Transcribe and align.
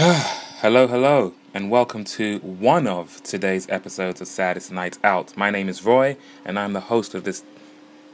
hello, 0.62 0.86
hello, 0.86 1.34
and 1.52 1.70
welcome 1.70 2.04
to 2.04 2.38
one 2.38 2.86
of 2.86 3.22
today's 3.22 3.68
episodes 3.68 4.22
of 4.22 4.28
Saddest 4.28 4.72
Night 4.72 4.96
Out. 5.04 5.36
My 5.36 5.50
name 5.50 5.68
is 5.68 5.84
Roy, 5.84 6.16
and 6.42 6.58
I'm 6.58 6.72
the 6.72 6.80
host 6.80 7.14
of 7.14 7.24
this 7.24 7.44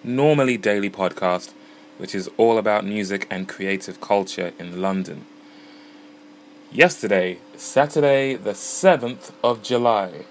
normally 0.02 0.56
daily 0.56 0.90
podcast, 0.90 1.52
which 1.98 2.12
is 2.12 2.28
all 2.38 2.58
about 2.58 2.84
music 2.84 3.28
and 3.30 3.48
creative 3.48 4.00
culture 4.00 4.52
in 4.58 4.82
London. 4.82 5.26
Yesterday, 6.72 7.38
Saturday, 7.56 8.34
the 8.34 8.54
7th 8.54 9.30
of 9.44 9.62
July, 9.62 10.24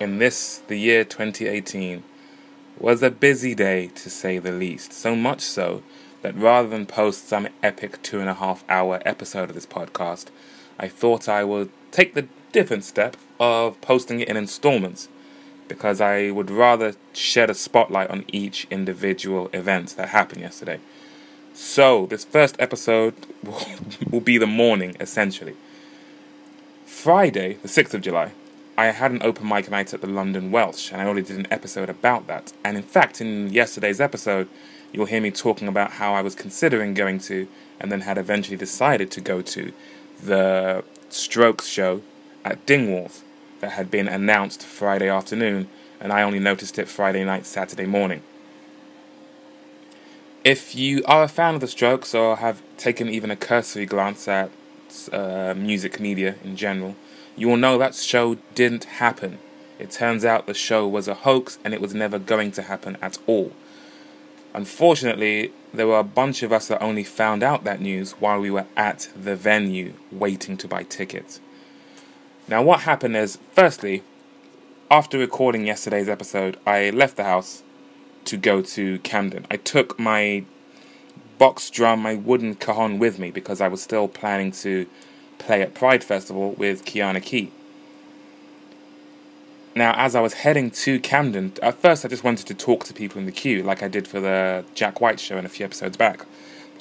in 0.00 0.16
this, 0.16 0.62
the 0.66 0.78
year 0.78 1.04
2018, 1.04 2.02
was 2.78 3.02
a 3.02 3.10
busy 3.10 3.54
day 3.54 3.88
to 3.88 4.08
say 4.08 4.38
the 4.38 4.52
least. 4.52 4.94
So 4.94 5.14
much 5.14 5.42
so 5.42 5.82
that 6.22 6.36
rather 6.36 6.68
than 6.68 6.86
post 6.86 7.28
some 7.28 7.48
epic 7.62 8.02
two 8.02 8.20
and 8.20 8.28
a 8.28 8.34
half 8.34 8.64
hour 8.68 9.00
episode 9.04 9.48
of 9.48 9.54
this 9.54 9.66
podcast, 9.66 10.26
I 10.78 10.88
thought 10.88 11.28
I 11.28 11.44
would 11.44 11.70
take 11.90 12.14
the 12.14 12.28
different 12.52 12.84
step 12.84 13.16
of 13.38 13.80
posting 13.80 14.20
it 14.20 14.28
in 14.28 14.36
installments 14.36 15.08
because 15.68 16.00
I 16.00 16.30
would 16.30 16.50
rather 16.50 16.94
shed 17.12 17.50
a 17.50 17.54
spotlight 17.54 18.10
on 18.10 18.24
each 18.32 18.66
individual 18.70 19.50
event 19.52 19.96
that 19.96 20.08
happened 20.08 20.40
yesterday. 20.40 20.80
So, 21.54 22.06
this 22.06 22.24
first 22.24 22.56
episode 22.58 23.14
will 24.10 24.20
be 24.20 24.38
the 24.38 24.46
morning, 24.46 24.96
essentially. 25.00 25.56
Friday, 26.86 27.58
the 27.62 27.68
6th 27.68 27.94
of 27.94 28.00
July, 28.00 28.32
I 28.76 28.86
had 28.86 29.10
an 29.10 29.22
open 29.22 29.48
mic 29.48 29.70
night 29.70 29.92
at 29.92 30.00
the 30.00 30.06
London 30.06 30.52
Welsh, 30.52 30.92
and 30.92 31.02
I 31.02 31.04
already 31.04 31.22
did 31.22 31.36
an 31.36 31.48
episode 31.50 31.90
about 31.90 32.28
that. 32.28 32.52
And 32.64 32.76
in 32.76 32.84
fact, 32.84 33.20
in 33.20 33.52
yesterday's 33.52 34.00
episode, 34.00 34.48
you'll 34.92 35.06
hear 35.06 35.20
me 35.20 35.30
talking 35.30 35.68
about 35.68 35.92
how 35.92 36.14
I 36.14 36.22
was 36.22 36.34
considering 36.34 36.94
going 36.94 37.18
to, 37.20 37.48
and 37.80 37.92
then 37.92 38.02
had 38.02 38.18
eventually 38.18 38.56
decided 38.56 39.10
to 39.12 39.20
go 39.20 39.42
to, 39.42 39.72
the 40.22 40.84
Strokes 41.10 41.66
show 41.66 42.02
at 42.44 42.66
Dingwalls 42.66 43.22
that 43.60 43.72
had 43.72 43.90
been 43.90 44.08
announced 44.08 44.62
Friday 44.62 45.08
afternoon, 45.08 45.68
and 46.00 46.12
I 46.12 46.22
only 46.22 46.38
noticed 46.38 46.78
it 46.78 46.88
Friday 46.88 47.24
night, 47.24 47.46
Saturday 47.46 47.86
morning. 47.86 48.22
If 50.44 50.74
you 50.74 51.02
are 51.04 51.24
a 51.24 51.28
fan 51.28 51.56
of 51.56 51.60
the 51.60 51.66
Strokes 51.66 52.14
or 52.14 52.36
have 52.36 52.62
taken 52.76 53.08
even 53.08 53.30
a 53.30 53.36
cursory 53.36 53.86
glance 53.86 54.28
at 54.28 54.50
uh, 55.12 55.54
music 55.56 56.00
media 56.00 56.36
in 56.44 56.56
general, 56.56 56.94
you 57.36 57.48
will 57.48 57.56
know 57.56 57.76
that 57.78 57.94
show 57.94 58.36
didn't 58.54 58.84
happen. 58.84 59.38
It 59.78 59.90
turns 59.90 60.24
out 60.24 60.46
the 60.46 60.54
show 60.54 60.88
was 60.88 61.06
a 61.06 61.14
hoax 61.14 61.58
and 61.64 61.74
it 61.74 61.80
was 61.80 61.94
never 61.94 62.18
going 62.18 62.52
to 62.52 62.62
happen 62.62 62.96
at 63.02 63.18
all. 63.26 63.52
Unfortunately, 64.54 65.52
there 65.72 65.86
were 65.86 65.98
a 65.98 66.04
bunch 66.04 66.42
of 66.42 66.52
us 66.52 66.68
that 66.68 66.82
only 66.82 67.04
found 67.04 67.42
out 67.42 67.64
that 67.64 67.80
news 67.80 68.12
while 68.12 68.40
we 68.40 68.50
were 68.50 68.66
at 68.76 69.08
the 69.14 69.36
venue 69.36 69.94
waiting 70.10 70.56
to 70.56 70.68
buy 70.68 70.82
tickets. 70.82 71.40
Now, 72.48 72.62
what 72.62 72.80
happened 72.80 73.16
is, 73.16 73.38
firstly, 73.52 74.02
after 74.90 75.18
recording 75.18 75.66
yesterday's 75.66 76.08
episode, 76.08 76.56
I 76.66 76.90
left 76.90 77.16
the 77.16 77.24
house 77.24 77.62
to 78.24 78.36
go 78.36 78.62
to 78.62 78.98
Camden. 79.00 79.46
I 79.50 79.56
took 79.56 79.98
my 79.98 80.44
box 81.36 81.70
drum, 81.70 82.00
my 82.00 82.14
wooden 82.14 82.54
cajon 82.54 82.98
with 82.98 83.18
me 83.18 83.30
because 83.30 83.60
I 83.60 83.68
was 83.68 83.82
still 83.82 84.08
planning 84.08 84.50
to 84.52 84.86
play 85.38 85.62
at 85.62 85.74
Pride 85.74 86.02
Festival 86.02 86.52
with 86.52 86.84
Kiana 86.84 87.22
Key. 87.22 87.52
Now, 89.78 89.94
as 89.96 90.16
I 90.16 90.20
was 90.20 90.34
heading 90.34 90.72
to 90.72 90.98
Camden, 90.98 91.52
at 91.62 91.80
first 91.80 92.04
I 92.04 92.08
just 92.08 92.24
wanted 92.24 92.48
to 92.48 92.54
talk 92.54 92.82
to 92.86 92.92
people 92.92 93.20
in 93.20 93.26
the 93.26 93.32
queue, 93.32 93.62
like 93.62 93.80
I 93.80 93.86
did 93.86 94.08
for 94.08 94.18
the 94.18 94.64
Jack 94.74 95.00
White 95.00 95.20
show 95.20 95.36
and 95.36 95.46
a 95.46 95.48
few 95.48 95.64
episodes 95.64 95.96
back. 95.96 96.26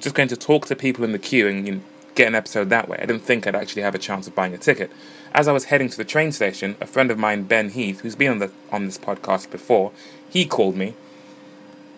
Just 0.01 0.15
going 0.15 0.29
to 0.29 0.35
talk 0.35 0.65
to 0.65 0.75
people 0.75 1.03
in 1.03 1.11
the 1.11 1.19
queue 1.19 1.47
and 1.47 1.67
you 1.67 1.75
know, 1.75 1.81
get 2.15 2.27
an 2.27 2.33
episode 2.33 2.71
that 2.71 2.89
way. 2.89 2.97
I 2.99 3.05
didn't 3.05 3.21
think 3.21 3.45
I'd 3.45 3.53
actually 3.53 3.83
have 3.83 3.93
a 3.93 3.99
chance 3.99 4.25
of 4.25 4.33
buying 4.33 4.55
a 4.55 4.57
ticket. 4.57 4.89
As 5.31 5.47
I 5.47 5.51
was 5.51 5.65
heading 5.65 5.89
to 5.89 5.97
the 5.97 6.03
train 6.03 6.31
station, 6.31 6.75
a 6.81 6.87
friend 6.87 7.11
of 7.11 7.19
mine, 7.19 7.43
Ben 7.43 7.69
Heath, 7.69 7.99
who's 7.99 8.15
been 8.15 8.31
on 8.31 8.39
the 8.39 8.51
on 8.71 8.85
this 8.85 8.97
podcast 8.97 9.51
before, 9.51 9.91
he 10.27 10.47
called 10.47 10.75
me, 10.75 10.95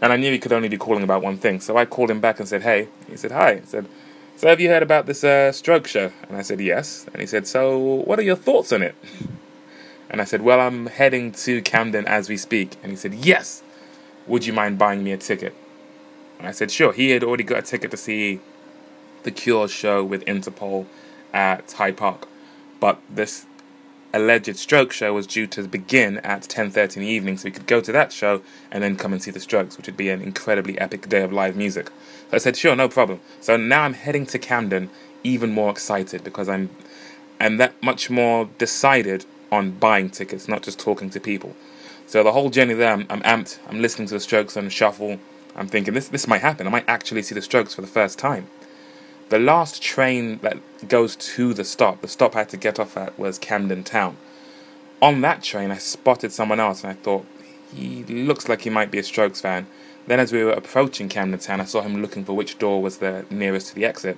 and 0.02 0.12
I 0.12 0.18
knew 0.18 0.34
he 0.34 0.38
could 0.38 0.52
only 0.52 0.68
be 0.68 0.78
calling 0.78 1.04
about 1.04 1.24
one 1.24 1.38
thing. 1.38 1.62
So 1.62 1.78
I 1.78 1.86
called 1.86 2.12
him 2.12 2.20
back 2.20 2.42
and 2.42 2.50
said, 2.50 2.64
"Hey," 2.64 2.90
he 3.08 3.16
said, 3.16 3.32
"Hi," 3.32 3.62
said. 3.64 3.86
So 4.36 4.50
have 4.50 4.60
you 4.60 4.68
heard 4.68 4.84
about 4.84 5.06
this 5.06 5.24
uh, 5.24 5.54
stroke 5.54 5.88
show? 5.88 6.12
And 6.28 6.38
I 6.38 6.44
said, 6.44 6.62
yes. 6.62 7.06
And 7.12 7.20
he 7.20 7.28
said, 7.28 7.46
so 7.46 7.78
what 7.78 8.20
are 8.20 8.22
your 8.22 8.38
thoughts 8.38 8.72
on 8.72 8.82
it? 8.82 8.96
And 10.10 10.22
I 10.22 10.24
said, 10.24 10.42
well, 10.42 10.60
I'm 10.60 10.88
heading 10.88 11.32
to 11.34 11.62
Camden 11.62 12.06
as 12.08 12.30
we 12.30 12.38
speak. 12.38 12.78
And 12.82 12.92
he 12.92 12.96
said, 12.96 13.14
yes. 13.14 13.62
Would 14.28 14.46
you 14.46 14.54
mind 14.54 14.78
buying 14.78 15.04
me 15.04 15.12
a 15.12 15.18
ticket? 15.18 15.56
And 16.38 16.48
I 16.48 16.52
said, 16.52 16.72
sure. 16.72 16.94
He 16.94 17.12
had 17.12 17.24
already 17.24 17.44
got 17.44 17.60
a 17.60 17.62
ticket 17.62 17.92
to 17.92 17.98
see 17.98 18.40
the 19.24 19.32
Cure 19.32 19.68
show 19.68 20.04
with 20.04 20.26
Interpol 20.26 20.86
at 21.34 21.72
Hyde 21.72 21.98
Park. 21.98 22.28
But 22.80 23.00
this 23.10 23.46
alleged 24.14 24.56
stroke 24.58 24.92
show 24.92 25.14
was 25.14 25.28
due 25.28 25.46
to 25.46 25.68
begin 25.68 26.18
at 26.20 26.42
10.30 26.42 26.98
in 26.98 27.04
the 27.04 27.08
evening 27.08 27.38
so 27.38 27.46
we 27.46 27.52
could 27.52 27.68
go 27.68 27.80
to 27.80 27.92
that 27.92 28.12
show 28.12 28.42
and 28.72 28.84
then 28.84 28.96
come 28.96 29.14
and 29.14 29.22
see 29.22 29.30
the 29.30 29.40
strokes 29.40 29.78
which 29.78 29.86
would 29.86 29.98
be 29.98 30.10
an 30.10 30.22
incredibly 30.22 30.80
epic 30.80 31.08
day 31.08 31.22
of 31.22 31.32
live 31.32 31.56
music 31.56 31.90
so 32.30 32.34
i 32.34 32.38
said 32.40 32.58
sure 32.58 32.76
no 32.76 32.90
problem 32.90 33.20
so 33.40 33.56
now 33.56 33.84
i'm 33.84 33.94
heading 33.94 34.26
to 34.26 34.40
camden 34.40 34.90
even 35.24 35.52
more 35.52 35.70
excited 35.70 36.24
because 36.24 36.50
i'm 36.50 36.72
i'm 37.40 37.58
that 37.58 37.72
much 37.84 38.10
more 38.10 38.50
decided 38.58 39.26
on 39.52 39.72
buying 39.72 40.10
tickets 40.10 40.48
not 40.48 40.62
just 40.62 40.80
talking 40.80 41.10
to 41.10 41.20
people 41.20 41.56
so 42.06 42.24
the 42.24 42.32
whole 42.32 42.50
journey 42.50 42.74
there 42.74 42.94
i'm, 42.94 43.06
I'm 43.10 43.22
amped 43.22 43.60
i'm 43.68 43.82
listening 43.82 44.08
to 44.10 44.14
the 44.14 44.20
strokes 44.20 44.58
on 44.58 44.70
shuffle 44.70 45.20
i'm 45.56 45.68
thinking 45.68 45.94
this 45.94 46.08
this 46.10 46.28
might 46.28 46.42
happen 46.42 46.68
i 46.68 46.70
might 46.70 46.88
actually 46.88 47.22
see 47.22 47.36
the 47.36 47.42
strokes 47.42 47.74
for 47.74 47.82
the 47.82 47.88
first 47.88 48.20
time 48.20 48.48
the 49.30 49.40
last 49.40 49.84
train 49.84 50.40
that 50.40 50.58
goes 50.88 51.16
to 51.16 51.54
the 51.54 51.64
stop, 51.64 52.02
the 52.02 52.08
stop 52.08 52.36
I 52.36 52.40
had 52.40 52.50
to 52.50 52.58
get 52.58 52.80
off 52.80 52.98
at 52.98 53.18
was 53.20 53.38
Camden 53.38 53.84
Town. 53.84 54.18
On 55.04 55.22
that 55.22 55.44
train, 55.44 55.70
I 55.70 55.78
spotted 55.78 56.32
someone 56.32 56.60
else 56.60 56.84
and 56.84 56.92
I 56.92 56.96
thought, 56.96 57.26
he 57.72 58.04
looks 58.06 58.50
like 58.50 58.62
he 58.62 58.72
might 58.72 58.90
be 58.90 58.98
a 58.98 59.04
Strokes 59.04 59.40
fan. 59.40 59.68
Then, 60.08 60.20
as 60.20 60.34
we 60.34 60.44
were 60.44 60.52
approaching 60.52 61.08
Camden 61.10 61.40
Town, 61.40 61.62
I 61.62 61.66
saw 61.66 61.82
him 61.82 62.02
looking 62.02 62.26
for 62.26 62.34
which 62.34 62.58
door 62.58 62.82
was 62.82 62.98
the 62.98 63.26
nearest 63.30 63.68
to 63.68 63.76
the 63.76 63.86
exit. 63.86 64.18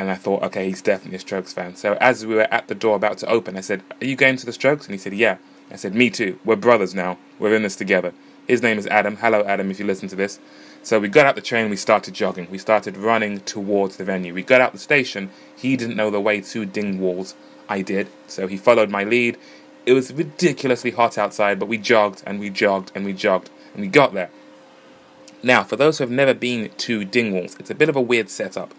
And 0.00 0.10
I 0.10 0.14
thought, 0.14 0.42
okay, 0.44 0.66
he's 0.66 0.80
definitely 0.80 1.16
a 1.16 1.20
Strokes 1.20 1.52
fan. 1.52 1.76
So, 1.76 1.98
as 2.00 2.24
we 2.24 2.34
were 2.34 2.48
at 2.50 2.68
the 2.68 2.74
door 2.74 2.96
about 2.96 3.18
to 3.18 3.26
open, 3.28 3.54
I 3.54 3.60
said, 3.60 3.82
Are 4.00 4.06
you 4.06 4.16
going 4.16 4.36
to 4.36 4.46
the 4.46 4.52
Strokes? 4.52 4.86
And 4.86 4.94
he 4.94 4.98
said, 4.98 5.12
Yeah. 5.12 5.36
I 5.70 5.76
said, 5.76 5.94
Me 5.94 6.08
too. 6.08 6.38
We're 6.42 6.56
brothers 6.56 6.94
now. 6.94 7.18
We're 7.38 7.54
in 7.54 7.64
this 7.64 7.76
together. 7.76 8.14
His 8.48 8.62
name 8.62 8.78
is 8.78 8.86
Adam. 8.86 9.16
Hello, 9.16 9.44
Adam, 9.44 9.70
if 9.70 9.78
you 9.78 9.84
listen 9.84 10.08
to 10.08 10.16
this. 10.16 10.40
So 10.82 10.98
we 10.98 11.08
got 11.08 11.26
out 11.26 11.34
the 11.34 11.42
train, 11.42 11.68
we 11.68 11.76
started 11.76 12.14
jogging. 12.14 12.48
We 12.50 12.56
started 12.56 12.96
running 12.96 13.40
towards 13.40 13.98
the 13.98 14.04
venue. 14.04 14.32
We 14.32 14.42
got 14.42 14.62
out 14.62 14.72
the 14.72 14.78
station. 14.78 15.28
He 15.54 15.76
didn't 15.76 15.96
know 15.96 16.08
the 16.08 16.18
way 16.18 16.40
to 16.40 16.66
Dingwalls. 16.66 17.34
I 17.68 17.82
did. 17.82 18.08
So 18.26 18.46
he 18.46 18.56
followed 18.56 18.88
my 18.88 19.04
lead. 19.04 19.36
It 19.84 19.92
was 19.92 20.14
ridiculously 20.14 20.92
hot 20.92 21.18
outside, 21.18 21.58
but 21.58 21.68
we 21.68 21.76
jogged 21.76 22.22
and 22.24 22.40
we 22.40 22.48
jogged 22.48 22.90
and 22.94 23.04
we 23.04 23.12
jogged 23.12 23.50
and 23.74 23.82
we 23.82 23.88
got 23.88 24.14
there. 24.14 24.30
Now, 25.42 25.62
for 25.62 25.76
those 25.76 25.98
who 25.98 26.04
have 26.04 26.10
never 26.10 26.32
been 26.32 26.70
to 26.70 27.04
Dingwalls, 27.04 27.60
it's 27.60 27.70
a 27.70 27.74
bit 27.74 27.90
of 27.90 27.96
a 27.96 28.00
weird 28.00 28.30
setup. 28.30 28.72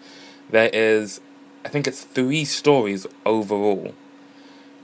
There 0.52 0.70
is, 0.72 1.22
I 1.66 1.70
think 1.70 1.88
it's 1.88 2.04
three 2.04 2.46
stories 2.46 3.08
overall. 3.26 3.96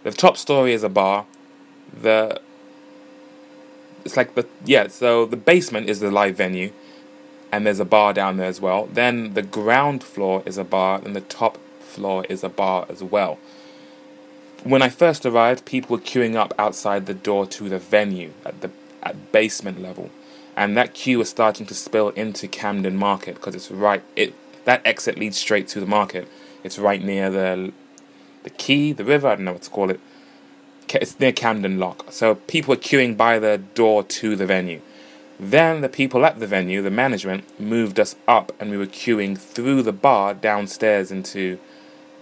The 0.04 0.12
top 0.12 0.38
story 0.38 0.74
is 0.74 0.84
a 0.84 0.90
bar. 0.90 1.26
The 2.02 2.42
it's 4.04 4.16
like 4.16 4.36
the 4.36 4.48
yeah, 4.66 4.88
so 4.88 5.26
the 5.26 5.36
basement 5.38 5.90
is 5.90 6.00
the 6.00 6.10
live 6.10 6.38
venue 6.38 6.72
and 7.52 7.66
there's 7.66 7.80
a 7.80 7.86
bar 7.86 8.14
down 8.14 8.38
there 8.38 8.48
as 8.48 8.60
well. 8.60 8.88
Then 8.88 9.34
the 9.34 9.42
ground 9.42 10.04
floor 10.04 10.44
is 10.46 10.58
a 10.58 10.64
bar, 10.64 11.02
and 11.04 11.16
the 11.16 11.22
top 11.22 11.58
floor 11.80 12.26
is 12.30 12.44
a 12.44 12.50
bar 12.50 12.86
as 12.90 13.02
well. 13.02 13.40
When 14.64 14.82
I 14.82 14.90
first 14.90 15.26
arrived, 15.26 15.66
people 15.66 15.96
were 15.96 16.04
queuing 16.04 16.36
up 16.36 16.54
outside 16.58 17.06
the 17.06 17.14
door 17.14 17.46
to 17.48 17.70
the 17.70 17.80
venue 17.80 18.34
at 18.46 18.62
the 18.62 18.72
at 19.04 19.32
basement 19.32 19.82
level, 19.82 20.10
and 20.56 20.76
that 20.76 20.94
queue 20.94 21.20
was 21.20 21.30
starting 21.30 21.66
to 21.68 21.74
spill 21.74 22.10
into 22.10 22.48
Camden 22.48 22.98
Market 22.98 23.36
because 23.36 23.56
it's 23.56 23.72
right. 23.72 24.04
It 24.16 24.34
that 24.68 24.82
exit 24.86 25.18
leads 25.18 25.38
straight 25.38 25.70
to 25.70 25.80
the 25.80 25.86
market. 25.86 26.28
It's 26.62 26.78
right 26.78 27.02
near 27.02 27.30
the 27.30 27.72
the 28.44 28.50
quay, 28.50 28.92
the 28.92 29.06
river. 29.06 29.30
I 29.30 29.36
don't 29.36 29.46
know 29.46 29.54
what 29.54 29.62
to 29.62 29.70
call 29.70 29.90
it. 29.90 30.00
It's 30.90 31.18
near 31.22 31.32
Camden 31.32 31.80
Lock. 31.80 32.08
So 32.12 32.36
people 32.36 32.74
were 32.74 32.82
queuing 32.82 33.16
by 33.16 33.40
the 33.40 33.58
door 33.58 34.04
to 34.04 34.36
the 34.36 34.46
venue. 34.46 34.82
Then 35.40 35.80
the 35.80 35.88
people 35.88 36.26
at 36.26 36.42
the 36.42 36.48
venue, 36.48 36.82
the 36.82 36.92
management, 36.92 37.46
moved 37.58 37.98
us 37.98 38.18
up 38.28 38.52
and 38.60 38.70
we 38.70 38.78
were 38.78 38.88
queuing 38.88 39.38
through 39.38 39.84
the 39.84 39.94
bar 39.94 40.34
downstairs 40.34 41.12
into 41.12 41.60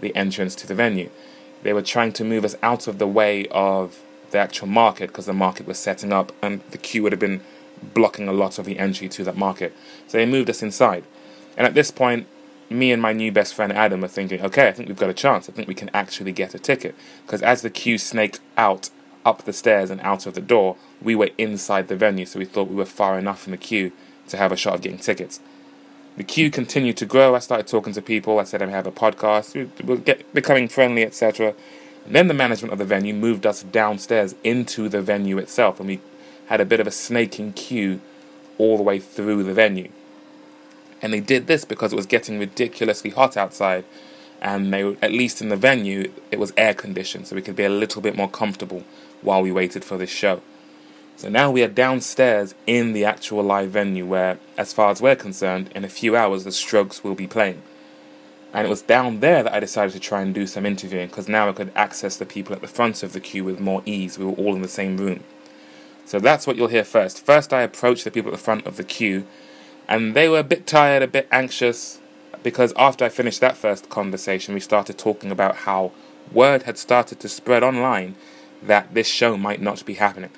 the 0.01 0.15
entrance 0.15 0.53
to 0.55 0.67
the 0.67 0.75
venue. 0.75 1.09
They 1.63 1.73
were 1.73 1.81
trying 1.81 2.13
to 2.13 2.23
move 2.23 2.45
us 2.45 2.55
out 2.61 2.87
of 2.87 2.99
the 2.99 3.07
way 3.07 3.47
of 3.47 4.01
the 4.29 4.37
actual 4.37 4.67
market 4.67 5.07
because 5.07 5.25
the 5.25 5.33
market 5.33 5.65
was 5.65 5.79
setting 5.79 6.13
up 6.13 6.31
and 6.43 6.61
the 6.69 6.77
queue 6.77 7.01
would 7.01 7.11
have 7.11 7.19
been 7.19 7.41
blocking 7.81 8.27
a 8.27 8.33
lot 8.33 8.59
of 8.59 8.65
the 8.65 8.77
entry 8.77 9.09
to 9.09 9.23
that 9.23 9.35
market. 9.35 9.73
So 10.07 10.19
they 10.19 10.27
moved 10.27 10.49
us 10.51 10.61
inside. 10.61 11.05
And 11.57 11.65
at 11.65 11.73
this 11.73 11.89
point, 11.89 12.27
me 12.69 12.91
and 12.91 13.01
my 13.01 13.13
new 13.13 13.31
best 13.31 13.53
friend 13.53 13.71
Adam 13.71 14.03
are 14.03 14.09
thinking, 14.09 14.41
okay, 14.41 14.67
I 14.67 14.71
think 14.71 14.89
we've 14.89 14.97
got 14.97 15.09
a 15.09 15.13
chance. 15.13 15.49
I 15.49 15.53
think 15.53 15.67
we 15.67 15.75
can 15.75 15.91
actually 15.93 16.31
get 16.31 16.55
a 16.55 16.59
ticket. 16.59 16.95
Because 17.25 17.41
as 17.41 17.61
the 17.61 17.69
queue 17.69 17.97
snaked 17.97 18.39
out 18.57 18.89
up 19.25 19.43
the 19.43 19.53
stairs 19.53 19.89
and 19.89 20.01
out 20.01 20.25
of 20.25 20.33
the 20.33 20.41
door, 20.41 20.77
we 21.01 21.15
were 21.15 21.29
inside 21.37 21.87
the 21.87 21.95
venue, 21.95 22.25
so 22.25 22.39
we 22.39 22.45
thought 22.45 22.69
we 22.69 22.75
were 22.75 22.85
far 22.85 23.17
enough 23.17 23.47
in 23.47 23.51
the 23.51 23.57
queue 23.57 23.91
to 24.27 24.37
have 24.37 24.51
a 24.51 24.55
shot 24.55 24.75
of 24.75 24.81
getting 24.81 24.97
tickets. 24.97 25.39
The 26.17 26.23
queue 26.23 26.49
continued 26.49 26.97
to 26.97 27.05
grow. 27.05 27.35
I 27.35 27.39
started 27.39 27.67
talking 27.67 27.93
to 27.93 28.01
people. 28.01 28.39
I 28.39 28.43
said 28.43 28.61
I 28.61 28.69
have 28.69 28.87
a 28.87 28.91
podcast. 28.91 29.53
We 29.53 29.69
were 29.85 29.97
get, 29.97 30.33
becoming 30.33 30.67
friendly, 30.67 31.03
etc. 31.03 31.53
then 32.07 32.27
the 32.27 32.33
management 32.33 32.71
of 32.71 32.79
the 32.79 32.85
venue 32.85 33.13
moved 33.13 33.45
us 33.45 33.63
downstairs 33.63 34.33
into 34.43 34.87
the 34.87 35.01
venue 35.01 35.37
itself, 35.37 35.79
and 35.79 35.89
we 35.89 35.99
had 36.47 36.61
a 36.61 36.65
bit 36.65 36.79
of 36.79 36.87
a 36.87 36.91
snaking 36.91 37.51
queue 37.53 37.99
all 38.57 38.77
the 38.77 38.83
way 38.83 38.99
through 38.99 39.43
the 39.43 39.53
venue. 39.53 39.89
And 41.01 41.13
they 41.13 41.19
did 41.19 41.47
this 41.47 41.65
because 41.65 41.93
it 41.93 41.95
was 41.95 42.05
getting 42.05 42.39
ridiculously 42.39 43.11
hot 43.11 43.37
outside, 43.37 43.85
and 44.41 44.73
they 44.73 44.95
at 45.01 45.11
least 45.11 45.41
in 45.41 45.49
the 45.49 45.55
venue 45.55 46.11
it 46.31 46.39
was 46.39 46.53
air 46.57 46.73
conditioned, 46.73 47.27
so 47.27 47.35
we 47.35 47.41
could 47.41 47.55
be 47.55 47.63
a 47.63 47.69
little 47.69 48.01
bit 48.01 48.15
more 48.15 48.29
comfortable 48.29 48.83
while 49.21 49.41
we 49.41 49.51
waited 49.51 49.83
for 49.83 49.97
this 49.97 50.09
show. 50.09 50.41
So 51.17 51.29
now 51.29 51.49
we 51.49 51.63
are 51.63 51.69
downstairs 51.69 52.55
in 52.67 52.91
the 52.91 53.05
actual 53.05 53.43
live 53.43 53.71
venue 53.71 54.05
where, 54.05 54.37
as 54.57 54.73
far 54.73 54.91
as 54.91 55.01
we're 55.01 55.15
concerned, 55.15 55.69
in 55.73 55.85
a 55.85 55.89
few 55.89 56.15
hours 56.15 56.43
the 56.43 56.51
Strokes 56.51 57.03
will 57.03 57.15
be 57.15 57.27
playing. 57.27 57.61
And 58.53 58.65
it 58.65 58.69
was 58.69 58.81
down 58.81 59.19
there 59.19 59.43
that 59.43 59.53
I 59.53 59.59
decided 59.59 59.93
to 59.93 59.99
try 59.99 60.21
and 60.21 60.33
do 60.33 60.47
some 60.47 60.65
interviewing 60.65 61.07
because 61.07 61.27
now 61.27 61.49
I 61.49 61.53
could 61.53 61.71
access 61.75 62.17
the 62.17 62.25
people 62.25 62.55
at 62.55 62.61
the 62.61 62.67
front 62.67 63.03
of 63.03 63.13
the 63.13 63.19
queue 63.19 63.43
with 63.43 63.59
more 63.59 63.81
ease. 63.85 64.17
We 64.17 64.25
were 64.25 64.31
all 64.31 64.55
in 64.55 64.61
the 64.61 64.67
same 64.67 64.97
room. 64.97 65.23
So 66.05 66.19
that's 66.19 66.45
what 66.45 66.55
you'll 66.55 66.67
hear 66.67 66.83
first. 66.83 67.25
First, 67.25 67.51
I 67.51 67.63
approached 67.63 68.03
the 68.03 68.11
people 68.11 68.31
at 68.31 68.37
the 68.37 68.43
front 68.43 68.65
of 68.65 68.77
the 68.77 68.83
queue, 68.83 69.25
and 69.87 70.15
they 70.15 70.27
were 70.27 70.39
a 70.39 70.43
bit 70.43 70.67
tired, 70.67 71.03
a 71.03 71.07
bit 71.07 71.27
anxious, 71.31 71.99
because 72.43 72.73
after 72.77 73.05
I 73.05 73.09
finished 73.09 73.41
that 73.41 73.57
first 73.57 73.89
conversation, 73.89 74.53
we 74.53 74.59
started 74.59 74.97
talking 74.97 75.31
about 75.31 75.55
how 75.57 75.91
word 76.31 76.63
had 76.63 76.77
started 76.77 77.19
to 77.19 77.29
spread 77.29 77.63
online 77.63 78.15
that 78.61 78.93
this 78.93 79.07
show 79.07 79.37
might 79.37 79.61
not 79.61 79.85
be 79.85 79.95
happening. 79.95 80.31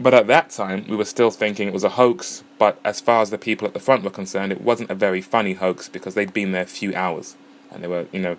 But 0.00 0.14
at 0.14 0.28
that 0.28 0.50
time, 0.50 0.84
we 0.88 0.96
were 0.96 1.04
still 1.04 1.30
thinking 1.30 1.66
it 1.66 1.74
was 1.74 1.84
a 1.84 1.90
hoax, 1.90 2.44
but 2.58 2.78
as 2.84 3.00
far 3.00 3.20
as 3.20 3.30
the 3.30 3.38
people 3.38 3.66
at 3.66 3.74
the 3.74 3.80
front 3.80 4.04
were 4.04 4.10
concerned, 4.10 4.52
it 4.52 4.60
wasn't 4.60 4.90
a 4.90 4.94
very 4.94 5.20
funny 5.20 5.54
hoax 5.54 5.88
because 5.88 6.14
they'd 6.14 6.32
been 6.32 6.52
there 6.52 6.62
a 6.62 6.66
few 6.66 6.94
hours. 6.94 7.36
And 7.70 7.82
they 7.82 7.88
were, 7.88 8.06
you 8.12 8.20
know, 8.20 8.36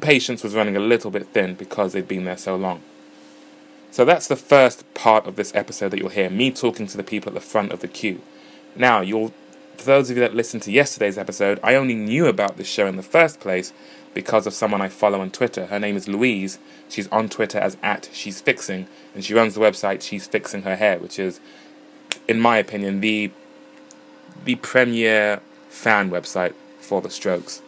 patience 0.00 0.42
was 0.42 0.54
running 0.54 0.76
a 0.76 0.80
little 0.80 1.10
bit 1.10 1.28
thin 1.28 1.54
because 1.54 1.92
they'd 1.92 2.08
been 2.08 2.24
there 2.24 2.38
so 2.38 2.56
long. 2.56 2.80
So 3.90 4.04
that's 4.04 4.28
the 4.28 4.36
first 4.36 4.92
part 4.94 5.26
of 5.26 5.36
this 5.36 5.54
episode 5.54 5.90
that 5.90 5.98
you'll 5.98 6.08
hear 6.08 6.30
me 6.30 6.50
talking 6.50 6.86
to 6.86 6.96
the 6.96 7.02
people 7.02 7.30
at 7.30 7.34
the 7.34 7.40
front 7.40 7.72
of 7.72 7.80
the 7.80 7.88
queue. 7.88 8.20
Now, 8.76 9.00
you'll, 9.00 9.32
for 9.76 9.84
those 9.84 10.10
of 10.10 10.16
you 10.16 10.20
that 10.22 10.34
listened 10.34 10.62
to 10.64 10.72
yesterday's 10.72 11.18
episode, 11.18 11.58
I 11.62 11.74
only 11.74 11.94
knew 11.94 12.26
about 12.26 12.56
this 12.56 12.68
show 12.68 12.86
in 12.86 12.96
the 12.96 13.02
first 13.02 13.40
place 13.40 13.72
because 14.14 14.46
of 14.46 14.54
someone 14.54 14.80
I 14.80 14.88
follow 14.88 15.20
on 15.20 15.30
Twitter. 15.30 15.66
Her 15.66 15.78
name 15.78 15.96
is 15.96 16.08
Louise. 16.08 16.58
She's 16.88 17.08
on 17.08 17.28
Twitter 17.28 17.58
as 17.58 17.76
at 17.82 18.08
She's 18.12 18.40
Fixing, 18.40 18.86
and 19.14 19.24
she 19.24 19.34
runs 19.34 19.54
the 19.54 19.60
website 19.60 20.02
She's 20.02 20.26
Fixing 20.26 20.62
Her 20.62 20.76
Hair, 20.76 21.00
which 21.00 21.18
is, 21.18 21.40
in 22.26 22.40
my 22.40 22.58
opinion, 22.58 23.00
the 23.00 23.30
the 24.44 24.54
premier 24.56 25.40
fan 25.68 26.10
website 26.10 26.54
for 26.80 27.00
the 27.02 27.10
Strokes. 27.10 27.62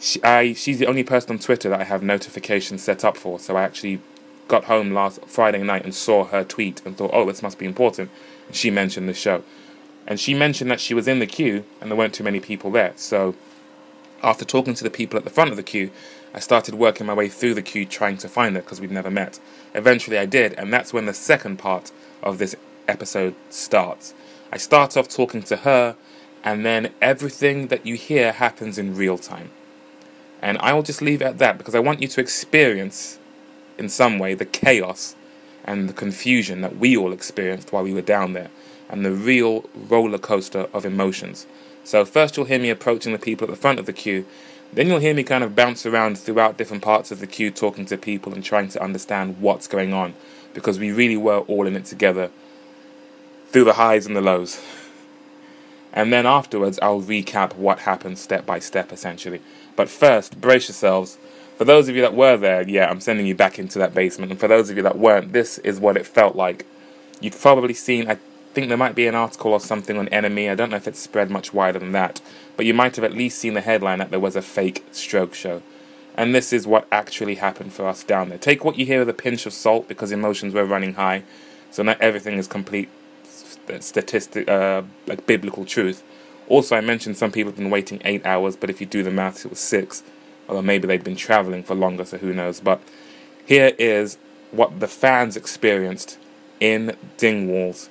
She, 0.00 0.22
I, 0.22 0.52
she's 0.54 0.78
the 0.78 0.86
only 0.86 1.04
person 1.04 1.32
on 1.32 1.38
Twitter 1.38 1.68
that 1.68 1.80
I 1.80 1.84
have 1.84 2.02
notifications 2.02 2.82
set 2.82 3.04
up 3.04 3.16
for, 3.16 3.38
so 3.38 3.56
I 3.56 3.62
actually 3.62 4.00
got 4.48 4.64
home 4.64 4.92
last 4.92 5.24
Friday 5.26 5.62
night 5.62 5.84
and 5.84 5.94
saw 5.94 6.24
her 6.24 6.44
tweet 6.44 6.84
and 6.84 6.96
thought, 6.96 7.10
oh, 7.12 7.26
this 7.26 7.42
must 7.42 7.58
be 7.58 7.66
important. 7.66 8.10
She 8.50 8.70
mentioned 8.70 9.08
the 9.08 9.14
show. 9.14 9.42
And 10.06 10.20
she 10.20 10.34
mentioned 10.34 10.70
that 10.70 10.80
she 10.80 10.94
was 10.94 11.08
in 11.08 11.18
the 11.18 11.26
queue 11.26 11.64
and 11.80 11.90
there 11.90 11.96
weren't 11.96 12.14
too 12.14 12.24
many 12.24 12.40
people 12.40 12.70
there. 12.70 12.92
So 12.96 13.34
after 14.22 14.44
talking 14.44 14.74
to 14.74 14.84
the 14.84 14.90
people 14.90 15.18
at 15.18 15.24
the 15.24 15.30
front 15.30 15.50
of 15.50 15.56
the 15.56 15.62
queue, 15.62 15.90
I 16.34 16.40
started 16.40 16.74
working 16.74 17.06
my 17.06 17.14
way 17.14 17.28
through 17.28 17.54
the 17.54 17.62
queue 17.62 17.84
trying 17.86 18.16
to 18.18 18.28
find 18.28 18.56
her 18.56 18.62
because 18.62 18.80
we'd 18.80 18.90
never 18.90 19.10
met. 19.10 19.38
Eventually 19.74 20.18
I 20.18 20.26
did, 20.26 20.52
and 20.54 20.72
that's 20.72 20.92
when 20.92 21.06
the 21.06 21.14
second 21.14 21.58
part 21.58 21.92
of 22.22 22.38
this 22.38 22.56
episode 22.88 23.34
starts. 23.50 24.14
I 24.52 24.56
start 24.56 24.96
off 24.96 25.08
talking 25.08 25.42
to 25.44 25.56
her, 25.58 25.96
and 26.42 26.66
then 26.66 26.92
everything 27.00 27.68
that 27.68 27.86
you 27.86 27.94
hear 27.94 28.32
happens 28.32 28.78
in 28.78 28.96
real 28.96 29.16
time. 29.16 29.50
And 30.42 30.58
I 30.58 30.72
will 30.72 30.82
just 30.82 31.00
leave 31.00 31.22
it 31.22 31.26
at 31.26 31.38
that 31.38 31.56
because 31.56 31.74
I 31.74 31.80
want 31.80 32.02
you 32.02 32.08
to 32.08 32.20
experience, 32.20 33.18
in 33.78 33.88
some 33.88 34.18
way, 34.18 34.34
the 34.34 34.44
chaos 34.44 35.14
and 35.64 35.88
the 35.88 35.94
confusion 35.94 36.60
that 36.60 36.76
we 36.76 36.96
all 36.96 37.12
experienced 37.12 37.72
while 37.72 37.84
we 37.84 37.94
were 37.94 38.02
down 38.02 38.32
there, 38.32 38.50
and 38.94 39.04
the 39.04 39.10
real 39.10 39.64
roller 39.74 40.18
coaster 40.18 40.68
of 40.72 40.86
emotions. 40.86 41.48
So 41.82 42.04
first 42.04 42.36
you'll 42.36 42.46
hear 42.46 42.60
me 42.60 42.70
approaching 42.70 43.12
the 43.12 43.18
people 43.18 43.46
at 43.46 43.50
the 43.50 43.60
front 43.60 43.80
of 43.80 43.86
the 43.86 43.92
queue. 43.92 44.24
Then 44.72 44.86
you'll 44.86 45.00
hear 45.00 45.14
me 45.14 45.24
kind 45.24 45.42
of 45.42 45.56
bounce 45.56 45.84
around 45.84 46.16
throughout 46.16 46.56
different 46.56 46.84
parts 46.84 47.10
of 47.10 47.18
the 47.18 47.26
queue, 47.26 47.50
talking 47.50 47.86
to 47.86 47.98
people 47.98 48.32
and 48.32 48.44
trying 48.44 48.68
to 48.68 48.82
understand 48.82 49.40
what's 49.40 49.66
going 49.66 49.92
on, 49.92 50.14
because 50.52 50.78
we 50.78 50.92
really 50.92 51.16
were 51.16 51.40
all 51.40 51.66
in 51.66 51.74
it 51.74 51.86
together, 51.86 52.30
through 53.48 53.64
the 53.64 53.74
highs 53.74 54.06
and 54.06 54.14
the 54.14 54.20
lows. 54.20 54.62
And 55.92 56.12
then 56.12 56.24
afterwards, 56.24 56.78
I'll 56.80 57.02
recap 57.02 57.56
what 57.56 57.80
happened 57.80 58.18
step 58.18 58.46
by 58.46 58.60
step, 58.60 58.92
essentially. 58.92 59.40
But 59.74 59.88
first, 59.88 60.40
brace 60.40 60.68
yourselves. 60.68 61.18
For 61.58 61.64
those 61.64 61.88
of 61.88 61.96
you 61.96 62.02
that 62.02 62.14
were 62.14 62.36
there, 62.36 62.62
yeah, 62.68 62.88
I'm 62.88 63.00
sending 63.00 63.26
you 63.26 63.34
back 63.34 63.58
into 63.58 63.80
that 63.80 63.94
basement. 63.94 64.30
And 64.30 64.40
for 64.40 64.48
those 64.48 64.70
of 64.70 64.76
you 64.76 64.84
that 64.84 64.98
weren't, 64.98 65.32
this 65.32 65.58
is 65.58 65.80
what 65.80 65.96
it 65.96 66.06
felt 66.06 66.36
like. 66.36 66.64
You've 67.20 67.40
probably 67.40 67.74
seen, 67.74 68.10
I 68.10 68.18
think 68.54 68.68
there 68.68 68.78
might 68.78 68.94
be 68.94 69.06
an 69.06 69.14
article 69.14 69.52
or 69.52 69.60
something 69.60 69.98
on 69.98 70.06
NME. 70.08 70.50
I 70.50 70.54
don't 70.54 70.70
know 70.70 70.76
if 70.76 70.88
it's 70.88 71.00
spread 71.00 71.30
much 71.30 71.52
wider 71.52 71.78
than 71.78 71.92
that, 71.92 72.20
but 72.56 72.64
you 72.64 72.72
might 72.72 72.96
have 72.96 73.04
at 73.04 73.12
least 73.12 73.38
seen 73.38 73.54
the 73.54 73.60
headline 73.60 73.98
that 73.98 74.10
there 74.10 74.20
was 74.20 74.36
a 74.36 74.42
fake 74.42 74.84
stroke 74.92 75.34
show. 75.34 75.60
And 76.16 76.34
this 76.34 76.52
is 76.52 76.66
what 76.66 76.86
actually 76.92 77.34
happened 77.34 77.72
for 77.72 77.86
us 77.86 78.04
down 78.04 78.28
there. 78.28 78.38
Take 78.38 78.64
what 78.64 78.78
you 78.78 78.86
hear 78.86 79.00
with 79.00 79.08
a 79.08 79.14
pinch 79.14 79.44
of 79.46 79.52
salt 79.52 79.88
because 79.88 80.12
emotions 80.12 80.54
were 80.54 80.64
running 80.64 80.94
high, 80.94 81.24
so 81.72 81.82
not 81.82 82.00
everything 82.00 82.38
is 82.38 82.46
complete 82.46 82.88
statistic, 83.80 84.48
uh, 84.48 84.82
like 85.06 85.26
biblical 85.26 85.64
truth. 85.64 86.04
Also, 86.48 86.76
I 86.76 86.80
mentioned 86.80 87.16
some 87.16 87.32
people 87.32 87.50
have 87.50 87.58
been 87.58 87.70
waiting 87.70 88.00
eight 88.04 88.24
hours, 88.24 88.54
but 88.54 88.70
if 88.70 88.80
you 88.80 88.86
do 88.86 89.02
the 89.02 89.10
maths, 89.10 89.44
it 89.44 89.50
was 89.50 89.58
six. 89.58 90.02
Although 90.48 90.62
maybe 90.62 90.86
they'd 90.86 91.02
been 91.02 91.16
traveling 91.16 91.64
for 91.64 91.74
longer, 91.74 92.04
so 92.04 92.18
who 92.18 92.32
knows. 92.32 92.60
But 92.60 92.80
here 93.46 93.72
is 93.78 94.18
what 94.52 94.78
the 94.78 94.86
fans 94.86 95.36
experienced 95.36 96.18
in 96.60 96.96
Dingwalls 97.18 97.88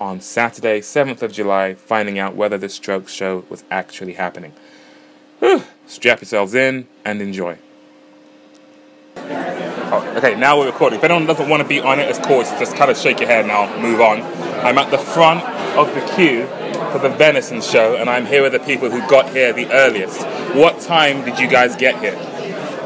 on 0.00 0.20
Saturday, 0.20 0.80
7th 0.80 1.22
of 1.22 1.32
July, 1.32 1.74
finding 1.74 2.18
out 2.18 2.34
whether 2.34 2.58
the 2.58 2.68
stroke 2.68 3.08
show 3.08 3.44
was 3.48 3.64
actually 3.70 4.14
happening. 4.14 4.52
Whew. 5.40 5.62
Strap 5.86 6.20
yourselves 6.20 6.54
in 6.54 6.86
and 7.04 7.22
enjoy. 7.22 7.58
Oh, 9.16 10.14
okay, 10.16 10.34
now 10.34 10.58
we're 10.58 10.66
recording. 10.66 10.98
If 10.98 11.04
anyone 11.04 11.26
doesn't 11.26 11.48
want 11.48 11.62
to 11.62 11.68
be 11.68 11.80
on 11.80 12.00
it, 12.00 12.10
of 12.10 12.20
course, 12.22 12.50
just 12.58 12.76
kind 12.76 12.90
of 12.90 12.96
shake 12.96 13.20
your 13.20 13.28
head 13.28 13.46
now, 13.46 13.74
move 13.80 14.00
on. 14.00 14.20
I'm 14.64 14.78
at 14.78 14.90
the 14.90 14.98
front 14.98 15.42
of 15.76 15.94
the 15.94 16.00
queue 16.14 16.46
for 16.90 16.98
the 16.98 17.08
Venison 17.08 17.60
show, 17.60 17.96
and 17.96 18.10
I'm 18.10 18.26
here 18.26 18.42
with 18.42 18.52
the 18.52 18.58
people 18.58 18.90
who 18.90 19.00
got 19.08 19.30
here 19.30 19.52
the 19.52 19.70
earliest. 19.72 20.26
What 20.56 20.80
time 20.80 21.24
did 21.24 21.38
you 21.38 21.48
guys 21.48 21.76
get 21.76 22.00
here? 22.00 22.16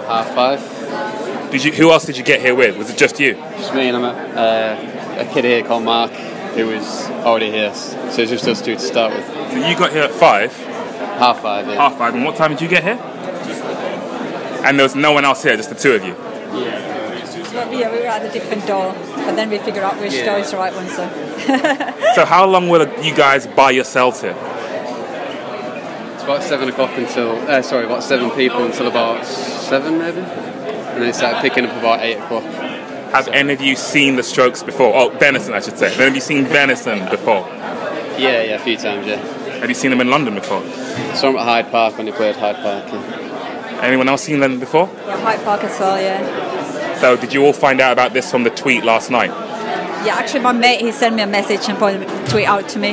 Half 0.07 0.35
five. 0.35 1.51
Did 1.51 1.65
you? 1.65 1.73
Who 1.73 1.91
else 1.91 2.05
did 2.05 2.17
you 2.17 2.25
get 2.25 2.41
here 2.41 2.55
with? 2.55 2.77
Was 2.77 2.91
it 2.91 2.99
just 2.99 3.19
you? 3.19 3.35
Just 3.35 3.75
me 3.75 3.89
and 3.89 3.97
a, 3.97 4.09
uh, 4.09 5.27
a 5.27 5.33
kid 5.33 5.45
here 5.45 5.65
called 5.65 5.85
Mark 5.85 6.13
who 6.55 6.67
was 6.67 7.07
already 7.25 7.51
here. 7.51 7.75
So 7.75 8.23
it's 8.23 8.31
just 8.31 8.47
us 8.47 8.61
two 8.61 8.75
to 8.75 8.81
start 8.81 9.13
with. 9.13 9.27
So 9.27 9.69
you 9.69 9.77
got 9.77 9.93
here 9.93 10.03
at 10.03 10.11
five. 10.11 10.55
Half 10.57 11.43
five. 11.43 11.67
Yeah. 11.67 11.75
Half 11.75 11.99
five. 11.99 12.15
And 12.15 12.25
what 12.25 12.37
time 12.37 12.51
did 12.51 12.61
you 12.61 12.69
get 12.69 12.83
here? 12.83 12.99
And 14.65 14.79
there 14.79 14.85
was 14.85 14.95
no 14.95 15.13
one 15.13 15.25
else 15.25 15.43
here, 15.43 15.57
just 15.57 15.71
the 15.71 15.75
two 15.75 15.93
of 15.93 16.05
you. 16.05 16.13
Yeah. 16.13 16.91
Well, 17.53 17.75
yeah, 17.75 17.91
we 17.91 17.99
were 17.99 18.07
at 18.07 18.25
a 18.25 18.31
different 18.31 18.67
door, 18.67 18.93
but 18.93 19.35
then 19.35 19.51
we 19.51 19.59
figured 19.59 19.83
out 19.83 20.01
which 20.01 20.15
yeah. 20.15 20.27
door 20.27 20.39
is 20.39 20.51
the 20.51 20.57
right 20.57 20.73
one. 20.73 20.87
So. 20.89 21.09
so 22.15 22.25
how 22.25 22.47
long 22.47 22.69
were 22.69 22.89
you 23.03 23.15
guys 23.15 23.47
by 23.47 23.73
yourselves 23.73 24.21
here? 24.21 24.37
It's 26.15 26.23
about 26.23 26.43
seven 26.43 26.69
o'clock 26.69 26.97
until. 26.97 27.33
Uh, 27.49 27.61
sorry, 27.63 27.87
about 27.87 28.05
seven 28.05 28.31
people 28.31 28.65
until 28.65 28.87
about 28.87 29.27
seven 29.27 29.99
maybe, 29.99 30.21
and 30.21 31.03
then 31.03 31.09
it 31.09 31.15
started 31.15 31.41
picking 31.41 31.67
up 31.67 31.77
about 31.77 32.01
eight 32.01 32.19
o'clock. 32.19 32.45
Have 33.13 33.27
any 33.29 33.53
of 33.53 33.61
you 33.61 33.75
seen 33.75 34.15
the 34.15 34.23
Strokes 34.23 34.63
before? 34.63 34.95
Oh, 34.95 35.11
Venison, 35.11 35.53
I 35.53 35.61
should 35.61 35.77
say. 35.77 35.93
Have 35.93 36.15
you 36.15 36.21
seen 36.21 36.45
Venison 36.45 37.11
before? 37.11 37.41
Yeah, 38.17 38.43
yeah, 38.43 38.55
a 38.55 38.59
few 38.59 38.77
times, 38.77 39.07
yeah. 39.07 39.17
Have 39.59 39.69
you 39.69 39.75
seen 39.75 39.91
them 39.91 40.01
in 40.01 40.11
London 40.11 40.37
before? 40.37 40.63
Saw 41.15 41.33
them 41.33 41.37
at 41.37 41.45
Hyde 41.45 41.71
Park 41.73 41.97
when 41.97 42.07
they 42.07 42.13
played 42.13 42.37
Hyde 42.37 42.57
Park. 42.57 42.85
Yeah. 42.87 43.81
Anyone 43.83 44.09
else 44.09 44.23
seen 44.23 44.39
them 44.39 44.61
before? 44.61 44.89
Yeah, 45.07 45.19
Hyde 45.21 45.43
Park 45.45 45.65
as 45.65 45.81
well, 45.81 46.01
yeah. 46.01 47.01
So, 47.01 47.17
did 47.17 47.35
you 47.35 47.45
all 47.45 47.53
find 47.53 47.81
out 47.81 47.93
about 47.93 48.13
this 48.13 48.31
from 48.31 48.45
the 48.45 48.51
tweet 48.51 48.85
last 48.85 49.11
night? 49.11 49.31
Yeah, 50.07 50.15
actually, 50.15 50.41
my 50.41 50.53
mate 50.53 50.81
he 50.81 50.93
sent 50.93 51.17
me 51.17 51.23
a 51.23 51.27
message 51.27 51.69
and 51.69 51.77
pointed 51.79 52.09
the 52.09 52.29
tweet 52.31 52.47
out 52.47 52.69
to 52.71 52.79
me, 52.79 52.91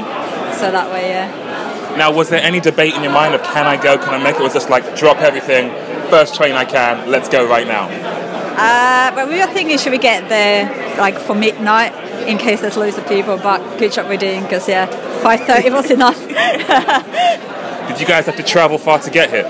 so 0.58 0.72
that 0.72 0.92
way, 0.92 1.10
yeah. 1.10 1.96
Now, 1.96 2.12
was 2.12 2.30
there 2.30 2.42
any 2.42 2.60
debate 2.60 2.96
in 2.96 3.04
your 3.04 3.14
mind 3.14 3.36
of 3.36 3.44
can 3.44 3.68
I 3.68 3.82
go, 3.82 3.98
can 3.98 4.10
I 4.10 4.24
make 4.24 4.36
it? 4.36 4.42
Was 4.42 4.54
just 4.54 4.70
like 4.70 4.96
drop 4.98 5.18
everything, 5.18 5.70
first 6.10 6.34
train 6.36 6.54
I 6.56 6.66
can, 6.66 7.10
let's 7.10 7.30
go 7.30 7.48
right 7.48 7.68
now? 7.68 8.17
Uh, 8.58 9.14
but 9.14 9.30
we 9.30 9.40
were 9.40 9.46
thinking, 9.54 9.78
should 9.78 9.92
we 9.92 10.00
get 10.00 10.28
there 10.30 10.98
like 10.98 11.20
for 11.20 11.36
midnight 11.36 11.94
in 12.28 12.40
case 12.40 12.62
there's 12.62 12.76
loads 12.76 12.98
of 12.98 13.08
people? 13.08 13.38
But 13.38 13.78
good 13.78 13.92
job 13.92 14.10
we're 14.10 14.18
doing 14.18 14.42
because 14.42 14.68
yeah, 14.68 14.88
five 15.22 15.42
thirty 15.42 15.70
was 15.80 15.92
enough. 15.92 16.18
Did 17.88 18.02
you 18.02 18.08
guys 18.08 18.26
have 18.26 18.36
to 18.38 18.44
travel 18.44 18.78
far 18.78 19.00
to 19.00 19.12
get 19.12 19.30
here? 19.30 19.44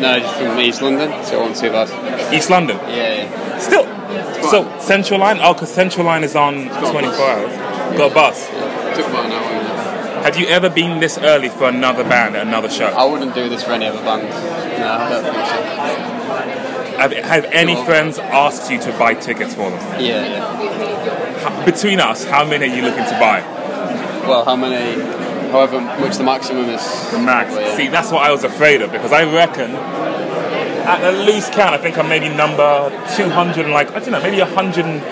No, 0.00 0.18
just 0.18 0.36
from 0.36 0.58
East 0.58 0.80
London, 0.82 1.10
so 1.24 1.36
it 1.38 1.48
wasn't 1.48 1.56
too 1.58 1.70
bad. 1.70 2.32
East 2.34 2.48
London. 2.50 2.78
Yeah. 2.78 3.24
yeah. 3.24 3.58
Still. 3.58 3.84
So 4.50 4.78
Central 4.78 5.20
Line. 5.20 5.38
Oh, 5.40 5.52
because 5.52 5.72
Central 5.72 6.06
Line 6.06 6.24
is 6.24 6.34
on 6.34 6.68
24 6.68 7.02
hours. 7.02 7.96
Got 7.96 8.10
a 8.10 8.14
bus. 8.14 8.48
Yeah. 8.50 8.94
Took 8.94 9.06
about 9.08 9.26
an 9.26 9.32
hour. 9.32 10.22
Have 10.24 10.38
you 10.38 10.46
ever 10.46 10.70
been 10.70 11.00
this 11.00 11.18
early 11.18 11.50
for 11.50 11.68
another 11.68 12.02
band 12.02 12.34
at 12.36 12.46
another 12.46 12.70
show? 12.70 12.86
I 12.86 13.04
wouldn't 13.04 13.34
do 13.34 13.50
this 13.50 13.62
for 13.62 13.72
any 13.72 13.86
other 13.86 14.00
band. 14.00 14.22
No, 14.80 14.88
I 14.88 15.10
don't 15.10 15.22
think 15.22 15.36
so. 15.46 16.43
Have, 16.98 17.12
have 17.12 17.44
any 17.46 17.74
friends 17.84 18.18
asked 18.18 18.70
you 18.70 18.78
to 18.80 18.92
buy 18.98 19.14
tickets 19.14 19.54
for 19.54 19.70
them? 19.70 19.80
Yeah, 20.02 20.24
yeah. 20.26 21.58
H- 21.60 21.66
Between 21.66 22.00
us, 22.00 22.24
how 22.24 22.44
many 22.44 22.68
are 22.70 22.74
you 22.74 22.82
looking 22.82 23.04
to 23.04 23.18
buy? 23.18 23.40
Well, 24.26 24.44
how 24.44 24.56
many? 24.56 25.00
However 25.50 25.80
much 25.80 26.16
the 26.16 26.24
maximum 26.24 26.68
is. 26.70 26.82
The 27.10 27.18
max. 27.18 27.54
Yeah. 27.54 27.76
See, 27.76 27.88
that's 27.88 28.10
what 28.10 28.22
I 28.22 28.32
was 28.32 28.42
afraid 28.44 28.80
of 28.82 28.90
because 28.90 29.12
I 29.12 29.24
reckon, 29.24 29.70
at 29.72 31.02
a 31.04 31.12
loose 31.24 31.48
count, 31.50 31.74
I 31.74 31.78
think 31.78 31.96
I'm 31.98 32.08
maybe 32.08 32.28
number 32.28 32.90
200 33.16 33.64
and 33.64 33.72
like, 33.74 33.90
I 33.92 34.00
don't 34.00 34.10
know, 34.12 34.20
maybe 34.22 34.38
130 34.40 35.04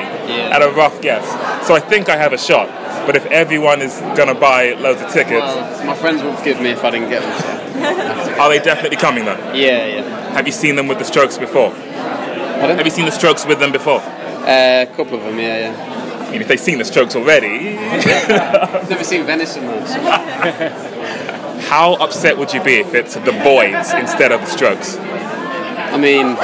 Yeah. 0.00 0.50
at 0.54 0.62
a 0.62 0.70
rough 0.70 1.00
guess. 1.02 1.24
So 1.66 1.74
I 1.74 1.80
think 1.80 2.08
I 2.08 2.16
have 2.16 2.32
a 2.32 2.38
shot. 2.38 2.68
But 3.10 3.16
if 3.16 3.26
everyone 3.26 3.82
is 3.82 3.98
gonna 4.14 4.36
buy 4.36 4.74
loads 4.74 5.02
of 5.02 5.10
tickets, 5.12 5.42
Well, 5.42 5.84
my 5.84 5.96
friends 5.96 6.22
would 6.22 6.38
forgive 6.38 6.60
me 6.60 6.70
if 6.70 6.84
I 6.84 6.90
didn't 6.92 7.10
get 7.10 7.22
them. 7.22 8.38
Are 8.40 8.48
they 8.48 8.60
definitely 8.60 8.98
coming 8.98 9.24
then? 9.24 9.36
Yeah, 9.52 9.84
yeah. 9.84 10.30
Have 10.34 10.46
you 10.46 10.52
seen 10.52 10.76
them 10.76 10.86
with 10.86 11.00
the 11.00 11.04
Strokes 11.04 11.36
before? 11.36 11.70
Have 11.72 12.84
you 12.84 12.90
seen 12.92 13.06
the 13.06 13.10
Strokes 13.10 13.44
with 13.44 13.58
them 13.58 13.72
before? 13.72 13.98
Uh, 14.00 14.86
a 14.88 14.88
couple 14.96 15.18
of 15.18 15.24
them, 15.24 15.40
yeah, 15.40 15.58
yeah. 15.72 16.24
I 16.28 16.30
mean, 16.30 16.40
if 16.42 16.46
they've 16.46 16.60
seen 16.60 16.78
the 16.78 16.84
Strokes 16.84 17.16
already, 17.16 17.74
never 17.74 19.02
seen 19.02 19.24
Venison 19.24 19.64
so- 19.88 21.66
how 21.68 21.94
upset 21.94 22.38
would 22.38 22.54
you 22.54 22.62
be 22.62 22.74
if 22.76 22.94
it's 22.94 23.14
the 23.14 23.32
Voidz 23.32 23.92
instead 23.98 24.30
of 24.30 24.40
the 24.40 24.46
Strokes? 24.46 24.96
I 24.98 25.96
mean, 25.96 26.36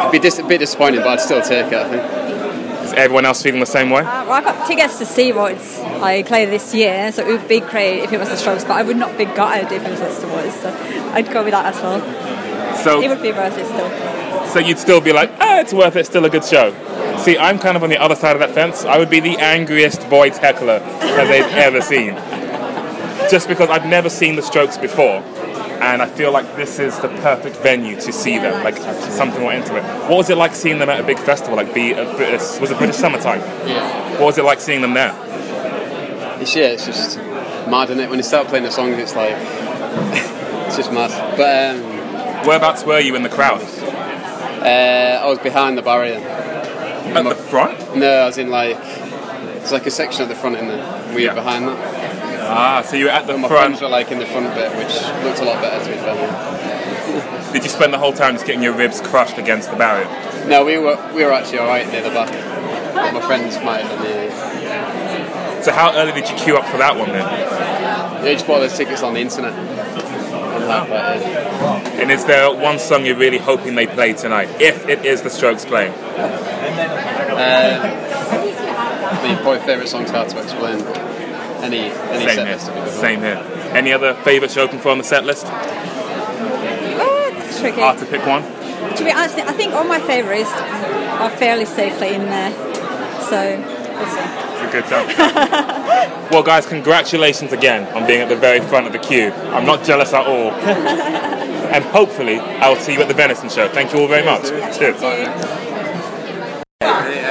it'd 0.00 0.10
be 0.10 0.18
dis- 0.18 0.40
a 0.40 0.42
bit 0.42 0.58
disappointing, 0.58 0.98
but 1.02 1.10
I'd 1.10 1.20
still 1.20 1.42
take 1.42 1.66
it. 1.66 1.74
I 1.74 1.88
think. 1.88 2.25
Everyone 2.96 3.26
else 3.26 3.42
feeling 3.42 3.60
the 3.60 3.66
same 3.66 3.90
way? 3.90 4.00
Uh, 4.00 4.24
well, 4.24 4.32
I 4.32 4.40
got 4.42 4.66
tickets 4.66 4.98
to 4.98 5.06
see 5.06 5.30
Voidz 5.30 5.82
I 6.02 6.22
play 6.22 6.46
this 6.46 6.74
year, 6.74 7.12
so 7.12 7.22
it 7.26 7.28
would 7.30 7.46
be 7.46 7.60
great 7.60 8.00
if 8.02 8.12
it 8.12 8.18
was 8.18 8.30
the 8.30 8.36
Strokes, 8.36 8.64
but 8.64 8.72
I 8.72 8.82
would 8.82 8.96
not 8.96 9.18
be 9.18 9.26
gutted 9.26 9.70
if 9.70 9.84
it 9.84 9.90
was 9.90 10.20
the 10.20 10.26
Voidz, 10.26 10.52
so 10.62 10.70
I'd 11.12 11.30
go 11.30 11.44
with 11.44 11.52
that 11.52 11.74
as 11.74 11.82
well. 11.82 12.00
So 12.82 13.02
It 13.02 13.08
would 13.08 13.20
be 13.22 13.32
worth 13.32 13.56
it 13.58 13.66
still. 13.66 14.46
so 14.48 14.58
you'd 14.60 14.78
still 14.78 15.00
be 15.02 15.12
like, 15.12 15.30
ah, 15.40 15.60
it's 15.60 15.74
worth 15.74 15.96
it, 15.96 16.06
still 16.06 16.24
a 16.24 16.30
good 16.30 16.44
show. 16.44 16.72
See, 17.18 17.36
I'm 17.36 17.58
kind 17.58 17.76
of 17.76 17.82
on 17.82 17.90
the 17.90 17.98
other 17.98 18.14
side 18.14 18.34
of 18.36 18.40
that 18.40 18.52
fence. 18.52 18.84
I 18.84 18.98
would 18.98 19.10
be 19.10 19.20
the 19.20 19.36
angriest 19.38 20.00
Voidz 20.02 20.38
heckler 20.38 20.78
that 20.78 21.28
they've 21.28 21.54
ever 21.56 21.80
seen. 21.82 22.14
Just 23.30 23.48
because 23.48 23.68
I've 23.68 23.86
never 23.86 24.08
seen 24.08 24.36
the 24.36 24.42
Strokes 24.42 24.78
before. 24.78 25.22
And 25.80 26.00
I 26.02 26.06
feel 26.06 26.32
like 26.32 26.56
this 26.56 26.78
is 26.78 26.98
the 27.00 27.08
perfect 27.08 27.56
venue 27.58 27.96
to 28.00 28.12
see 28.12 28.38
them, 28.38 28.64
like 28.64 28.76
something 28.76 29.40
more 29.40 29.52
intimate. 29.52 29.82
What 30.08 30.16
was 30.16 30.30
it 30.30 30.36
like 30.38 30.54
seeing 30.54 30.78
them 30.78 30.88
at 30.88 31.00
a 31.00 31.02
big 31.04 31.18
festival, 31.18 31.56
like 31.56 31.72
be 31.74 31.92
a 31.92 32.04
British, 32.16 32.58
was 32.60 32.70
it 32.70 32.78
British 32.78 32.96
Summertime? 32.96 33.40
Yeah. 33.68 34.12
What 34.12 34.22
was 34.26 34.38
it 34.38 34.44
like 34.44 34.60
seeing 34.60 34.80
them 34.80 34.94
there? 34.94 35.14
It's, 36.40 36.54
yeah, 36.56 36.66
it's 36.66 36.86
just 36.86 37.18
mad, 37.68 37.90
is 37.90 37.98
it? 37.98 38.08
When 38.10 38.18
you 38.18 38.22
start 38.22 38.46
playing 38.48 38.64
the 38.64 38.70
songs, 38.70 38.96
it's 38.98 39.14
like 39.16 39.34
it's 40.66 40.76
just 40.76 40.92
mad. 40.92 41.10
But 41.36 41.76
um, 41.76 42.46
Whereabouts 42.46 42.84
were 42.84 43.00
you 43.00 43.14
in 43.16 43.22
the 43.22 43.28
crowd? 43.28 43.60
uh, 43.62 45.20
I 45.22 45.26
was 45.26 45.38
behind 45.38 45.76
the 45.78 45.82
barrier. 45.82 46.16
At 46.16 47.22
the 47.22 47.34
front? 47.34 47.96
No, 47.96 48.10
I 48.22 48.26
was 48.26 48.38
in 48.38 48.50
like 48.50 48.76
it's 48.80 49.72
like 49.72 49.86
a 49.86 49.90
section 49.90 50.22
at 50.22 50.28
the 50.28 50.34
front 50.34 50.56
in 50.56 50.68
there. 50.68 51.14
We 51.14 51.24
Yeah. 51.24 51.30
were 51.30 51.36
behind 51.36 51.68
that. 51.68 51.76
Ah, 52.48 52.82
so 52.82 52.96
you 52.96 53.04
were 53.06 53.10
at 53.10 53.26
the 53.26 53.36
my 53.36 53.48
front. 53.48 53.62
friends 53.62 53.80
were 53.82 53.88
like 53.88 54.10
in 54.10 54.18
the 54.18 54.26
front 54.26 54.54
bit, 54.54 54.70
which 54.76 54.94
looked 55.24 55.40
a 55.40 55.44
lot 55.44 55.60
better 55.60 55.84
to 55.84 55.90
be 55.90 55.96
fair. 55.98 57.52
Did 57.52 57.62
you 57.64 57.70
spend 57.70 57.92
the 57.92 57.98
whole 57.98 58.12
time 58.12 58.34
just 58.34 58.46
getting 58.46 58.62
your 58.62 58.74
ribs 58.74 59.00
crushed 59.00 59.38
against 59.38 59.70
the 59.70 59.76
barrier? 59.76 60.06
No, 60.48 60.64
we 60.64 60.78
were 60.78 60.96
we 61.14 61.24
were 61.24 61.32
actually 61.32 61.58
all 61.58 61.68
right 61.68 61.86
near 61.90 62.02
the 62.02 62.10
back. 62.10 62.30
But 62.94 63.12
my 63.14 63.20
friends 63.20 63.56
might 63.64 63.84
have 63.84 63.98
been 64.02 64.12
near. 64.12 65.62
So 65.62 65.72
how 65.72 65.92
early 65.96 66.12
did 66.12 66.28
you 66.30 66.36
queue 66.36 66.56
up 66.56 66.66
for 66.66 66.78
that 66.78 66.96
one 66.96 67.10
then? 67.10 68.22
They 68.22 68.34
just 68.34 68.46
bought 68.46 68.60
those 68.60 68.76
tickets 68.76 69.02
on 69.02 69.14
the 69.14 69.20
internet. 69.20 69.52
And 69.52 70.64
that, 70.70 70.88
but, 70.88 70.96
uh, 70.96 72.00
And 72.00 72.10
is 72.10 72.24
there 72.24 72.50
one 72.54 72.78
song 72.78 73.04
you're 73.04 73.16
really 73.16 73.38
hoping 73.38 73.74
they 73.74 73.86
play 73.86 74.12
tonight, 74.12 74.48
if 74.60 74.88
it 74.88 75.04
is 75.04 75.22
the 75.22 75.30
Strokes 75.30 75.64
playing? 75.64 75.92
I 77.36 79.22
mean, 79.22 79.36
probably 79.38 79.60
favourite 79.60 79.88
song's 79.88 80.10
hard 80.10 80.28
to 80.30 80.40
explain. 80.42 80.78
But 81.66 81.74
any 81.74 81.90
any 81.90 82.26
Same 82.26 82.36
set 82.36 82.46
here. 82.46 82.56
list 82.56 82.74
be. 82.74 82.90
Same 83.00 83.20
here. 83.20 83.70
Any 83.74 83.92
other 83.92 84.14
favourites 84.14 84.54
you're 84.54 84.66
hoping 84.66 84.80
for 84.80 84.90
on 84.90 84.98
the 84.98 85.04
set 85.04 85.24
list? 85.24 85.46
Oh, 85.48 87.32
that's 87.34 87.58
tricky. 87.58 87.80
Hard 87.80 87.98
to 87.98 88.06
pick 88.06 88.24
one. 88.24 88.42
To 88.96 89.04
be 89.04 89.10
honest, 89.10 89.36
I 89.38 89.52
think 89.52 89.74
all 89.74 89.84
my 89.84 89.98
favourites 89.98 90.50
are 90.52 91.30
fairly 91.30 91.64
safely 91.64 92.14
in 92.14 92.22
there, 92.26 92.52
so 93.20 93.58
we'll 93.96 94.06
see. 94.06 94.20
It's 94.54 94.62
a 94.62 94.70
good 94.72 94.84
time. 94.84 96.28
well, 96.30 96.42
guys, 96.44 96.66
congratulations 96.66 97.52
again 97.52 97.92
on 97.96 98.06
being 98.06 98.20
at 98.20 98.28
the 98.28 98.36
very 98.36 98.60
front 98.60 98.86
of 98.86 98.92
the 98.92 98.98
queue. 99.00 99.32
I'm 99.32 99.66
not 99.66 99.84
jealous 99.84 100.12
at 100.12 100.24
all. 100.24 100.52
and 101.72 101.84
hopefully, 101.84 102.38
I 102.38 102.68
will 102.68 102.76
see 102.76 102.92
you 102.92 103.02
at 103.02 103.08
the 103.08 103.14
Venison 103.14 103.48
show. 103.48 103.68
Thank 103.68 103.92
you 103.92 103.98
all 104.00 104.08
very 104.08 104.24
much. 104.24 104.48
Cheers. 104.78 105.00
That 106.80 107.25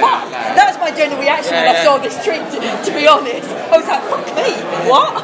was 0.96 1.00
my 1.00 1.04
general 1.04 1.22
reaction 1.22 1.54
when 1.54 1.76
I 1.76 1.84
saw 1.84 1.98
this 1.98 2.16
treat, 2.24 2.44
to, 2.52 2.58
to 2.60 2.92
be 2.96 3.08
honest. 3.08 3.50
I 3.50 3.78
was 3.78 3.88
like, 3.88 4.04
fuck 4.08 4.26
me, 4.36 4.52
what? 4.90 5.24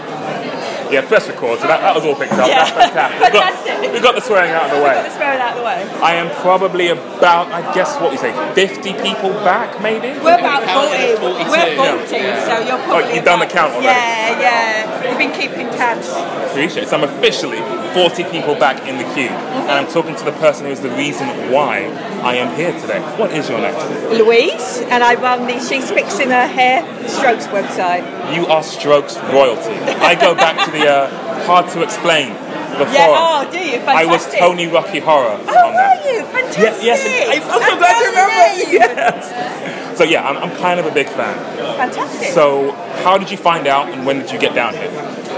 Yeah, 0.92 1.08
press 1.08 1.26
record, 1.30 1.60
so 1.60 1.68
that, 1.72 1.80
that 1.80 1.96
was 1.96 2.04
all 2.04 2.16
picked 2.20 2.34
up. 2.36 2.52
Yeah. 2.52 2.68
That's 2.68 2.92
fantastic. 2.92 3.24
We 3.24 3.32
got, 3.32 3.48
Fantastic. 3.48 3.94
we 3.96 4.00
got 4.04 4.16
the 4.16 4.20
swearing 4.20 4.52
out 4.52 4.68
of 4.68 4.76
the 4.76 4.84
way. 4.84 4.92
Let's 5.00 5.16
throw 5.16 5.32
it 5.32 5.40
out 5.40 5.56
of 5.56 5.64
the 5.64 5.64
way. 5.64 5.88
I 6.04 6.20
am 6.20 6.28
probably 6.44 6.90
about, 6.92 7.48
I 7.48 7.64
guess, 7.72 7.96
what 8.04 8.12
we 8.12 8.18
say, 8.20 8.36
50 8.36 9.00
people 9.00 9.32
back, 9.48 9.80
maybe? 9.80 10.12
We're 10.20 10.36
about 10.36 10.68
counted 10.68 11.16
40. 11.16 11.48
42. 11.48 11.48
We're 11.48 11.96
40, 12.04 12.12
so 12.12 12.60
you're 12.68 12.76
probably. 12.84 13.08
Oh, 13.08 13.14
you've 13.16 13.24
done 13.24 13.40
the 13.40 13.48
count 13.48 13.72
already? 13.72 13.88
Yeah, 13.88 14.44
yeah. 14.44 15.08
We've 15.08 15.16
been 15.16 15.32
keeping 15.32 15.72
tabs. 15.80 16.12
Appreciate 16.52 16.84
it. 16.84 16.90
So 16.92 17.00
I'm 17.00 17.08
officially 17.08 17.64
40 17.94 18.24
people 18.26 18.56
back 18.56 18.88
in 18.88 18.98
the 18.98 19.04
queue, 19.14 19.30
and 19.30 19.72
I'm 19.72 19.88
talking 19.88 20.16
to 20.16 20.24
the 20.26 20.32
person 20.34 20.66
who's 20.66 20.80
the 20.80 20.90
reason 20.92 21.28
why 21.52 21.86
I 22.24 22.36
am 22.36 22.56
here 22.56 22.72
today. 22.80 23.00
What 23.18 23.32
is 23.32 23.50
your 23.50 23.60
name? 23.60 23.76
Louise, 24.18 24.80
and 24.90 25.04
I 25.04 25.16
run 25.16 25.46
the 25.48 25.60
She's 25.60 25.92
Fixing 25.92 26.30
Her 26.30 26.48
Hair 26.48 26.84
Strokes 27.10 27.48
website. 27.48 28.04
You 28.36 28.46
are 28.48 28.64
Strokes 28.64 29.18
royalty. 29.34 29.74
I 30.02 30.16
go 30.16 30.34
back 30.36 30.66
to 30.66 30.72
the 30.72 30.88
uh, 30.88 31.44
hard 31.46 31.70
to 31.72 31.82
explain. 31.84 32.30
before. 32.78 32.94
Yeah, 32.94 33.08
oh, 33.44 33.50
do 33.52 33.58
you? 33.60 33.80
I 33.86 34.06
was 34.06 34.26
Tony 34.34 34.68
Rocky 34.68 35.00
Horror 35.00 35.38
Oh, 35.48 35.68
on 35.68 35.74
that. 35.74 36.04
were 36.06 36.12
you? 36.12 36.24
Fantastic. 36.26 36.64
Yes, 36.84 37.04
yes, 37.06 37.46
I'm 37.46 37.62
so 37.62 37.78
glad 37.78 38.00
you 38.00 38.08
remember. 38.10 38.72
Yes. 38.72 39.98
So 39.98 40.06
yeah, 40.06 40.28
I'm, 40.28 40.38
I'm 40.38 40.56
kind 40.58 40.80
of 40.80 40.86
a 40.86 40.92
big 40.92 41.08
fan. 41.08 41.36
Fantastic. 41.78 42.30
So 42.30 42.72
how 43.04 43.18
did 43.18 43.30
you 43.30 43.38
find 43.38 43.68
out, 43.68 43.90
and 43.90 44.06
when 44.06 44.20
did 44.20 44.32
you 44.32 44.40
get 44.40 44.56
down 44.56 44.74
here? 44.74 44.90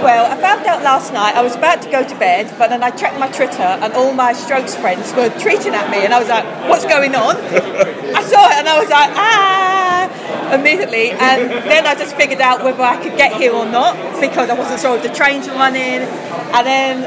Well, 0.04 0.30
I 0.30 0.36
found 0.36 0.66
out 0.68 0.84
last 0.84 1.14
night. 1.14 1.34
I 1.34 1.42
was 1.42 1.56
about 1.56 1.82
to 1.84 1.90
go 1.90 2.04
to 2.04 2.16
bed, 2.20 2.54
but 2.60 2.70
then 2.70 2.84
I 2.84 2.90
checked 2.92 3.18
my 3.18 3.30
Twitter, 3.30 3.64
and 3.64 3.94
all 3.94 4.12
my 4.12 4.34
Strokes 4.34 4.76
friends 4.76 5.14
were 5.14 5.30
tweeting 5.40 5.72
at 5.72 5.90
me, 5.90 6.04
and 6.04 6.14
I 6.14 6.20
was 6.20 6.28
like, 6.28 6.44
"What's 6.70 6.86
going 6.86 7.16
on?" 7.16 7.38
I 7.38 8.22
saw 8.22 8.50
it, 8.52 8.56
and 8.60 8.68
I 8.68 8.80
was 8.80 8.90
like, 8.90 9.12
"Ah!" 9.16 10.54
immediately, 10.54 11.12
and 11.12 11.50
then 11.72 11.88
I 11.88 11.96
just 11.96 12.18
figured 12.18 12.42
out 12.42 12.66
whether 12.66 12.84
I 12.84 13.02
could 13.02 13.16
get 13.16 13.32
here 13.40 13.54
or 13.54 13.66
not 13.66 13.96
because 14.20 14.50
I 14.50 14.56
wasn't 14.60 14.82
sure 14.82 14.98
if 14.98 15.04
the 15.04 15.14
trains 15.14 15.48
were 15.48 15.56
running, 15.56 16.04
and 16.04 16.68
then 16.68 17.06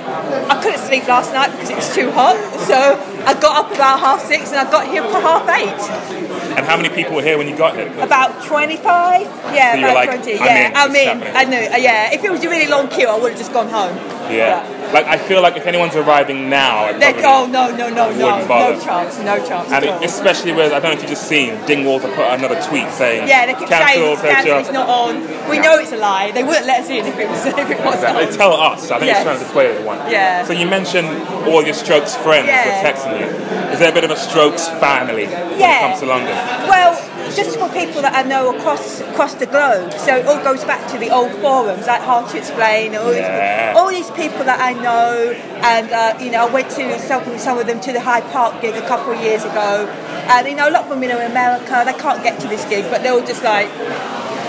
I 0.51 0.59
couldn't 0.63 0.81
sleep 0.81 1.07
last 1.07 1.35
night 1.35 1.53
because 1.53 1.69
it 1.69 1.77
was 1.77 1.95
too 1.95 2.11
hot. 2.13 2.37
So 2.65 2.79
I 3.27 3.35
got 3.35 3.65
up 3.65 3.75
about 3.75 4.01
half 4.01 4.23
six, 4.23 4.53
and 4.53 4.59
I 4.67 4.71
got 4.71 4.89
here 4.89 5.03
for 5.03 5.21
half 5.21 5.45
eight. 5.53 6.26
And 6.57 6.65
how 6.65 6.77
many 6.77 6.89
people 6.89 7.15
were 7.15 7.23
here 7.23 7.37
when 7.37 7.49
you 7.49 7.57
got 7.57 7.77
here? 7.77 7.89
About 8.01 8.43
25? 8.45 9.21
Yeah, 9.55 9.75
So 9.75 9.79
about 9.79 9.95
like, 9.95 10.09
20. 10.09 10.33
I'm 10.39 10.47
yeah, 10.47 10.73
I'm 10.75 10.97
in. 10.97 11.23
I 11.37 11.45
knew. 11.45 11.83
Yeah, 11.83 12.15
if 12.15 12.25
it 12.25 12.31
was 12.31 12.43
a 12.45 12.49
really 12.49 12.67
long 12.67 12.89
queue, 12.89 13.09
I 13.09 13.19
would 13.19 13.31
have 13.33 13.39
just 13.39 13.53
gone 13.53 13.69
home. 13.69 13.95
Yeah. 14.33 14.65
Like 14.93 15.07
I 15.07 15.19
feel 15.19 15.43
like 15.43 15.57
if 15.57 15.67
anyone's 15.67 15.97
arriving 15.97 16.49
now, 16.49 16.85
I 16.87 16.93
They, 16.93 17.13
probably 17.13 17.25
oh 17.25 17.47
no 17.51 17.77
no 17.77 17.89
no 17.91 18.13
no 18.13 18.47
bother. 18.47 18.75
no 18.77 18.81
chance 18.81 19.19
no 19.19 19.37
chance 19.47 19.71
And 19.73 19.85
it, 19.85 20.03
especially 20.03 20.53
with, 20.53 20.73
I 20.73 20.81
don't 20.81 20.91
know 20.93 20.97
if 20.97 21.01
you've 21.03 21.11
just 21.11 21.27
seen, 21.29 21.55
Dingwalls 21.67 22.01
put 22.03 22.13
another 22.19 22.61
tweet 22.63 22.89
saying, 22.93 23.27
yeah, 23.29 23.47
they 23.47 23.55
keep 23.55 23.69
saying 23.69 23.83
it's 23.83 24.23
cancelled, 24.23 24.25
it's 24.25 24.63
picture. 24.63 24.73
not 24.73 24.89
on. 24.89 25.21
We 25.51 25.59
know 25.59 25.75
it's 25.79 25.93
a 25.93 25.97
lie. 25.97 26.31
They 26.31 26.43
wouldn't 26.45 26.67
let 26.67 26.81
us 26.85 26.89
in 26.91 27.05
if 27.05 27.19
it 27.19 27.29
was 27.29 27.47
if 27.47 27.59
it 27.71 27.79
was 27.85 27.95
Exactly. 27.97 28.27
They 28.27 28.37
tell 28.37 28.53
us. 28.55 28.91
I 28.91 28.99
think 28.99 29.07
Yes. 29.11 29.19
it's 29.19 29.25
trying 29.25 29.39
to 29.39 29.45
dissuade 29.45 29.71
everyone. 29.71 29.99
Yeah. 30.11 30.45
So 30.45 30.53
you 30.53 30.67
mentioned 30.67 31.09
all 31.49 31.63
your 31.65 31.75
Strokes 31.75 32.15
friends 32.17 32.47
Yeah. 32.49 32.65
were 32.67 32.89
texting 32.89 33.21
you. 33.21 33.27
Is 33.73 33.79
there 33.81 33.91
a 33.91 33.95
bit 33.95 34.05
of 34.05 34.11
a 34.11 34.17
Strokes 34.17 34.69
family 34.69 35.27
when 35.27 35.61
it 35.61 35.81
comes 35.81 36.01
to 36.01 36.07
London? 36.07 36.35
Well, 36.69 36.95
just 37.37 37.59
for 37.59 37.69
people 37.69 38.01
that 38.03 38.15
I 38.15 38.23
know 38.27 38.57
across 38.57 39.01
across 39.01 39.35
the 39.35 39.47
globe. 39.47 39.93
So 39.93 40.17
it 40.17 40.27
all 40.27 40.43
goes 40.43 40.65
back 40.65 40.91
to 40.93 40.99
the 40.99 41.11
old 41.11 41.33
forums, 41.43 41.87
like 41.87 42.01
Hard 42.03 42.29
to 42.31 42.39
Explain, 42.39 42.95
all, 42.97 43.13
Yeah. 43.13 43.73
these, 43.73 43.77
all 43.79 43.91
these 43.91 44.11
people 44.13 44.43
that 44.45 44.59
I 44.61 44.73
know. 44.73 45.33
And 45.73 45.91
uh, 45.93 46.17
you 46.23 46.31
know, 46.31 46.49
I 46.49 46.51
went 46.53 46.71
to 46.71 46.99
some, 46.99 47.23
some 47.39 47.59
of 47.59 47.67
them 47.67 47.81
to 47.81 47.93
the 47.93 48.01
Hyde 48.01 48.25
Park 48.33 48.61
gig 48.63 48.75
a 48.75 48.87
couple 48.89 49.13
of 49.13 49.21
years 49.21 49.45
ago. 49.45 49.87
And 50.33 50.49
you 50.49 50.55
know, 50.57 50.69
a 50.69 50.73
lot 50.73 50.85
of 50.85 50.89
them 50.91 51.03
you 51.03 51.09
know 51.11 51.21
in 51.21 51.31
America, 51.31 51.83
they 51.85 51.93
can't 51.95 52.23
get 52.23 52.41
to 52.41 52.49
this 52.49 52.65
gig, 52.67 52.85
but 52.91 53.03
they're 53.03 53.13
all 53.13 53.21
just 53.27 53.45
like, 53.45 53.69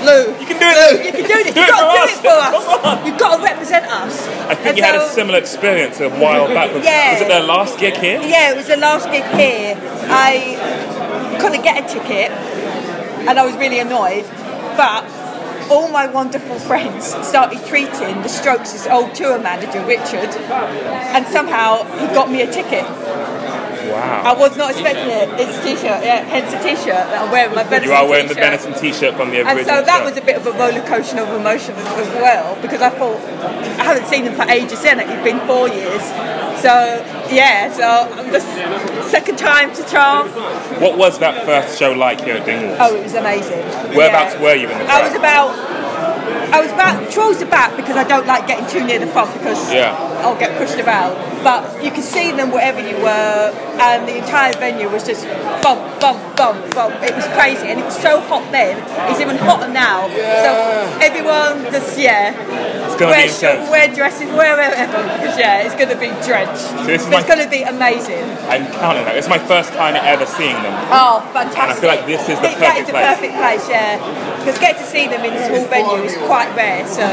Lou, 0.05 0.29
You 0.39 0.45
can 0.45 0.59
do 0.61 0.67
it, 0.69 0.77
Lou, 0.77 1.05
you 1.05 1.11
can 1.11 1.25
do 1.25 1.43
this. 1.43 1.53
Do 1.57 1.59
You've 1.59 1.69
got 1.69 1.81
to 1.81 1.97
do 1.97 2.03
us. 2.05 2.11
it 2.11 2.21
for 2.21 2.27
us. 2.29 2.65
Come 2.65 2.85
on. 2.85 3.05
You've 3.05 3.17
got 3.19 3.37
to 3.37 3.43
represent 3.43 3.85
us. 3.87 4.27
I 4.27 4.53
think 4.55 4.67
And 4.67 4.77
you 4.77 4.83
had 4.83 4.95
a 4.95 5.09
similar 5.09 5.39
experience 5.39 5.99
a 5.99 6.09
while 6.09 6.47
back. 6.47 6.69
Yeah. 6.83 7.13
was 7.13 7.21
it 7.23 7.27
their 7.27 7.43
last 7.43 7.79
gig 7.79 7.97
here? 7.97 8.21
Yeah, 8.21 8.51
it 8.53 8.57
was 8.57 8.67
the 8.67 8.77
last 8.77 9.09
gig 9.09 9.23
here. 9.33 9.75
I 10.09 10.76
couldn't 11.39 11.63
get 11.63 11.83
a 11.83 11.87
ticket, 11.87 12.31
and 12.31 13.39
I 13.39 13.45
was 13.45 13.55
really 13.55 13.79
annoyed. 13.79 14.25
But 14.77 15.05
all 15.71 15.89
my 15.89 16.07
wonderful 16.07 16.59
friends 16.59 17.05
started 17.27 17.65
treating 17.65 18.21
the 18.21 18.29
Strokes' 18.29 18.87
old 18.87 19.13
tour 19.15 19.39
manager, 19.39 19.83
Richard, 19.85 20.29
and 21.15 21.25
somehow 21.27 21.83
he 21.99 22.07
got 22.13 22.31
me 22.31 22.41
a 22.41 22.51
ticket. 22.51 22.85
Wow. 23.87 24.21
I 24.25 24.33
was 24.37 24.57
not 24.57 24.71
expecting 24.71 25.09
it. 25.09 25.29
It's 25.39 25.57
a 25.57 25.63
t-shirt, 25.63 26.03
yeah, 26.03 26.21
hence 26.23 26.53
a 26.53 26.61
t-shirt 26.61 27.07
that 27.07 27.21
I'm 27.23 27.31
wearing. 27.31 27.55
My 27.55 27.63
Venison 27.63 27.89
You 27.89 27.95
are 27.95 28.07
wearing 28.07 28.27
the 28.27 28.35
t-shirt. 28.35 28.59
Benetton 28.59 28.79
t-shirt 28.79 29.15
from 29.15 29.29
the 29.31 29.39
And 29.39 29.57
original 29.57 29.79
so 29.79 29.85
that 29.85 30.03
was 30.03 30.17
a 30.17 30.21
bit 30.21 30.35
of 30.35 30.45
a 30.45 30.51
roller 30.51 30.83
coaster 30.85 31.19
of 31.21 31.29
emotions 31.29 31.79
as 31.79 32.09
well 32.19 32.59
because 32.61 32.81
I 32.81 32.89
thought 32.89 33.17
I 33.79 33.83
haven't 33.83 34.07
seen 34.07 34.25
him 34.25 34.35
for 34.35 34.43
ages 34.43 34.83
then, 34.83 34.99
it's 34.99 35.23
been 35.23 35.39
four 35.47 35.69
years. 35.69 36.03
So 36.61 36.99
yeah, 37.31 37.71
so 37.71 38.11
um, 38.19 38.31
the 38.31 38.39
second 39.09 39.37
time 39.37 39.73
to 39.75 39.83
charm. 39.85 40.27
What 40.81 40.97
was 40.97 41.19
that 41.19 41.45
first 41.45 41.77
show 41.79 41.91
like 41.91 42.21
here 42.21 42.35
at 42.37 42.45
Dingwall? 42.45 42.77
Oh, 42.79 42.95
it 42.95 43.03
was 43.03 43.13
amazing. 43.15 43.63
Whereabouts 43.95 44.35
Yeah. 44.35 44.41
were 44.41 44.55
you 44.55 44.69
in 44.69 44.77
the 44.77 44.85
I 44.85 45.01
was 45.07 45.15
about. 45.15 45.49
I 46.53 46.61
was 46.61 46.71
about 46.71 47.06
towards 47.17 47.39
the 47.39 47.49
back 47.49 47.75
because 47.75 47.97
I 47.97 48.03
don't 48.05 48.27
like 48.27 48.45
getting 48.45 48.67
too 48.69 48.85
near 48.85 48.99
the 48.99 49.07
front 49.07 49.33
because 49.33 49.73
Yeah. 49.73 49.97
I'll 50.21 50.37
get 50.37 50.57
pushed 50.61 50.77
about. 50.79 51.17
But 51.43 51.83
you 51.83 51.91
could 51.91 52.03
see 52.03 52.31
them 52.31 52.51
wherever 52.51 52.81
you 52.81 52.97
were, 52.97 53.41
and 53.79 54.07
the 54.09 54.17
entire 54.17 54.51
venue 54.53 54.89
was 54.89 55.03
just 55.03 55.23
bump, 55.63 55.79
bump, 56.01 56.19
bump, 56.35 56.57
bump. 56.75 56.95
It 57.03 57.15
was 57.15 57.25
crazy, 57.37 57.67
and 57.69 57.79
it 57.79 57.85
was 57.85 57.95
so 57.97 58.19
hot 58.21 58.43
then. 58.51 58.73
It's 59.09 59.21
even 59.21 59.37
hotter 59.37 59.69
now. 59.71 60.09
So 60.09 60.51
everyone 60.99 61.71
just 61.71 61.97
yeah, 61.97 62.33
It's 62.85 62.95
gonna 62.99 63.11
wear 63.13 63.29
short, 63.29 63.53
intense. 63.61 63.69
wear 63.69 63.87
dresses, 63.93 64.29
wear 64.33 64.57
whatever 64.57 64.97
because 65.21 65.37
yeah, 65.37 65.61
it's 65.65 65.75
going 65.75 65.89
to 65.93 65.95
be 66.01 66.09
drenched. 66.25 66.65
this 66.89 67.03
is 67.05 67.07
But 67.09 67.19
it's 67.23 67.29
going 67.29 67.43
to 67.45 67.49
be 67.49 67.61
amazing. 67.63 68.25
I'm 68.49 68.65
counting 68.81 69.05
that. 69.05 69.15
It's 69.15 69.29
my 69.29 69.39
first 69.39 69.71
time 69.73 69.95
ever 69.95 70.25
seeing 70.25 70.57
them. 70.65 70.73
Oh, 70.91 71.21
fantastic! 71.31 71.61
And 71.61 71.71
I 71.71 71.75
feel 71.79 71.91
like 71.95 72.05
this 72.09 72.21
is 72.27 72.37
the 72.41 72.49
It- 72.49 72.59
That 72.59 72.77
is 72.81 72.85
perfect 72.85 72.87
the 72.89 72.93
place. 72.97 73.07
perfect 73.15 73.33
place, 73.37 73.65
yeah. 73.69 73.91
Because 74.41 74.57
get 74.59 74.73
to 74.81 74.85
see 74.85 75.07
them 75.07 75.23
in 75.23 75.31
a 75.37 75.41
small 75.47 75.65
venue 75.69 76.01
is 76.03 76.17
quite 76.27 76.49
rare. 76.57 76.83
So 76.87 77.06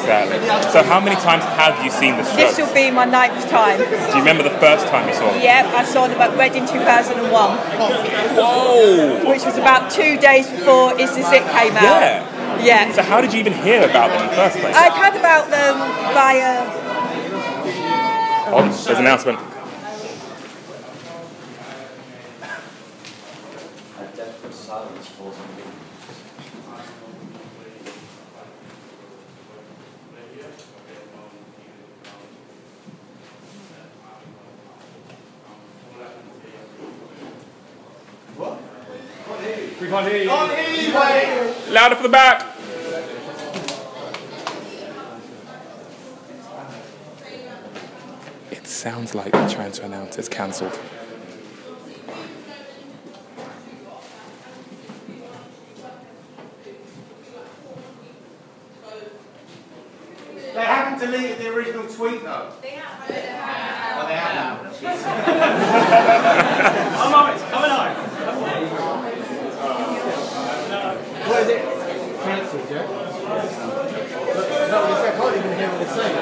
Exactly. 0.00 0.38
So 0.72 0.82
how 0.82 1.00
many 1.00 1.16
times 1.16 1.44
have 1.44 1.84
you 1.84 1.90
seen 1.90 2.16
the 2.16 2.22
this 2.22 2.58
will 2.58 2.72
be 2.72 2.90
my 2.90 3.04
ninth 3.04 3.48
time. 3.50 3.78
Do 3.78 3.84
you 3.84 4.22
remember 4.24 4.42
the 4.42 4.56
first 4.58 4.86
time 4.88 5.08
you 5.08 5.14
saw 5.14 5.30
them? 5.30 5.42
Yeah, 5.42 5.70
I 5.74 5.84
saw 5.84 6.08
them 6.08 6.20
at 6.20 6.36
Reading 6.38 6.66
2001, 6.66 7.20
Whoa! 7.30 9.28
which 9.28 9.44
was 9.44 9.58
about 9.58 9.90
two 9.90 10.16
days 10.18 10.48
before 10.50 10.98
Is 10.98 11.14
This 11.14 11.30
It 11.32 11.44
came 11.52 11.76
out. 11.76 12.00
Yeah. 12.00 12.62
Yeah. 12.62 12.92
So 12.92 13.02
how 13.02 13.20
did 13.20 13.32
you 13.32 13.40
even 13.40 13.52
hear 13.52 13.82
about 13.84 14.10
them 14.10 14.22
in 14.22 14.28
the 14.30 14.36
first 14.36 14.58
place? 14.58 14.74
I'd 14.76 14.92
heard 14.92 15.18
about 15.18 15.50
them 15.50 15.78
via. 16.12 16.64
Oh, 18.52 18.62
there's 18.62 18.88
an 18.88 19.04
announcement. 19.04 19.49
Louder 41.70 41.96
for 41.96 42.02
the 42.02 42.08
back. 42.10 42.44
It 48.50 48.66
sounds 48.66 49.14
like 49.14 49.32
they're 49.32 49.48
trying 49.48 49.72
to 49.72 49.84
announce 49.86 50.18
it's 50.18 50.28
cancelled. 50.28 50.78
They 60.52 60.64
haven't 60.66 60.98
deleted 60.98 61.38
the 61.38 61.48
original 61.54 61.86
tweet 61.86 62.22
though. 62.22 62.52
They 62.60 62.72
have. 62.72 63.00
Oh, 63.96 64.06
they 64.06 64.14
have. 64.14 64.60
I'm 67.00 67.14
on 67.14 67.30
it. 67.34 67.40
Coming 67.50 67.70
on. 67.70 67.96
What 71.30 71.38
is 71.42 71.48
it? 71.48 71.62
Cancelled, 72.24 72.66
yeah? 72.70 72.84
No, 74.70 74.78
I 74.82 75.10
can't 75.16 75.36
even 75.36 75.52
hear 75.56 75.68
what 75.68 75.78
they're 75.78 75.94
saying. 75.94 76.14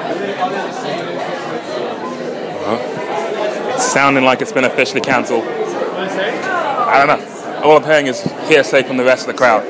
It's 3.75 3.88
sounding 3.99 4.23
like 4.23 4.41
it's 4.41 4.53
been 4.53 4.63
officially 4.63 5.01
cancelled. 5.01 5.43
I 5.43 7.05
don't 7.05 7.09
know. 7.09 7.63
All 7.65 7.77
I'm 7.77 7.83
hearing 7.83 8.07
is 8.07 8.23
hearsay 8.49 8.85
from 8.85 8.97
the 8.97 9.03
rest 9.03 9.27
of 9.27 9.33
the 9.35 9.37
crowd. 9.37 9.65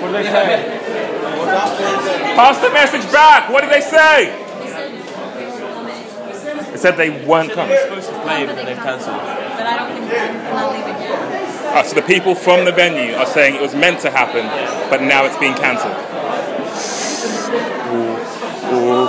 What 0.00 0.06
do 0.06 0.12
they 0.14 0.22
say? 0.22 0.80
Pass 2.36 2.58
the 2.62 2.70
message 2.70 3.04
back. 3.12 3.50
What 3.50 3.60
did 3.60 3.70
they 3.70 3.82
say? 3.82 4.32
They 6.70 6.78
said 6.78 6.96
they 6.96 7.10
weren't 7.26 7.52
coming. 7.52 7.76
supposed 7.82 8.08
to 8.08 8.18
play, 8.22 8.46
but 8.46 8.56
they've 8.56 8.78
cancelled. 8.78 9.20
But 9.20 9.66
I 9.66 9.76
don't 9.76 9.92
think 9.92 10.08
they're 10.10 10.32
not 10.54 10.72
leaving 10.72 11.02
yet. 11.02 11.76
Ah, 11.76 11.82
so 11.86 11.94
the 11.96 12.00
people 12.00 12.34
from 12.34 12.64
the 12.64 12.72
venue 12.72 13.12
are 13.16 13.26
saying 13.26 13.56
it 13.56 13.60
was 13.60 13.74
meant 13.74 14.00
to 14.00 14.10
happen, 14.10 14.46
but 14.88 15.02
now 15.02 15.26
it's 15.26 15.36
being 15.36 15.52
cancelled. 15.52 15.98
Ooh. 17.92 18.16
Ooh. 18.72 19.04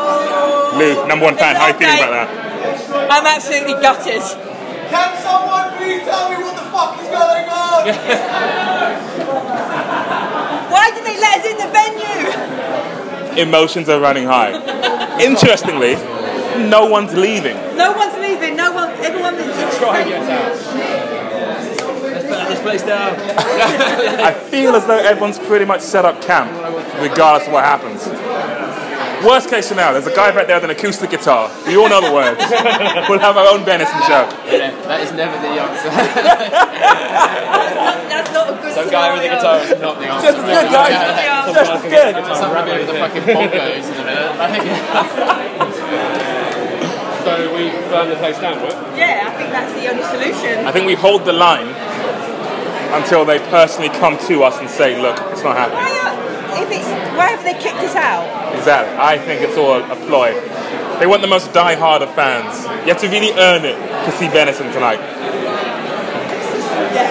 Lou, 0.78 1.08
number 1.08 1.24
one 1.24 1.38
fan, 1.38 1.56
how 1.56 1.68
are 1.68 1.72
you 1.72 1.78
feeling 1.78 1.96
about 1.96 2.28
that? 2.28 2.51
I'm 3.12 3.26
absolutely 3.26 3.74
gutted. 3.74 4.22
Can 4.88 5.22
someone 5.22 5.76
please 5.76 6.02
tell 6.04 6.30
me 6.30 6.38
what 6.38 6.56
the 6.56 6.64
fuck 6.72 6.96
is 7.02 7.10
going 7.10 7.50
on? 7.50 7.84
Why 10.72 10.92
did 10.96 11.04
they 11.04 11.20
let 11.20 11.40
us 11.40 11.46
in 11.46 11.58
the 11.60 11.68
venue? 13.36 13.42
Emotions 13.42 13.90
are 13.90 14.00
running 14.00 14.24
high. 14.24 14.54
Interestingly, 15.22 15.96
no 16.70 16.86
one's 16.86 17.14
leaving. 17.14 17.58
No 17.76 17.92
one's 17.92 18.18
leaving. 18.18 18.56
No 18.56 18.72
one. 18.72 18.90
Everyone 19.04 19.36
is. 19.36 19.78
Try 19.78 20.00
and 20.00 20.10
get 20.10 20.30
out. 20.30 20.56
Let's 22.02 22.28
put 22.28 22.48
this 22.48 22.62
place 22.62 22.84
down. 22.84 23.16
I 24.22 24.32
feel 24.34 24.74
as 24.74 24.86
though 24.88 25.00
everyone's 25.00 25.38
pretty 25.38 25.66
much 25.66 25.82
set 25.82 26.06
up 26.06 26.22
camp, 26.22 26.50
regardless 27.02 27.46
of 27.48 27.54
what 27.54 27.66
happens. 27.66 28.08
Worst 29.26 29.50
case 29.50 29.68
scenario, 29.68 29.94
there's 29.94 30.08
a 30.12 30.16
guy 30.16 30.32
back 30.32 30.48
there 30.48 30.56
with 30.58 30.64
an 30.66 30.72
acoustic 30.72 31.12
guitar. 31.12 31.52
We 31.68 31.78
all 31.78 31.88
know 31.90 32.02
the 32.02 32.12
words. 32.12 32.40
we'll 33.10 33.20
have 33.22 33.38
our 33.38 33.54
own 33.54 33.64
Venison 33.64 34.02
show. 34.10 34.26
Yeah, 34.50 34.72
that 34.90 35.02
is 35.02 35.12
never 35.14 35.38
the 35.38 35.62
answer. 35.62 35.90
That's 38.10 38.34
not 38.34 38.50
a 38.50 38.54
good 38.62 38.74
Some 38.74 38.90
guy 38.90 39.14
with 39.14 39.24
a 39.30 39.36
guitar 39.36 39.60
is 39.62 39.78
not 39.80 40.00
the 40.00 40.08
answer. 40.10 40.26
Just 40.26 40.38
as 40.42 40.46
good, 40.50 40.72
guys. 40.74 40.90
Yeah. 40.92 41.54
Just 41.54 41.72
as 41.72 41.84
good. 41.86 42.16
Something 42.36 42.66
to 42.66 42.68
do 42.72 42.74
with 42.82 42.88
the 42.90 42.98
fucking 42.98 43.22
bongos 43.30 43.86
in 43.94 44.02
a 44.02 44.06
minute. 44.10 44.34
So 47.22 47.38
we 47.54 47.70
burn 47.94 48.10
the 48.10 48.16
place 48.16 48.40
down, 48.40 48.58
right? 48.64 48.74
Yeah, 48.98 49.30
I 49.30 49.32
think 49.38 49.52
that's 49.54 49.74
the 49.78 49.86
only 49.86 50.02
solution. 50.04 50.66
I 50.66 50.72
think 50.72 50.88
we 50.88 50.96
hold 50.96 51.26
the 51.26 51.34
line 51.34 51.68
until 52.98 53.24
they 53.24 53.38
personally 53.54 53.90
come 53.90 54.18
to 54.28 54.42
us 54.44 54.58
and 54.58 54.68
say, 54.70 55.00
look, 55.00 55.20
it's 55.32 55.44
not 55.44 55.56
happening. 55.56 55.86
Why, 56.52 56.64
if 56.64 56.70
it's, 56.72 56.88
why 57.18 57.28
have 57.32 57.44
they 57.44 57.54
kicked 57.54 57.80
us 57.80 57.96
out? 57.96 58.28
Exactly. 58.56 58.96
I 59.00 59.18
think 59.18 59.42
it's 59.42 59.58
all 59.58 59.80
a 59.82 59.96
ploy. 60.08 60.36
They 61.00 61.08
want 61.08 61.22
the 61.22 61.28
most 61.32 61.52
die-hard 61.54 62.02
of 62.04 62.14
fans. 62.14 62.64
You 62.86 62.94
have 62.94 63.00
to 63.02 63.08
really 63.10 63.32
earn 63.40 63.64
it 63.66 63.76
to 64.06 64.12
see 64.20 64.28
Venison 64.28 64.72
tonight. 64.72 65.00
Yeah. 66.94 67.10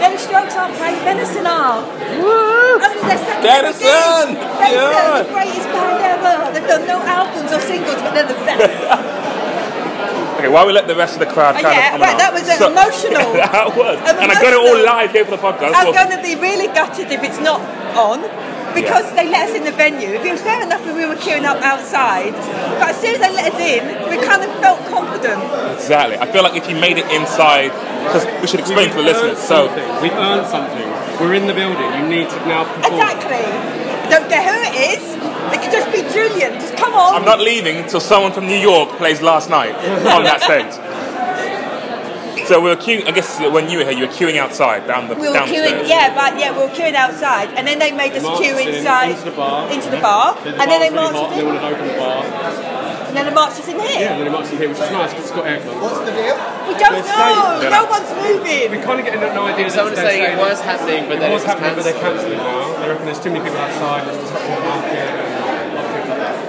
No, 0.00 0.16
Strokes 0.16 0.54
aren't 0.56 0.74
playing. 0.76 0.96
Venison 1.04 1.46
are. 1.46 1.82
Woo! 2.22 2.78
Only 2.80 3.02
their 3.02 3.18
second 3.18 3.42
Venison! 3.42 3.84
ever. 3.84 4.38
Venison, 4.56 4.72
Yeah. 4.72 5.22
the 5.22 5.32
greatest 5.34 5.68
band 5.68 6.00
ever. 6.14 6.52
They've 6.54 6.68
done 6.68 6.86
no 6.86 6.98
albums 7.02 7.52
or 7.52 7.60
singles, 7.60 8.00
but 8.00 8.14
they're 8.14 8.28
the 8.28 8.34
best. 8.46 9.20
Okay, 10.44 10.52
while 10.52 10.66
we 10.68 10.76
let 10.76 10.84
the 10.86 10.94
rest 10.94 11.16
of 11.16 11.24
the 11.24 11.32
crowd 11.32 11.56
Oh, 11.56 11.64
kind 11.64 11.72
yeah, 11.72 11.96
of 11.96 12.04
come 12.04 12.04
right, 12.04 12.18
that 12.20 12.32
was, 12.36 12.44
uh, 12.44 12.68
emotional. 12.68 13.32
that 13.40 13.72
was. 13.72 13.96
And 14.20 14.28
I 14.28 14.36
got 14.36 14.52
it 14.52 14.60
all 14.60 14.76
live 14.76 15.08
here 15.16 15.24
for 15.24 15.32
the 15.32 15.40
podcast. 15.40 15.72
I'm 15.72 15.88
Well, 15.88 15.96
going 15.96 16.12
to 16.12 16.20
be 16.20 16.36
really 16.36 16.68
gutted 16.68 17.08
if 17.08 17.24
it's 17.24 17.40
not 17.40 17.64
on. 17.96 18.20
Because 18.76 19.08
they 19.16 19.24
let 19.30 19.48
us 19.48 19.54
in 19.56 19.64
the 19.64 19.72
venue. 19.72 20.12
If 20.12 20.20
it 20.26 20.32
was 20.36 20.42
fair 20.42 20.60
enough 20.60 20.84
if 20.84 20.92
we 20.92 21.06
were 21.06 21.14
queuing 21.16 21.46
up 21.48 21.62
outside, 21.62 22.34
but 22.76 22.90
as 22.92 23.00
soon 23.00 23.14
as 23.14 23.20
they 23.24 23.32
let 23.32 23.54
us 23.54 23.60
in, 23.62 23.86
we 24.10 24.18
kind 24.20 24.42
of 24.42 24.50
felt 24.60 24.84
confident. 24.90 25.40
Exactly. 25.78 26.18
I 26.18 26.26
feel 26.28 26.42
like 26.42 26.58
if 26.60 26.68
you 26.68 26.74
made 26.76 26.98
it 26.98 27.06
inside, 27.08 27.70
because 28.04 28.26
we 28.42 28.48
should 28.50 28.58
explain 28.60 28.90
to 28.90 28.96
the 29.00 29.06
listeners. 29.06 29.38
So, 29.38 29.70
We've 30.02 30.12
earned 30.12 30.50
something. 30.50 30.84
We're 31.22 31.38
in 31.38 31.46
the 31.46 31.54
building. 31.54 31.86
You 32.02 32.04
need 32.10 32.28
to 32.28 32.38
now 32.50 32.66
perform. 32.68 32.98
Exactly. 32.98 33.46
Don't 34.10 34.28
care 34.28 34.42
who 34.44 34.58
it 34.68 34.74
is. 34.98 35.33
It 35.52 35.60
could 35.62 35.72
just 35.72 35.90
be 35.92 36.02
Julian. 36.12 36.54
Just 36.60 36.76
come 36.76 36.94
on. 36.94 37.14
I'm 37.16 37.24
not 37.24 37.40
leaving 37.40 37.76
until 37.76 38.00
someone 38.00 38.32
from 38.32 38.46
New 38.46 38.56
York 38.58 38.90
plays 38.96 39.20
last 39.22 39.50
night 39.50 39.74
on 40.06 40.24
that 40.24 40.40
stage. 40.42 40.72
So 42.46 42.60
we 42.60 42.68
were 42.68 42.76
queuing. 42.76 43.08
I 43.08 43.12
guess 43.12 43.40
when 43.40 43.70
you 43.70 43.78
were 43.78 43.84
here, 43.88 43.94
you 43.96 44.04
were 44.06 44.12
queuing 44.12 44.36
outside 44.36 44.86
down 44.86 45.08
the 45.08 45.14
we 45.16 45.28
were 45.28 45.32
down 45.32 45.48
queuing, 45.48 45.88
yeah, 45.88 46.12
but 46.14 46.36
yeah, 46.38 46.52
we 46.52 46.58
were 46.64 46.74
queuing 46.76 46.92
outside, 46.92 47.48
and 47.56 47.66
then 47.66 47.78
they 47.78 47.90
made 47.90 48.12
us 48.12 48.22
Marched 48.22 48.42
queue 48.42 48.58
in 48.58 48.68
inside 48.68 49.12
into 49.16 49.24
the 49.24 49.36
bar. 49.36 49.72
into 49.72 49.88
the 49.88 49.96
bar, 49.96 50.34
Then 50.44 50.52
the 50.52 50.60
and 50.60 50.70
then 50.70 50.80
they 50.84 50.90
bar 50.92 51.08
was 51.08 51.32
really 51.32 51.32
hot, 51.32 51.32
marched 51.32 51.32
and 51.32 51.40
they 51.40 51.40
in. 51.40 51.46
wanted 51.48 51.60
to 51.64 51.72
open 51.72 51.86
the 51.88 51.96
bar. 51.96 52.20
And 53.08 53.16
then 53.16 53.24
the 53.24 53.32
march 53.32 53.56
is 53.58 53.68
in 53.68 53.80
here. 53.80 53.88
Yeah, 53.88 53.96
here. 53.96 54.08
and 54.12 54.20
then 54.20 54.26
it 54.28 54.30
marches 54.36 54.52
in 54.52 54.58
here, 54.58 54.68
which 54.68 54.76
is 54.84 54.90
nice 54.92 55.10
because 55.14 55.24
it's 55.24 55.32
got 55.38 55.44
aircon. 55.48 55.72
What's 55.80 56.00
the 56.04 56.12
deal? 56.12 56.36
We 56.68 56.74
don't 56.76 56.92
Let's 57.00 57.08
know. 57.08 57.64
say- 57.64 57.70
No 57.72 57.82
one's 57.88 58.12
moving. 58.12 58.66
We 58.76 58.78
kind 58.84 58.98
of 59.00 59.04
get 59.08 59.14
no 59.24 59.42
idea. 59.48 59.70
Someone 59.70 59.94
They're 59.94 60.04
saying 60.04 60.36
it 60.36 60.36
was 60.36 60.60
happening, 60.60 61.08
but 61.08 61.16
then 61.24 61.30
it 61.30 61.32
it 61.32 61.40
was 61.40 61.46
was 61.46 61.48
happening, 61.48 61.74
but 61.80 61.84
they're 61.88 61.96
cancelling 62.02 62.36
now. 62.44 62.76
They 62.76 62.88
reckon 62.92 63.06
there's 63.08 63.22
too 63.24 63.30
many 63.32 63.40
people 63.40 63.56
outside. 63.64 64.04
There's 64.04 64.20
disrupting 64.20 64.52
the 64.52 64.68
market. 64.68 65.03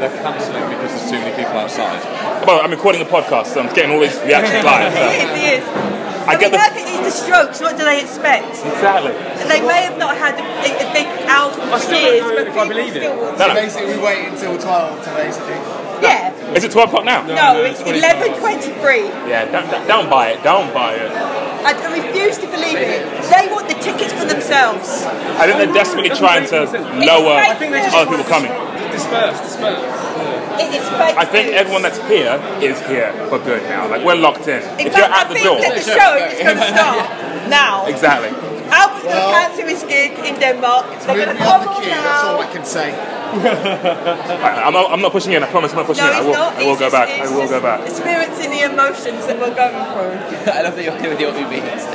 And 0.06 0.14
They're 0.14 0.24
cancelling 0.24 0.70
because 0.70 0.92
there's 0.94 1.10
too 1.12 1.20
many 1.20 1.34
people 1.36 1.58
outside. 1.58 2.02
Well, 2.46 2.62
I'm 2.62 2.72
recording 2.72 3.02
a 3.02 3.06
podcast, 3.06 3.48
so 3.48 3.62
I'm 3.62 3.74
getting 3.74 3.92
all 3.92 4.00
these 4.02 4.18
reactions 4.22 4.64
live. 4.70 4.94
He 4.94 5.02
is, 5.02 5.30
he 5.40 5.46
is. 5.62 5.66
I 6.26 6.34
I 6.34 6.40
get 6.42 6.50
mean, 6.50 6.52
the 6.54 6.58
how 6.58 6.70
can 6.74 6.86
these 6.90 7.06
the 7.06 7.12
strokes? 7.14 7.62
What 7.62 7.78
do 7.78 7.84
they 7.86 8.02
expect? 8.02 8.50
exactly. 8.66 9.14
They 9.46 9.62
may 9.62 9.86
have 9.86 9.98
not 9.98 10.18
had 10.18 10.34
a, 10.42 10.70
a 10.74 10.88
big 10.94 11.06
album 11.30 11.70
I 11.70 11.78
for 11.78 11.86
still 11.86 12.02
years, 12.02 12.24
but 12.26 12.48
if 12.48 12.58
I 12.58 12.64
people 12.66 12.68
believe 12.70 12.96
it. 12.96 13.02
still 13.06 13.18
want 13.22 13.38
No, 13.38 13.48
no. 13.50 13.54
Basically, 13.54 13.94
we 13.94 14.02
wait 14.02 14.28
until 14.30 14.58
12 14.58 15.04
to 15.06 15.10
basically. 15.14 15.85
Yeah. 16.08 16.54
Is 16.56 16.64
it 16.64 16.72
12 16.72 16.90
o'clock 16.90 17.06
now? 17.06 17.26
No, 17.26 17.36
no, 17.36 17.64
it's 17.64 17.82
it's 17.82 17.90
11.23. 17.90 19.28
Yeah, 19.28 19.46
don't, 19.52 19.70
don't- 19.70 19.88
don't 19.88 20.10
buy 20.10 20.30
it. 20.30 20.44
Don't 20.44 20.74
buy 20.74 20.94
it. 20.96 21.12
I 21.66 21.74
I 21.74 21.94
refuse 21.98 22.38
to 22.38 22.48
believe 22.48 22.78
it. 22.78 23.02
They 23.34 23.48
want 23.52 23.68
the 23.68 23.74
tickets 23.82 24.14
for 24.14 24.26
themselves. 24.26 25.02
I 25.42 25.48
think 25.50 25.58
they're 25.58 25.74
desperately 25.74 26.10
trying 26.14 26.46
to 26.54 26.70
lower 27.02 27.42
I 27.42 27.56
think 27.56 27.72
they 27.74 27.82
just 27.82 27.96
other 27.98 28.10
people 28.12 28.26
coming. 28.30 28.52
Disperse, 28.94 29.42
disperse. 29.42 29.82
It 30.62 30.72
is 30.78 30.86
fake 30.88 31.18
I 31.18 31.26
think 31.26 31.48
news. 31.52 31.56
everyone 31.60 31.82
that's 31.82 31.98
here 32.08 32.38
is 32.62 32.80
here 32.88 33.12
for 33.28 33.40
good 33.40 33.64
now. 33.64 33.90
Like 33.90 34.06
we're 34.06 34.16
locked 34.16 34.48
in. 34.48 34.62
In 34.80 34.88
if 34.88 34.94
fact, 34.94 34.98
you're 34.98 35.10
at 35.10 35.26
I 35.26 35.28
the 35.28 35.34
think 35.34 35.46
door, 35.46 35.58
that 35.60 35.74
the 35.74 35.82
show 35.84 36.12
is 36.22 36.38
going 36.40 36.58
to 36.62 36.68
start 36.70 37.50
now. 37.50 37.86
exactly. 37.88 38.30
Albert's 38.72 39.04
going 39.04 39.16
Well- 39.16 39.32
to 39.32 39.40
cancel 39.40 39.68
his 39.68 39.84
gig 39.84 40.12
in 40.20 40.36
Denmark. 40.40 40.86
They're 41.06 41.16
going 41.16 41.20
me 41.20 41.26
to 41.26 41.32
on 41.32 41.38
come 41.38 41.62
the 41.64 41.70
on 41.70 41.82
queue, 41.82 41.92
that's 41.92 42.24
all 42.24 42.40
I 42.42 42.48
can 42.48 42.66
say. 42.66 42.90
I- 42.94 44.64
I'm 44.66 44.74
not, 44.74 44.92
I'm 44.92 45.02
not 45.02 45.12
pushing 45.12 45.34
in. 45.34 45.44
I 45.44 45.48
promise 45.48 45.72
I'm 45.72 45.78
not 45.78 45.88
pushing 45.88 46.06
No, 46.06 46.12
in. 46.12 46.18
I 46.18 46.22
will. 46.22 46.34
not. 46.34 46.54
I 46.56 46.64
will 46.64 46.72
It's 46.72 46.80
go 46.80 46.86
just- 46.90 46.96
back. 46.96 47.10
I 47.10 47.28
will 47.36 47.48
go 47.50 47.60
back. 47.62 47.80
Experiencing 47.88 48.50
the 48.52 48.62
emotions 48.72 49.26
that 49.28 49.38
we're 49.40 49.54
going 49.56 49.86
through. 49.92 50.54
I 50.58 50.62
love 50.62 50.76
that 50.76 50.84
you're 50.84 50.98
here 50.98 51.10
with 51.10 51.20
your 51.20 51.32
Uber 51.38 51.54
Eats. 51.54 51.86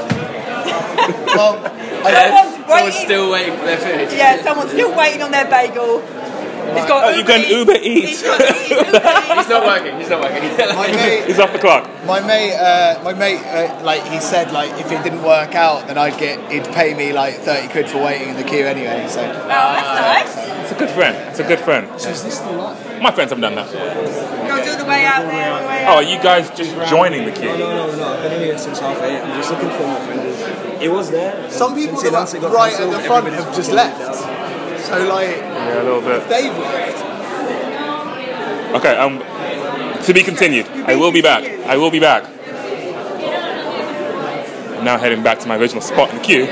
Well, 1.35 1.55
Someone's 2.01 2.55
Someone's 2.57 2.69
waiting. 2.69 2.93
still 3.07 3.31
waiting 3.31 3.57
for 3.59 3.65
their 3.67 3.77
food. 3.79 4.09
Yeah, 4.17 4.43
someone's 4.43 4.71
still 4.73 4.95
waiting 4.97 5.23
on 5.23 5.31
their 5.31 5.45
bagel. 5.45 6.01
He's 6.77 6.87
got 6.87 7.05
Oh, 7.05 7.11
you've 7.17 7.27
got 7.27 7.49
Uber 7.49 7.75
Eats. 7.83 8.21
He's 8.21 8.23
got 8.23 8.41
Uber 8.41 8.47
Eats. 8.47 8.71
He's 9.41 9.49
not 9.49 9.65
working. 9.65 9.97
He's 9.99 10.09
not 10.11 10.21
working. 10.21 10.43
my 10.77 10.89
mate, 10.93 11.25
He's 11.27 11.39
off 11.39 11.53
the 11.53 11.59
clock. 11.59 11.89
my 12.07 12.21
mate, 12.21 12.55
uh, 12.55 13.01
my 13.03 13.13
mate, 13.15 13.39
uh, 13.45 13.83
like 13.85 14.03
he 14.05 14.21
said, 14.21 14.53
like 14.53 14.71
if 14.81 14.91
it 14.93 15.03
didn't 15.03 15.23
work 15.23 15.55
out, 15.55 15.87
then 15.89 15.99
I'd 15.99 16.19
get, 16.19 16.39
he'd 16.53 16.65
pay 16.75 16.95
me 16.95 17.13
like 17.13 17.37
30 17.41 17.69
quid 17.69 17.89
for 17.89 18.03
waiting 18.03 18.29
in 18.31 18.37
the 18.37 18.45
queue 18.45 18.67
anyway. 18.67 19.07
So, 19.09 19.21
Oh, 19.23 19.49
that's 19.49 20.37
nice. 20.37 20.61
It's 20.63 20.73
a 20.73 20.79
good 20.79 20.91
friend. 20.91 21.17
It's 21.31 21.41
a 21.41 21.45
good 21.45 21.61
friend. 21.61 21.89
is 21.97 22.05
this 22.23 22.39
the 22.39 22.53
line? 22.53 23.03
My 23.03 23.11
friends 23.11 23.31
have 23.31 23.41
done 23.41 23.55
that. 23.57 23.67
Goes 23.73 24.69
all 24.69 24.79
the 24.79 24.85
way 24.85 25.05
out 25.05 25.23
there, 25.23 25.61
the 25.61 25.67
way 25.67 25.85
Oh, 25.87 25.91
out. 25.93 25.97
are 25.97 26.03
you 26.03 26.19
guys 26.23 26.51
just 26.51 26.71
joining 26.91 27.25
the 27.25 27.33
queue? 27.33 27.49
no, 27.49 27.57
no, 27.89 27.97
no. 27.97 28.05
I've 28.15 28.23
been 28.23 28.33
in 28.35 28.41
here 28.41 28.59
since 28.59 28.79
half 28.79 29.01
eight. 29.03 29.21
I'm 29.21 29.37
just 29.41 29.51
looking 29.51 29.71
for 29.71 29.87
my 29.87 29.99
friend. 30.07 30.83
It 30.83 30.89
was 30.91 31.11
there. 31.11 31.51
Some 31.51 31.75
people 31.75 31.97
Since 31.99 32.03
that 32.05 32.09
announced 32.17 32.35
it 32.35 32.41
got 32.41 32.53
right 32.53 32.73
at 32.79 32.91
the 32.91 33.01
front 33.01 33.27
have 33.29 33.55
just 33.55 33.71
fucking 33.71 33.75
left. 33.77 34.40
So 34.83 34.99
like, 35.09 35.37
Yeah, 35.37 35.83
a 35.83 35.85
little 35.85 36.01
bit. 36.01 36.29
they've 36.29 36.57
left. 36.57 37.05
Okay. 38.77 38.97
Um, 38.97 39.19
to 40.05 40.13
be 40.15 40.23
continued. 40.23 40.67
I 40.69 40.97
will 40.97 41.13
be 41.13 41.21
back. 41.23 41.45
I 41.67 41.77
will 41.77 41.91
be 41.91 42.01
back. 42.01 42.25
I'm 44.79 44.85
now 44.85 44.97
heading 44.99 45.23
back 45.23 45.39
to 45.41 45.49
my 45.49 45.57
original 45.57 45.83
spot 45.83 46.11
in 46.11 46.17
the 46.17 46.23
queue. 46.23 46.47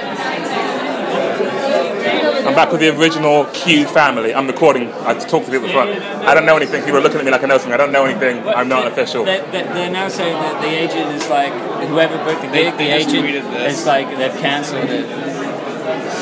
I'm 2.47 2.55
back 2.55 2.71
with 2.73 2.81
the 2.81 2.89
original 2.99 3.45
queue 3.47 3.87
family. 3.87 4.35
I'm 4.35 4.47
recording. 4.47 4.91
I 5.05 5.15
talk 5.15 5.45
to 5.45 5.51
people 5.51 5.57
at 5.57 5.63
the 5.63 5.73
front. 5.73 5.91
I 6.27 6.35
don't 6.35 6.45
know 6.47 6.57
anything. 6.57 6.83
People 6.83 6.99
are 6.99 7.03
looking 7.03 7.19
at 7.21 7.25
me 7.25 7.31
like 7.31 7.43
I 7.43 7.47
know 7.47 7.57
something. 7.59 7.73
I 7.75 7.77
don't 7.77 7.93
know 7.93 8.05
anything. 8.05 8.47
I'm 8.49 8.69
not 8.69 8.87
official. 8.87 9.25
They, 9.25 9.41
they, 9.53 9.63
they're 9.63 9.91
now 9.91 10.09
saying 10.09 10.35
that 10.35 10.61
the 10.63 10.69
agent 10.69 11.13
is 11.13 11.29
like 11.29 11.53
whoever 11.89 12.17
booked 12.25 12.41
the 12.43 12.49
gig. 12.49 12.77
they 12.77 12.89
the 12.89 12.95
agent 12.97 13.25
tweeted 13.27 13.67
is 13.67 13.85
like 13.87 14.09
they've 14.17 14.33
cancelled 14.41 14.89
it. 14.91 15.07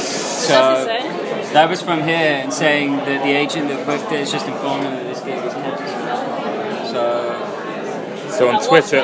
So 0.07 0.87
that 1.53 1.69
was 1.69 1.83
from 1.83 2.01
here 2.03 2.41
and 2.43 2.53
saying 2.53 2.97
that 2.99 3.23
the 3.25 3.31
agent 3.31 3.69
that 3.69 3.87
booked 3.87 4.13
it 4.13 4.21
is 4.21 4.31
just 4.33 4.47
informing 4.47 4.85
them 4.85 4.95
that 4.97 5.05
this 5.15 5.21
gig 5.21 5.39
is 5.45 5.53
cancelled. 5.55 6.91
So 6.91 8.31
So 8.31 8.49
on 8.51 8.63
Twitter, 8.67 9.03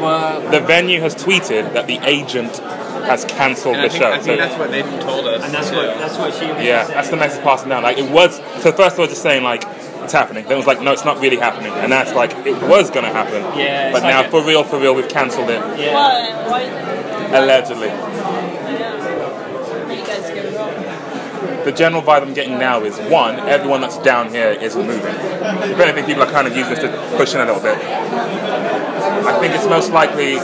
well, 0.00 0.40
the 0.50 0.60
venue 0.60 1.00
has 1.00 1.14
tweeted 1.14 1.72
that 1.74 1.86
the 1.86 1.98
agent 2.04 2.58
has 3.06 3.24
cancelled 3.24 3.76
And 3.76 3.84
I 3.84 3.88
the 3.88 3.90
think, 3.90 4.02
show. 4.02 4.10
I 4.12 4.18
think 4.18 4.24
So- 4.24 4.36
that's 4.36 4.58
what 4.58 4.70
they've 4.70 5.00
told 5.00 5.26
us. 5.26 5.44
and 5.44 5.54
that's 5.54 5.70
too. 5.70 5.76
what 5.76 5.98
that's 5.98 6.18
what 6.18 6.34
she 6.34 6.46
was 6.46 6.62
Yeah, 6.64 6.84
saying. 6.84 6.94
that's 6.96 7.08
the 7.08 7.16
message 7.16 7.42
passing 7.42 7.68
down. 7.68 7.82
Like 7.82 7.98
it 7.98 8.10
was. 8.10 8.40
So 8.60 8.72
first 8.72 8.96
I 8.98 9.00
was 9.02 9.10
just 9.10 9.22
saying 9.22 9.42
like 9.42 9.64
it's 10.02 10.12
happening. 10.12 10.44
Then 10.44 10.52
it 10.54 10.56
was 10.56 10.66
like 10.66 10.80
no, 10.82 10.92
it's 10.92 11.04
not 11.04 11.20
really 11.20 11.36
happening. 11.36 11.72
And 11.72 11.90
that's 11.90 12.12
like 12.14 12.32
it 12.46 12.60
was 12.62 12.90
gonna 12.90 13.12
happen. 13.12 13.42
Yeah, 13.58 13.92
But 13.92 14.02
now 14.02 14.20
a- 14.24 14.28
for 14.28 14.42
real, 14.42 14.62
for 14.64 14.78
real, 14.78 14.94
we've 14.94 15.08
cancelled 15.08 15.48
it 15.50 15.60
Yeah. 15.78 17.38
allegedly. 17.42 17.90
The 21.64 21.72
general 21.72 22.02
vibe 22.02 22.22
I'm 22.22 22.34
getting 22.34 22.58
now 22.58 22.82
is 22.82 22.98
one, 23.10 23.38
everyone 23.38 23.80
that's 23.80 23.98
down 23.98 24.30
here 24.30 24.50
is 24.50 24.74
moving. 24.74 24.98
If 24.98 25.78
anything, 25.78 26.04
people 26.06 26.24
are 26.24 26.30
kind 26.30 26.48
of 26.48 26.56
using 26.56 26.74
this 26.74 26.80
to 26.80 27.16
push 27.16 27.34
in 27.34 27.40
a 27.40 27.44
little 27.44 27.62
bit. 27.62 27.76
I 27.76 29.38
think 29.40 29.54
it's 29.54 29.66
most 29.66 29.92
likely 29.92 30.34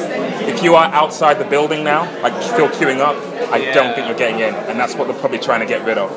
if 0.49 0.63
you 0.63 0.75
are 0.75 0.87
outside 0.95 1.39
the 1.39 1.45
building 1.45 1.85
now, 1.85 2.03
like 2.23 2.41
still 2.43 2.69
queuing 2.69 3.01
up, 3.01 3.17
I 3.53 3.73
don't 3.73 3.95
think 3.95 4.07
you're 4.07 4.17
getting 4.17 4.41
in, 4.41 4.55
and 4.55 4.79
that's 4.79 4.95
what 4.95 5.09
they're 5.09 5.19
probably 5.19 5.39
trying 5.39 5.61
to 5.61 5.67
get 5.67 5.85
rid 5.85 5.99
of. 5.99 6.11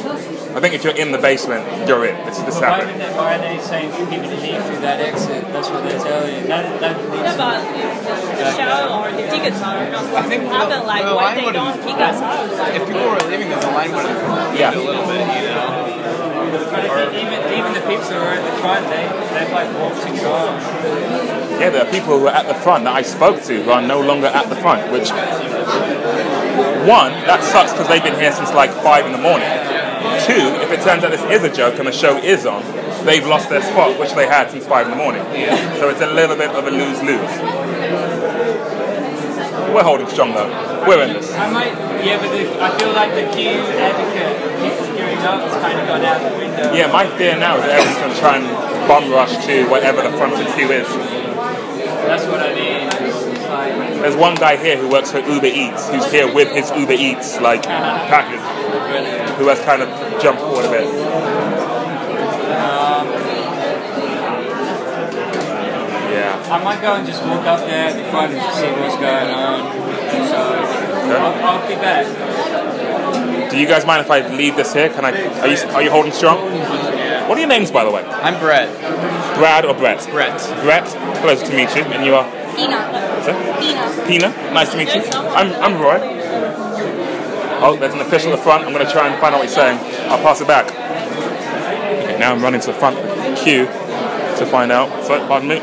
I 0.51 0.59
think 0.59 0.73
if 0.75 0.83
you're 0.83 0.95
in 0.95 1.11
the 1.11 1.17
basement, 1.17 1.63
you're 1.87 2.05
in. 2.05 2.15
This 2.25 2.37
is 2.39 2.43
this 2.45 2.59
Why, 2.59 2.75
happening. 2.75 2.99
would 2.99 3.07
they, 3.07 3.15
why 3.15 3.35
are 3.35 3.41
they 3.41 3.59
saying 3.63 3.91
for 3.91 4.03
people 4.11 4.27
to 4.27 4.35
leave 4.35 4.59
through 4.67 4.83
that 4.83 4.99
exit? 4.99 5.47
That's 5.47 5.69
what 5.69 5.83
they're 5.83 5.97
telling 5.97 6.43
you. 6.43 6.47
That, 6.47 6.79
that 6.81 6.99
leads 7.07 7.39
I 10.11 10.23
think 10.27 10.43
the, 10.43 10.59
the 10.67 10.83
line 10.83 11.43
would 11.45 11.55
have, 11.55 11.79
if 11.79 12.83
people 12.83 13.07
were 13.07 13.23
leaving, 13.31 13.47
then 13.49 13.59
the 13.61 13.71
line 13.71 13.91
would 13.95 14.05
have 14.05 14.59
Yeah. 14.59 14.75
a 14.75 14.75
little 14.75 15.07
bit, 15.07 15.23
you 15.23 15.55
know. 15.55 15.87
But 16.51 16.83
I 16.83 17.07
think 17.07 17.15
even, 17.15 17.39
even 17.55 17.71
the 17.73 17.79
people 17.87 18.03
who 18.11 18.19
are 18.19 18.35
at 18.35 18.43
the 18.43 18.55
front, 18.59 18.83
they, 18.91 19.07
they've 19.31 19.53
like 19.55 19.71
walked 19.79 20.03
and 20.03 20.19
gone. 20.19 20.59
Yeah, 21.61 21.69
there 21.69 21.85
are 21.87 21.91
people 21.91 22.19
who 22.19 22.27
are 22.27 22.35
at 22.35 22.47
the 22.47 22.55
front 22.55 22.83
that 22.83 22.95
I 22.95 23.03
spoke 23.03 23.41
to 23.43 23.63
who 23.63 23.71
are 23.71 23.81
no 23.81 24.01
longer 24.01 24.27
at 24.27 24.49
the 24.49 24.55
front, 24.57 24.91
which 24.91 25.09
one, 26.87 27.11
that 27.29 27.39
sucks 27.43 27.71
because 27.71 27.87
they've 27.87 28.03
been 28.03 28.19
here 28.19 28.33
since 28.33 28.51
like 28.53 28.71
five 28.83 29.05
in 29.05 29.11
the 29.13 29.17
morning. 29.21 29.47
Two, 30.25 30.61
if 30.61 30.71
it 30.71 30.81
turns 30.83 31.03
out 31.03 31.11
this 31.11 31.23
is 31.23 31.43
a 31.43 31.51
joke 31.51 31.79
and 31.79 31.87
the 31.87 31.91
show 31.91 32.17
is 32.17 32.45
on, 32.45 32.63
they've 33.05 33.25
lost 33.25 33.49
their 33.49 33.61
spot, 33.61 33.99
which 33.99 34.13
they 34.13 34.27
had 34.27 34.51
since 34.51 34.65
five 34.65 34.85
in 34.85 34.91
the 34.91 34.97
morning. 34.97 35.23
So 35.79 35.89
it's 35.89 36.01
a 36.01 36.07
little 36.07 36.35
bit 36.35 36.51
of 36.51 36.65
a 36.67 36.71
lose-lose. 36.71 37.33
We're 39.73 39.83
holding 39.83 40.07
strong 40.07 40.33
though. 40.33 40.51
We're 40.85 41.03
in 41.03 41.13
this. 41.13 41.31
I 41.33 41.49
might, 41.49 41.71
yeah, 42.03 42.19
but 42.19 42.29
the, 42.35 42.43
I 42.61 42.77
feel 42.77 42.91
like 42.93 43.15
the 43.15 43.31
queue 43.31 43.63
advocate, 43.79 44.35
people 44.59 44.85
queuing 44.93 45.23
up, 45.23 45.41
has 45.41 45.55
kind 45.63 45.79
of 45.79 45.87
gone 45.87 46.03
out 46.03 46.19
the 46.21 46.37
window. 46.37 46.73
Yeah, 46.73 46.91
my 46.91 47.07
fear 47.17 47.37
now 47.37 47.55
is 47.57 47.63
that 47.63 47.79
everyone's 47.79 47.97
going 47.97 48.13
to 48.13 48.19
try 48.19 48.35
and 48.37 48.45
bomb 48.87 49.09
rush 49.11 49.45
to 49.45 49.65
whatever 49.69 50.01
the 50.01 50.11
front 50.17 50.33
of 50.33 50.39
the 50.39 50.51
queue 50.53 50.71
is. 50.71 50.87
That's 52.05 52.25
what 52.25 52.41
I 52.41 52.53
mean. 52.53 52.90
It's 54.03 54.15
just 54.15 54.17
like, 54.17 54.17
There's 54.17 54.17
one 54.17 54.35
guy 54.35 54.57
here 54.57 54.77
who 54.77 54.89
works 54.89 55.11
for 55.11 55.19
Uber 55.19 55.47
Eats, 55.47 55.89
who's 55.89 56.11
here 56.11 56.31
with 56.33 56.51
his 56.51 56.71
Uber 56.71 56.93
Eats 56.93 57.39
like 57.39 57.63
package, 57.63 58.39
who 59.37 59.47
has 59.47 59.59
kind 59.61 59.81
of 59.81 59.89
jumped 60.21 60.41
forward 60.41 60.65
a 60.65 60.71
bit. 60.71 60.87
Yeah. 66.11 66.49
I 66.51 66.63
might 66.63 66.81
go 66.81 66.95
and 66.95 67.07
just 67.07 67.23
walk 67.23 67.45
up 67.45 67.59
there 67.61 67.87
at 67.89 67.95
the 67.95 68.03
front 68.11 68.33
and 68.33 68.41
just 68.41 68.59
see 68.59 68.67
what's 68.67 68.95
going 68.95 69.29
on. 69.29 69.71
So 70.27 71.17
I'll, 71.17 71.45
I'll 71.45 71.67
be 71.67 71.75
back. 71.75 72.05
Do 73.51 73.57
you 73.57 73.67
guys 73.67 73.85
mind 73.85 74.01
if 74.01 74.11
I 74.11 74.27
leave 74.35 74.55
this 74.55 74.73
here? 74.73 74.89
Can 74.89 75.05
I? 75.05 75.11
Are 75.41 75.47
you 75.47 75.57
are 75.73 75.81
you 75.81 75.91
holding 75.91 76.11
strong? 76.11 76.37
What 77.27 77.37
are 77.37 77.39
your 77.39 77.49
names, 77.49 77.71
by 77.71 77.83
the 77.83 77.91
way? 77.91 78.03
I'm 78.03 78.39
Brett. 78.39 78.69
Brad 79.35 79.65
or 79.65 79.73
Brett? 79.73 80.07
Brett. 80.11 80.39
Brett. 80.63 80.85
Pleasure 81.21 81.45
to 81.45 81.55
meet 81.55 81.75
you. 81.75 81.83
And 81.83 82.05
you 82.05 82.15
are 82.15 82.25
Ina. 82.57 83.10
What's 83.21 83.27
that? 83.27 84.07
Ina. 84.09 84.29
Pina. 84.31 84.53
Nice 84.53 84.71
to 84.71 84.77
meet 84.77 84.93
you. 84.93 85.01
I'm 85.11 85.51
I'm 85.61 85.81
Roy. 85.81 85.99
Oh, 87.63 87.77
there's 87.79 87.93
an 87.93 87.99
official 88.01 88.33
at 88.33 88.37
the 88.37 88.41
front. 88.41 88.65
I'm 88.65 88.73
going 88.73 88.85
to 88.85 88.91
try 88.91 89.07
and 89.07 89.21
find 89.21 89.35
out 89.35 89.39
what 89.39 89.47
he's 89.47 89.53
saying. 89.53 89.77
I'll 90.09 90.17
pass 90.17 90.41
it 90.41 90.47
back. 90.47 90.65
Okay, 90.65 92.17
now 92.17 92.33
I'm 92.33 92.41
running 92.41 92.59
to 92.61 92.67
the 92.67 92.73
front 92.73 92.97
of 92.97 93.05
the 93.05 93.35
queue 93.43 93.65
to 93.65 94.45
find 94.47 94.71
out. 94.71 95.05
So, 95.05 95.19
pardon 95.27 95.49
me. 95.49 95.59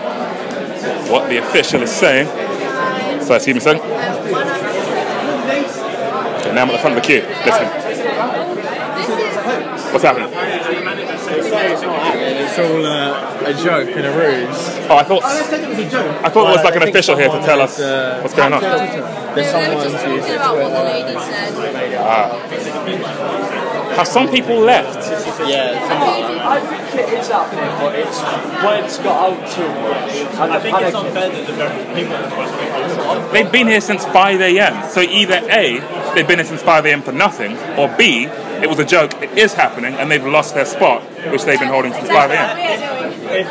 What 1.11 1.29
the 1.29 1.39
official 1.39 1.83
is 1.83 1.91
saying. 1.91 2.29
So, 3.25 3.35
excuse 3.35 3.55
me 3.55 3.61
second. 3.61 3.83
Okay, 6.39 6.55
now 6.55 6.63
I'm 6.63 6.69
at 6.71 6.73
the 6.73 6.79
front 6.79 6.97
of 6.97 7.03
the 7.03 7.07
queue. 7.07 7.23
Listening. 7.45 7.88
What's 9.93 10.05
happening? 10.05 10.29
It's 11.31 12.59
all 12.59 12.87
uh, 12.87 13.41
a 13.45 13.55
joke 13.55 13.89
and 13.97 14.07
a 14.07 14.13
ruse. 14.13 14.69
Oh, 14.89 14.97
I 14.97 15.03
thought 15.05 15.25
I 15.25 15.43
said 15.43 15.61
it 15.65 15.69
was 15.69 15.79
a 15.79 15.91
joke. 15.91 16.25
I 16.25 16.29
thought 16.29 16.45
there 16.45 16.57
was 16.57 16.65
like 16.65 16.77
an 16.77 16.83
official 16.89 17.17
here 17.17 17.29
to 17.29 17.41
tell 17.41 17.61
us 17.61 17.81
uh, 17.81 18.21
what's 18.23 18.35
going 18.35 18.53
on. 18.53 18.61
There's 18.61 19.51
someone 19.51 19.83
just 19.83 19.97
talking 20.05 20.35
about 20.35 20.57
what 20.57 20.73
the 20.73 20.85
lady 20.85 21.15
said. 21.19 21.55
Have 23.97 24.07
some 24.07 24.29
people 24.31 24.61
left? 24.61 24.99
yeah. 25.49 26.39
I 26.49 26.61
think 26.61 27.09
it 27.09 27.19
is 27.19 27.29
happening, 27.29 27.71
but 27.81 27.99
it's 27.99 28.21
when 28.63 28.85
it's 28.85 28.99
got 28.99 29.33
out 29.33 29.51
too 29.51 29.69
much. 29.69 30.13
And 30.39 30.53
I 30.53 30.61
think 30.61 30.81
it's 30.81 30.95
unfair 30.95 31.31
that 31.31 31.47
the 31.47 31.53
very 31.53 31.85
people 31.95 32.15
at 32.15 32.25
the 32.25 32.31
front 32.31 33.27
are 33.27 33.33
They've 33.33 33.51
been 33.51 33.67
here 33.67 33.81
since 33.81 34.05
5 34.05 34.41
a.m. 34.41 34.89
So 34.89 35.01
either 35.01 35.41
A, 35.51 35.81
they've 36.15 36.27
been 36.27 36.39
here 36.39 36.47
since 36.47 36.63
5 36.63 36.87
a.m. 36.87 37.03
for 37.03 37.13
nothing, 37.13 37.57
or 37.79 37.89
B, 37.97 38.25
it 38.63 38.69
was 38.69 38.79
a 38.79 38.85
joke, 38.85 39.15
it 39.23 39.37
is 39.39 39.55
happening, 39.55 39.95
and 39.95 40.11
they've 40.11 40.25
lost 40.25 40.55
their 40.55 40.65
spot, 40.67 41.03
which 41.31 41.45
they've 41.45 41.59
been 41.59 41.69
holding 41.69 41.93
since 41.93 42.09
5 42.09 42.31
a.m. 42.31 42.59
If, 42.59 43.47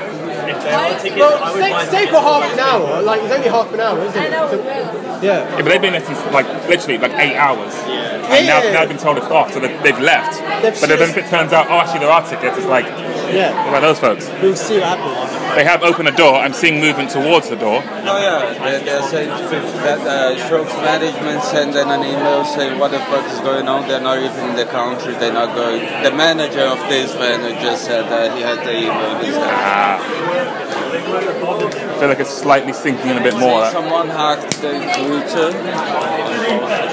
if 0.49 0.63
they 0.63 0.71
are 0.73 0.99
tickets, 0.99 1.19
Well, 1.19 1.43
I 1.43 1.51
would 1.51 1.89
stay, 1.89 2.03
stay 2.03 2.11
for 2.11 2.19
half 2.19 2.51
an 2.53 2.59
hour. 2.59 3.01
Like 3.01 3.21
it's 3.21 3.33
only 3.33 3.47
half 3.49 3.71
an 3.73 3.79
hour, 3.79 3.99
isn't 4.03 4.23
it? 4.23 4.31
So- 4.31 4.63
yeah. 4.63 5.21
Yeah, 5.21 5.55
but 5.55 5.65
they've 5.65 5.81
been 5.81 5.93
here 5.93 6.05
since 6.05 6.19
like 6.33 6.45
literally 6.67 6.97
like 6.99 7.13
eight 7.13 7.35
hours. 7.35 7.73
Yeah, 7.87 8.16
And 8.29 8.45
now, 8.47 8.61
yeah. 8.61 8.71
now 8.73 8.79
they've 8.81 8.89
been 8.89 8.97
told 8.97 9.17
it's 9.17 9.27
off, 9.27 9.53
so 9.53 9.59
they- 9.59 9.75
they've 9.83 9.99
left. 9.99 10.33
They've 10.61 10.73
but 10.79 10.89
then 10.89 11.01
if 11.01 11.17
it 11.17 11.27
turns 11.29 11.53
out, 11.53 11.67
oh, 11.69 11.79
actually 11.79 11.99
there 11.99 12.09
are 12.11 12.21
tickets, 12.27 12.57
it's 12.57 12.67
like, 12.67 12.85
Yeah. 13.31 13.53
what 13.63 13.69
about 13.69 13.81
those 13.81 13.99
folks? 13.99 14.29
We'll 14.41 14.55
see 14.55 14.79
what 14.79 14.97
happens. 14.97 15.55
They 15.55 15.63
have 15.63 15.81
opened 15.83 16.07
the 16.07 16.11
door. 16.11 16.35
I'm 16.35 16.53
seeing 16.53 16.79
movement 16.79 17.09
towards 17.09 17.49
the 17.49 17.55
door. 17.55 17.81
Oh 17.83 18.17
yeah, 18.21 18.53
they, 18.63 18.83
they're 18.85 19.01
saying 19.01 19.29
that 19.29 19.99
uh, 20.05 20.45
Strokes 20.45 20.73
management 20.75 21.41
sent 21.43 21.75
in 21.75 21.89
an 21.89 22.03
email 22.03 22.45
saying 22.45 22.77
what 22.77 22.91
the 22.91 22.99
fuck 22.99 23.25
is 23.31 23.39
going 23.39 23.67
on. 23.67 23.87
They're 23.87 23.99
not 24.01 24.19
even 24.19 24.51
in 24.51 24.55
the 24.55 24.65
country. 24.65 25.13
They're 25.15 25.33
not 25.33 25.55
going. 25.55 25.81
The 26.03 26.11
manager 26.11 26.61
of 26.61 26.77
this 26.89 27.11
venue 27.15 27.59
just 27.59 27.85
said 27.85 28.03
that 28.05 28.35
he 28.37 28.43
had 28.43 28.59
the 28.59 28.77
email. 28.77 29.17
He's 29.23 29.35
Ah. 29.37 30.76
I 30.89 31.97
feel 31.99 32.07
like 32.09 32.19
it's 32.19 32.33
slightly 32.33 32.73
sinking 32.73 33.09
in 33.09 33.17
a 33.17 33.23
bit 33.23 33.33
more. 33.37 33.61
That- 33.61 33.73
Someone 33.73 34.07
hacked 34.09 34.61
the 34.61 34.71
Twitter. 34.71 35.51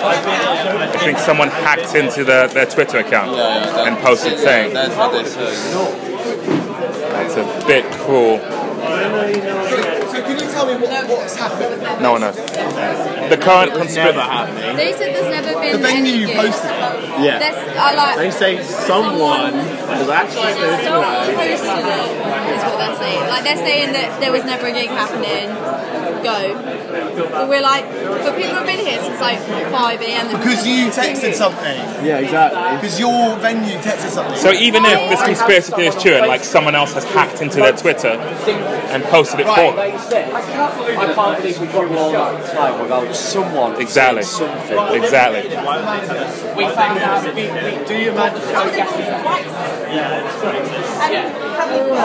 I 0.07 0.99
think 1.05 1.19
someone 1.19 1.49
hacked 1.49 1.95
into 1.95 2.25
the, 2.25 2.51
their 2.53 2.67
Twitter 2.67 2.99
account 2.99 3.37
and 3.37 3.97
posted 3.99 4.39
saying 4.39 4.75
That's 4.75 4.97
what 4.97 5.13
they 5.13 5.23
that's 7.15 7.37
a 7.37 7.67
bit 7.67 7.85
cruel. 7.93 8.39
So 10.75 10.81
can 10.81 10.91
you 10.91 10.97
tell 10.97 11.03
me 11.03 11.09
what, 11.09 11.19
what's 11.19 11.37
happened? 11.37 12.03
No 12.03 12.13
one 12.13 12.21
knows. 12.23 12.35
The 12.35 13.39
current 13.41 13.73
conspiracy. 13.75 14.19
They 14.77 14.93
said 14.93 15.15
there's 15.15 15.31
never 15.31 15.61
been 15.61 15.73
The 15.73 15.79
venue 15.79 16.15
you 16.15 16.35
posted 16.35 16.71
Yeah. 17.23 17.39
There's, 17.39 17.79
I 17.79 17.95
like. 17.95 18.17
They 18.17 18.31
say 18.31 18.63
someone 18.63 19.55
has 19.55 20.09
actually 20.09 20.53
said 20.59 20.85
Someone 20.85 21.15
posted 21.31 21.87
it, 21.87 22.11
is 22.55 22.63
what 22.67 22.79
they're 22.79 22.97
saying. 22.97 23.29
Like 23.29 23.45
they're 23.45 23.57
saying 23.57 23.93
that 23.93 24.21
there 24.21 24.33
was 24.33 24.45
never 24.45 24.67
a 24.67 24.73
gig 24.73 24.91
happening. 24.91 25.55
Go. 26.25 26.75
But 27.31 27.49
we're 27.49 27.63
like, 27.63 27.85
but 27.91 28.35
people 28.37 28.55
have 28.55 28.67
been 28.67 28.79
here 28.79 29.01
since 29.03 29.21
like 29.21 29.39
5 29.39 30.01
a.m. 30.01 30.27
Because 30.37 30.67
you 30.67 30.89
texted 30.89 31.35
something. 31.35 31.77
Yeah, 32.05 32.19
exactly. 32.19 32.77
Because 32.77 32.99
your 32.99 33.37
venue 33.39 33.77
texted 33.79 34.11
something. 34.11 34.37
So 34.37 34.51
even 34.53 34.85
if 34.85 35.11
this 35.11 35.23
conspiracy 35.23 35.73
theory 35.73 35.89
is 35.89 36.03
true 36.03 36.15
and 36.15 36.27
like 36.27 36.43
someone 36.43 36.75
else 36.75 36.95
has 36.95 37.05
hacked 37.05 37.43
into 37.43 37.57
their 37.57 37.77
Twitter 37.77 38.09
and 38.09 39.05
posted 39.05 39.41
it 39.41 39.47
for 39.47 39.57
them, 39.57 39.77
Like 39.77 39.93
you 39.93 39.99
said, 39.99 40.33
I 40.65 41.13
can't 41.15 41.43
believe 41.43 41.61
we 41.61 41.67
got 41.67 41.93
all 41.93 42.13
that 42.13 42.55
time 42.55 42.81
without 42.81 43.15
someone 43.15 43.81
Exactly. 43.81 44.23
saying 44.23 44.67
something. 44.69 45.03
Exactly. 45.03 45.43
We 46.57 46.65
found 46.73 46.99
out. 47.01 47.25
We, 47.35 47.43
we, 47.43 47.85
do 47.85 47.95
you 47.95 48.11
imagine 48.13 48.41
how 48.49 48.65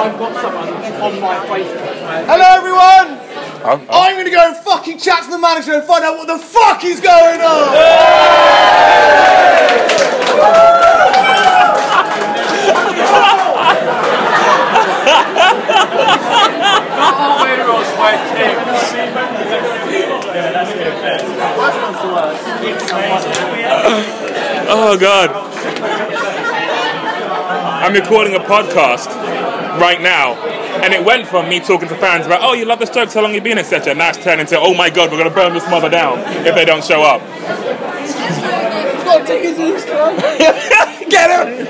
I've 0.04 0.20
got 0.20 0.34
someone 0.42 0.70
on 0.70 1.22
my 1.22 1.36
Facebook. 1.48 2.26
Hello 2.28 2.48
everyone! 2.60 3.20
Oh, 3.62 3.86
I'm 3.90 4.16
gonna 4.18 4.30
go 4.30 4.48
and 4.48 4.58
fucking 4.58 4.98
chat 5.00 5.24
to 5.24 5.30
the 5.30 5.38
manager 5.38 5.74
and 5.74 5.84
find 5.84 6.04
out 6.04 6.18
what 6.18 6.28
the 6.28 6.38
fuck 6.38 6.84
is 6.84 7.00
going 7.00 7.42
on! 7.42 7.70
Oh 24.72 24.98
god. 25.00 25.30
I'm 27.82 27.94
recording 27.94 28.36
a 28.36 28.40
podcast 28.40 29.08
right 29.80 30.02
now, 30.02 30.36
and 30.84 30.94
it 30.94 31.04
went 31.04 31.28
from 31.28 31.48
me 31.48 31.60
talking 31.60 31.88
to 31.88 31.96
fans 31.96 32.26
about, 32.26 32.42
oh, 32.44 32.54
you 32.54 32.66
love 32.66 32.80
the 32.80 32.86
Strokes, 32.86 33.14
how 33.14 33.22
long 33.22 33.34
you 33.34 33.42
been, 33.42 33.58
etc. 33.58 33.96
Now 33.96 34.10
it's 34.10 34.18
turned 34.18 34.42
into, 34.42 34.60
oh 34.60 34.74
my 34.74 34.90
god, 34.90 35.12
we're 35.12 35.18
gonna 35.18 35.30
burn 35.34 35.54
this 35.54 35.68
mother 35.70 35.90
down 35.90 36.20
if 36.46 36.54
they 36.54 36.66
don't 36.66 36.84
show 36.84 37.02
up. 37.02 37.22
Got 39.06 39.26
tickets 39.26 39.58
Easter 39.60 39.96
Get 41.10 41.30
him! 41.32 41.66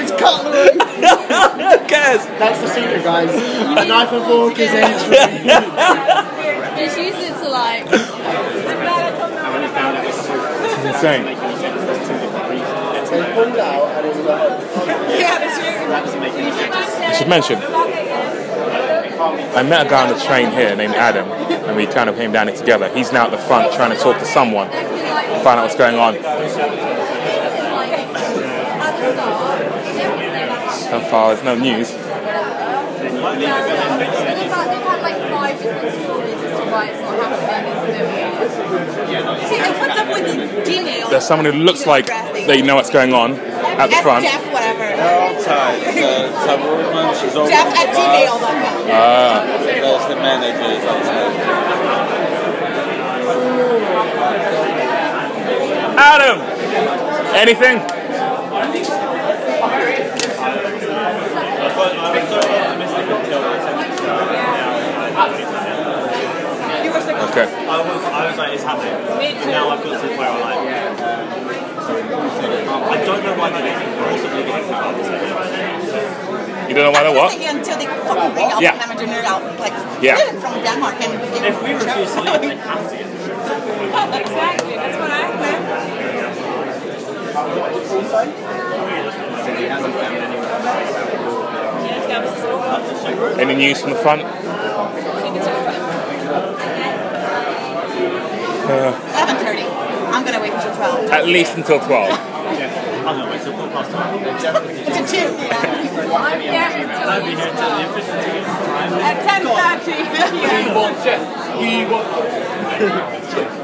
it's 0.14 0.22
cutlery! 0.22 0.70
Who 0.72 1.78
cares? 1.88 2.26
That's 2.38 2.60
the 2.60 2.68
secret, 2.68 3.02
guys. 3.04 3.30
A 3.30 3.84
knife 3.84 4.12
and 4.12 4.24
fork 4.24 4.58
is 4.58 4.70
entry. 4.70 5.16
Just 6.76 6.98
use 6.98 7.14
it 7.14 7.34
to 7.42 7.48
like. 7.48 7.88
This 7.90 8.02
is 10.78 10.84
insane. 10.84 11.24
They 13.14 13.22
pulled 13.32 13.58
out 13.58 13.86
and 13.96 14.06
it 14.06 14.16
was 14.16 14.24
like. 14.26 14.40
I 17.06 17.12
should 17.16 17.28
mention, 17.28 17.58
I 19.56 19.62
met 19.62 19.86
a 19.86 19.88
guy 19.88 20.08
on 20.08 20.12
the 20.12 20.20
train 20.24 20.50
here 20.50 20.74
named 20.74 20.94
Adam, 20.94 21.28
and 21.28 21.76
we 21.76 21.86
kind 21.86 22.10
of 22.10 22.16
came 22.16 22.32
down 22.32 22.48
it 22.48 22.56
together. 22.56 22.88
He's 22.92 23.12
now 23.12 23.26
at 23.26 23.30
the 23.30 23.38
front 23.38 23.72
trying 23.72 23.92
to 23.92 23.96
talk 23.96 24.18
to 24.18 24.24
someone, 24.24 24.68
find 24.68 25.60
out 25.60 25.62
what's 25.62 25.76
going 25.76 25.94
on. 25.94 26.16
So 30.84 31.00
far, 31.00 31.34
there's 31.34 31.44
no 31.44 31.54
news. 31.56 31.90
They've 31.90 32.00
had 34.84 35.00
like 35.02 35.16
five 35.32 35.56
different 35.60 35.94
stories 36.04 36.34
as 36.34 36.60
to 36.60 36.64
why 36.70 36.88
it's 36.88 37.00
not 37.00 37.16
happening. 37.18 37.72
See, 39.48 39.58
what's 39.80 39.98
up 39.98 40.08
with 40.08 40.26
Gmail? 40.68 41.08
There's 41.10 41.26
someone 41.26 41.46
who 41.46 41.52
looks 41.52 41.86
like 41.86 42.06
they 42.06 42.60
know 42.60 42.76
what's 42.76 42.90
going 42.90 43.14
on 43.14 43.32
at 43.32 43.88
the 43.88 43.96
front. 43.96 44.24
Jeff, 44.24 44.44
whatever. 44.52 44.80
They're 44.80 45.20
outside. 45.20 45.80
The, 45.80 46.32
some 46.44 46.60
woman, 46.60 47.14
she's 47.16 47.34
over 47.34 47.48
Jeff 47.48 47.66
at 47.74 47.88
gmail.com. 47.96 48.90
Ah. 48.90 49.44
That's 49.46 50.06
the 50.06 50.16
manager. 50.16 50.64
Adam! 55.96 56.40
Anything? 57.34 57.93
Okay. 67.34 67.50
I 67.50 67.82
was, 67.82 67.98
I 67.98 68.30
was 68.30 68.38
like, 68.38 68.54
it's 68.54 68.62
happening. 68.62 68.94
Now 69.50 69.70
I've 69.70 69.82
got 69.82 69.98
to 69.98 70.06
where 70.06 70.30
I'm 70.30 70.38
like, 70.38 70.54
I 72.94 72.96
don't 73.02 73.22
know 73.26 73.34
why 73.34 73.50
they 73.50 73.62
didn't 73.66 73.90
possibly 73.98 74.46
get 74.46 74.70
out. 74.70 74.94
You 76.68 76.74
don't 76.78 76.84
know 76.86 76.94
why 76.94 77.02
they're 77.02 77.10
what? 77.10 77.34
Until 77.34 77.74
they 77.74 77.90
fucking 77.90 78.38
bring 78.38 78.52
out 78.54 78.62
Yeah. 78.62 78.78
the 78.78 78.86
Hammond 78.86 79.02
Jr. 79.02 79.26
out, 79.26 79.42
like, 79.58 79.74
Yeah. 79.98 80.14
from 80.38 80.62
Denmark. 80.62 80.94
And 81.02 81.18
If 81.42 81.58
we 81.58 81.74
refuse 81.74 82.14
to 82.14 82.22
leave, 82.22 82.38
they 82.40 82.54
have 82.70 82.86
to 82.86 83.02
get 83.02 83.10
Exactly, 84.14 84.78
that's 84.78 84.94
what 84.94 85.10
I 85.10 85.34
Any 93.42 93.56
news 93.56 93.80
from 93.80 93.90
the 93.90 93.96
front? 93.98 94.22
Uh, 98.64 98.92
11.30. 98.92 100.12
I'm 100.12 100.22
going 100.24 100.34
to 100.34 100.40
wait 100.40 100.52
until 100.52 100.74
12. 100.74 101.10
at 101.10 101.26
least 101.26 101.56
until 101.56 101.80
12. 101.80 102.30
I'm 103.04 103.18
gonna 103.18 103.30
wait 103.30 103.42
till 103.42 103.52
quarter 103.52 103.70
past 103.70 103.90
twelve. 103.90 104.16
It's 104.24 104.96
a 104.96 105.04
two. 105.04 105.28
I'll 105.28 106.38
be 106.40 106.48
here 106.48 106.72
until 106.72 107.04
the 107.04 107.84
official 107.84 108.16
ticket 108.16 108.44
time. 108.48 108.96
At 109.04 109.20
10.30. 109.44 109.92
We 110.40 110.72
want 110.72 110.96
Jeff. 111.04 111.20
We 111.60 111.84
want. 111.84 112.08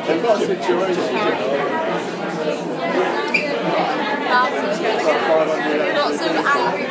They've 0.07 0.23
got 0.23 0.37
a 0.37 0.45
situation. 0.45 1.09
Lots 5.97 6.21
of 6.21 6.37
angry 6.47 6.85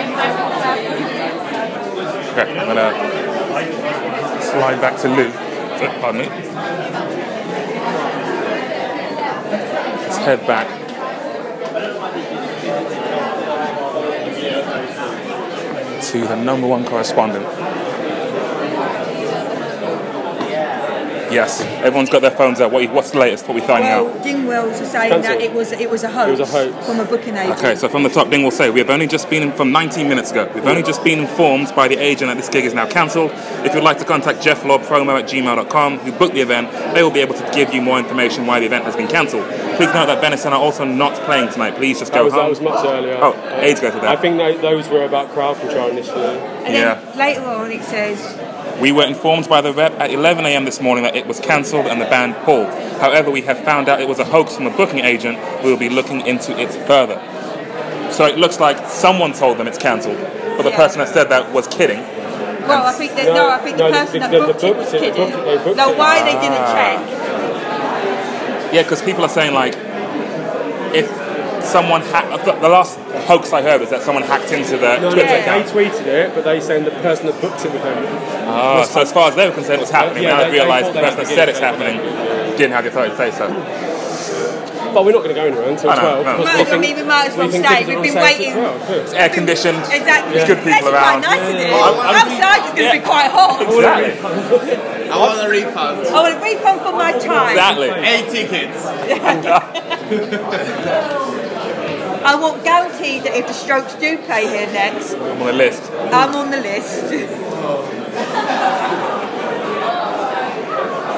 people. 0.00 0.24
Okay, 2.32 2.48
I'm 2.58 2.66
gonna 2.66 2.88
slide 4.40 4.80
back 4.80 4.96
to 5.02 5.08
Lou. 5.08 5.53
Pardon 6.00 6.20
me. 6.22 6.28
Let's 10.00 10.16
head 10.18 10.46
back. 10.46 10.68
To 16.10 16.20
the 16.26 16.36
number 16.36 16.66
one 16.66 16.84
correspondent. 16.84 17.46
Yes, 21.34 21.60
everyone's 21.82 22.10
got 22.10 22.22
their 22.22 22.30
phones 22.30 22.60
out. 22.60 22.70
What, 22.70 22.88
what's 22.92 23.10
the 23.10 23.18
latest? 23.18 23.48
What 23.48 23.56
are 23.56 23.60
we 23.60 23.66
finding 23.66 23.90
Well, 23.90 24.08
out? 24.08 24.22
Dingwalls 24.24 24.80
are 24.80 24.84
saying 24.86 25.10
Cancelled. 25.10 25.24
that 25.24 25.40
it 25.40 25.52
was 25.52 25.72
it 25.72 25.90
was 25.90 26.04
a 26.04 26.08
hoax, 26.10 26.28
It 26.28 26.40
was 26.40 26.54
a 26.54 26.70
hoax. 26.70 26.86
from 26.86 27.00
a 27.00 27.04
booking 27.04 27.36
agent. 27.36 27.58
Okay, 27.58 27.74
so 27.74 27.88
from 27.88 28.04
the 28.04 28.08
top, 28.08 28.28
Dingwalls 28.28 28.52
say 28.52 28.70
we 28.70 28.78
have 28.78 28.90
only 28.90 29.08
just 29.08 29.28
been 29.28 29.50
from 29.52 29.72
19 29.72 30.08
minutes 30.08 30.30
ago. 30.30 30.48
We've 30.54 30.64
only 30.66 30.84
just 30.84 31.02
been 31.02 31.18
informed 31.20 31.74
by 31.74 31.88
the 31.88 31.96
agent 31.96 32.28
that 32.28 32.36
this 32.36 32.48
gig 32.48 32.64
is 32.64 32.72
now 32.72 32.86
cancelled. 32.86 33.32
If 33.66 33.74
you'd 33.74 33.82
like 33.82 33.98
to 33.98 34.04
contact 34.04 34.42
Jeff 34.42 34.64
Lobb 34.64 34.82
promo 34.82 35.18
at 35.20 35.28
gmail.com, 35.28 35.98
who 35.98 36.12
booked 36.12 36.34
the 36.34 36.40
event, 36.40 36.70
they 36.94 37.02
will 37.02 37.10
be 37.10 37.20
able 37.20 37.34
to 37.34 37.50
give 37.52 37.74
you 37.74 37.82
more 37.82 37.98
information 37.98 38.46
why 38.46 38.60
the 38.60 38.66
event 38.66 38.84
has 38.84 38.94
been 38.94 39.08
cancelled. 39.08 39.44
Please 39.76 39.92
note 39.92 40.06
that 40.06 40.20
Venison 40.20 40.52
are 40.52 40.60
also 40.60 40.84
not 40.84 41.14
playing 41.24 41.48
tonight. 41.50 41.74
Please 41.74 41.98
just 41.98 42.12
go 42.12 42.18
That 42.18 42.24
was, 42.26 42.32
home. 42.34 42.42
that 42.44 42.50
was 42.50 42.60
much 42.60 42.84
earlier. 42.86 43.18
Oh, 43.20 43.34
AIDS 43.60 43.80
goes 43.80 43.92
with 43.94 44.04
I 44.04 44.14
that. 44.14 44.20
think 44.22 44.36
those 44.62 44.88
were 44.88 45.02
about 45.04 45.30
crowd 45.30 45.58
control 45.58 45.88
initially. 45.88 46.38
And 46.64 46.74
Yeah. 46.74 46.94
then 46.94 47.18
later 47.18 47.44
on 47.44 47.72
it 47.72 47.82
says 47.82 48.20
We 48.80 48.92
were 48.92 49.04
informed 49.04 49.48
by 49.48 49.60
the 49.60 49.72
rep 49.72 49.92
at 50.00 50.10
11 50.10 50.44
a.m. 50.46 50.64
this 50.64 50.80
morning 50.80 51.04
that 51.04 51.14
it 51.16 51.26
was 51.26 51.38
cancelled 51.40 51.86
and 51.86 52.00
the 52.00 52.06
band 52.06 52.34
pulled. 52.44 52.66
However, 53.00 53.30
we 53.30 53.42
have 53.42 53.58
found 53.60 53.88
out 53.88 54.00
it 54.00 54.08
was 54.08 54.18
a 54.18 54.24
hoax 54.24 54.56
from 54.56 54.66
a 54.66 54.70
booking 54.76 55.00
agent. 55.00 55.38
We 55.62 55.70
will 55.70 55.78
be 55.78 55.88
looking 55.88 56.26
into 56.26 56.58
it 56.58 56.70
further. 56.86 57.20
So 58.12 58.26
it 58.26 58.36
looks 58.36 58.58
like 58.60 58.86
someone 58.88 59.32
told 59.32 59.58
them 59.58 59.66
it's 59.68 59.78
cancelled, 59.78 60.18
but 60.56 60.62
the 60.64 60.70
Yeah. 60.70 60.76
person 60.76 60.98
that 60.98 61.08
said 61.08 61.28
that 61.30 61.52
was 61.52 61.66
kidding. 61.68 62.00
Well, 62.66 62.84
I 62.86 62.92
think 62.92 63.14
that, 63.16 63.26
No, 63.26 63.34
no, 63.34 63.48
I 63.50 63.58
think 63.58 63.76
the 63.76 63.84
no, 63.84 63.92
person 63.92 64.12
the- 64.14 64.18
that 64.20 64.30
the- 64.30 64.38
the 64.40 64.46
booked 64.46 64.64
it 64.64 64.76
was 64.76 64.90
booked 64.90 64.94
it- 65.04 65.14
kidding. 65.14 65.30
booked- 65.30 65.64
they 65.64 65.74
no, 65.74 65.90
it. 65.90 65.98
why 65.98 66.20
they 66.22 66.32
didn't 66.32 66.58
Ah. 66.58 66.72
check? 66.74 66.98
Yeah, 68.72 68.82
because 68.82 69.02
people 69.02 69.24
are 69.24 69.28
saying 69.28 69.52
like, 69.54 69.76
if 70.94 71.08
someone 71.64 72.00
hacked, 72.02 72.44
the 72.44 72.68
last 72.68 72.98
hoax 73.28 73.52
I 73.52 73.62
heard 73.62 73.80
was 73.80 73.90
that 73.90 74.02
someone 74.02 74.22
hacked 74.24 74.52
into 74.52 74.76
the 74.76 74.96
No, 74.98 75.08
no, 75.08 75.10
Twitter 75.12 75.28
they 75.28 75.40
account. 75.42 75.66
tweeted 75.66 76.06
it, 76.06 76.34
but 76.34 76.44
they 76.44 76.60
saying 76.60 76.84
the 76.84 76.90
person 76.90 77.26
that 77.26 77.40
booked 77.40 77.64
it 77.64 77.72
with 77.72 77.82
them. 77.82 78.04
Ah, 78.46 78.78
was 78.80 78.90
so 78.90 79.00
as 79.00 79.12
far 79.12 79.28
as 79.28 79.34
they 79.36 79.46
were 79.48 79.54
concerned, 79.54 79.78
it 79.78 79.86
was 79.88 79.90
happening. 79.90 80.22
Yeah, 80.24 80.30
now 80.30 80.38
I 80.40 80.44
they- 80.44 80.50
they 80.50 80.58
realised 80.58 80.88
the 80.94 81.00
person 81.00 81.18
that 81.18 81.26
said 81.28 81.48
it's 81.48 81.60
get 81.60 81.74
it. 81.74 81.80
happening 81.80 82.56
didn't 82.56 82.72
have 82.72 82.84
the 82.84 82.90
authority 82.90 83.10
to 83.12 83.16
say 83.16 83.30
so. 83.30 83.48
But 84.94 85.02
we're 85.04 85.10
not 85.10 85.24
going 85.24 85.34
to 85.34 85.40
go 85.40 85.46
anywhere 85.48 85.68
until 85.70 85.90
I 85.90 85.96
know, 85.96 86.22
12. 86.22 86.24
no. 86.24 86.36
because 86.38 86.44
Might 86.44 86.54
we 86.54 86.54
as 86.54 86.54
well, 86.54 86.64
think- 86.64 86.70
I 86.70 86.78
mean, 86.86 86.94
we 86.94 87.02
might 87.02 87.26
as 87.26 87.32
we 87.34 87.38
well 87.42 87.50
think 87.50 87.66
stay. 87.66 87.74
tickets 87.82 87.98
We've 87.98 88.14
been 88.14 88.22
waiting. 88.22 88.52
12. 88.54 88.90
It's 89.02 89.12
air 89.14 89.28
conditioned. 89.28 89.78
Exactly. 89.90 90.32
There's 90.34 90.46
good 90.46 90.58
people 90.62 90.70
actually 90.70 90.92
around. 90.94 91.22
quite 91.24 91.34
nice 91.34 91.48
in 91.50 91.56
here. 91.58 91.74
I'm- 91.74 91.98
I'm- 91.98 92.14
Outside 92.14 92.60
it's 92.62 92.74
going 92.78 92.90
to 92.94 92.98
be 93.02 93.04
quite 93.04 93.30
hot. 93.34 93.58
Exactly. 93.62 95.10
I 95.10 95.12
want 95.18 95.34
a 95.42 95.48
refund. 95.50 96.06
I 96.06 96.08
want 96.14 96.34
a 96.34 96.38
refund 96.38 96.78
for 96.86 96.92
my 96.92 97.10
time. 97.10 97.50
Exactly. 97.58 97.90
Eight 97.90 98.28
tickets. 98.30 98.78
I 102.24 102.36
want 102.40 102.64
guaranteed 102.64 103.24
that 103.24 103.34
if 103.36 103.46
the 103.46 103.52
Strokes 103.52 103.94
do 103.96 104.16
play 104.18 104.46
here 104.48 104.66
next, 104.72 105.14
I'm 105.14 105.40
on 105.42 105.46
the 105.46 105.52
list. 105.52 105.82
I'm 105.92 106.34
on 106.34 106.50
the 106.50 106.56
list. 106.58 107.04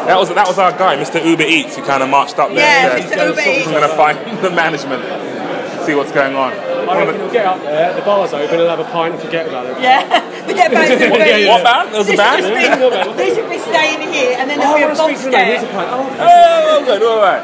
That 0.06 0.18
was 0.18 0.28
that 0.34 0.46
was 0.46 0.58
our 0.58 0.70
guy, 0.70 0.94
Mr. 0.96 1.18
Uber 1.24 1.42
Eats, 1.42 1.74
who 1.74 1.82
kind 1.82 2.02
of 2.02 2.08
marched 2.08 2.38
up 2.38 2.48
there. 2.54 2.58
Yeah, 2.62 2.94
and 2.94 3.02
uh, 3.02 3.08
said, 3.08 3.18
Mr. 3.18 3.26
Uber 3.34 3.42
Eats. 3.42 3.66
I'm 3.66 3.74
going 3.74 3.90
to 3.90 3.96
find 3.98 4.14
the 4.44 4.50
management, 4.54 5.02
see 5.82 5.94
what's 5.98 6.12
going 6.14 6.34
on. 6.38 6.52
I 6.54 7.02
reckon 7.02 7.18
he'll 7.18 7.32
get 7.34 7.44
up 7.46 7.58
there, 7.62 7.90
the 7.94 8.02
bar's 8.06 8.32
open, 8.32 8.54
he'll 8.58 8.68
have 8.70 8.78
a 8.78 8.84
pint 8.94 9.14
and 9.14 9.22
forget 9.22 9.48
about 9.48 9.66
it. 9.66 9.82
Yeah, 9.82 10.06
we 10.46 10.54
get 10.54 10.70
back 10.70 10.86
to 10.86 10.94
the 10.94 11.10
Yeah, 11.18 11.36
yeah. 11.42 11.50
What 11.58 11.64
band? 11.66 11.90
There 11.90 11.98
was 11.98 12.06
a 12.06 12.14
This 12.14 12.22
band? 12.22 12.46
would 12.46 12.94
be- 12.94 13.18
This 13.18 13.34
would 13.38 13.50
be 13.50 13.58
staying 13.58 14.06
here, 14.14 14.38
and 14.38 14.46
then 14.48 14.62
Oh, 14.62 14.78
there'll 14.78 14.78
be 14.78 14.82
a 14.86 14.94
I 14.94 14.94
box 14.94 15.18
speak 15.18 15.18
for 15.26 15.30
them. 15.34 15.42
Here's 15.46 15.62
a 15.62 15.66
there. 15.66 15.74
pint. 15.74 15.90
Oh, 15.90 16.06
Oh, 16.22 16.84
good, 16.86 17.02
all 17.02 17.18
right. 17.18 17.42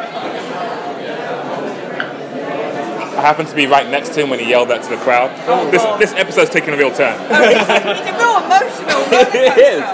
I 3.16 3.20
happened 3.20 3.48
to 3.48 3.55
be 3.55 3.66
right 3.66 3.88
next 3.88 4.11
to 4.14 4.22
him 4.22 4.31
when 4.31 4.38
he 4.38 4.48
yelled 4.48 4.70
that 4.70 4.83
to 4.85 4.88
the 4.88 4.96
crowd. 4.96 5.31
Oh, 5.46 5.70
this 5.70 5.83
this 5.98 6.12
episode's 6.18 6.51
taking 6.51 6.75
a 6.75 6.77
real 6.77 6.92
turn. 6.92 7.16
Oh, 7.18 7.44
it's 7.44 7.68
a 7.68 7.81
real 7.85 8.40
emotional 8.40 9.03
it 9.37 9.59
is. 9.59 9.85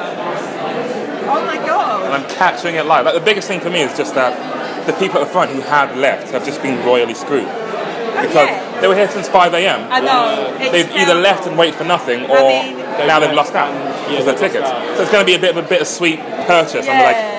Oh 1.29 1.45
my 1.45 1.57
god. 1.67 2.05
And 2.05 2.15
I'm 2.15 2.31
capturing 2.31 2.77
it 2.77 2.87
live. 2.87 3.05
Like 3.05 3.15
the 3.15 3.21
biggest 3.21 3.49
thing 3.49 3.61
for 3.61 3.71
me 3.71 3.83
is 3.83 3.97
just 3.97 4.15
that 4.15 4.87
the 4.87 4.93
people 4.95 5.21
at 5.21 5.27
the 5.27 5.33
front 5.33 5.51
who 5.51 5.61
have 5.63 5.97
left 5.97 6.31
have 6.31 6.45
just 6.45 6.63
been 6.63 6.85
royally 6.87 7.15
screwed. 7.15 7.45
Oh, 7.45 8.23
because 8.23 8.49
yeah. 8.49 8.81
they 8.81 8.89
were 8.89 8.95
here 8.95 9.11
since 9.11 9.29
5 9.29 9.55
a.m. 9.55 9.87
I 9.93 10.01
know. 10.01 10.57
It's 10.59 10.73
They've 10.73 10.91
either 10.97 11.15
left 11.15 11.47
and 11.47 11.59
waited 11.59 11.75
for 11.75 11.85
nothing, 11.85 12.25
or 12.25 12.49
mean- 12.49 12.79
now 13.07 13.21
they've 13.21 13.35
lost 13.35 13.55
out 13.55 13.71
because 14.09 14.25
their 14.25 14.37
tickets. 14.39 14.69
So 14.69 15.03
it's 15.03 15.13
going 15.13 15.23
to 15.25 15.27
be 15.27 15.35
a 15.35 15.39
bit 15.39 15.57
of 15.57 15.65
a 15.65 15.69
bittersweet 15.69 16.19
purchase. 16.47 16.89
I'm 16.89 17.03
like, 17.03 17.38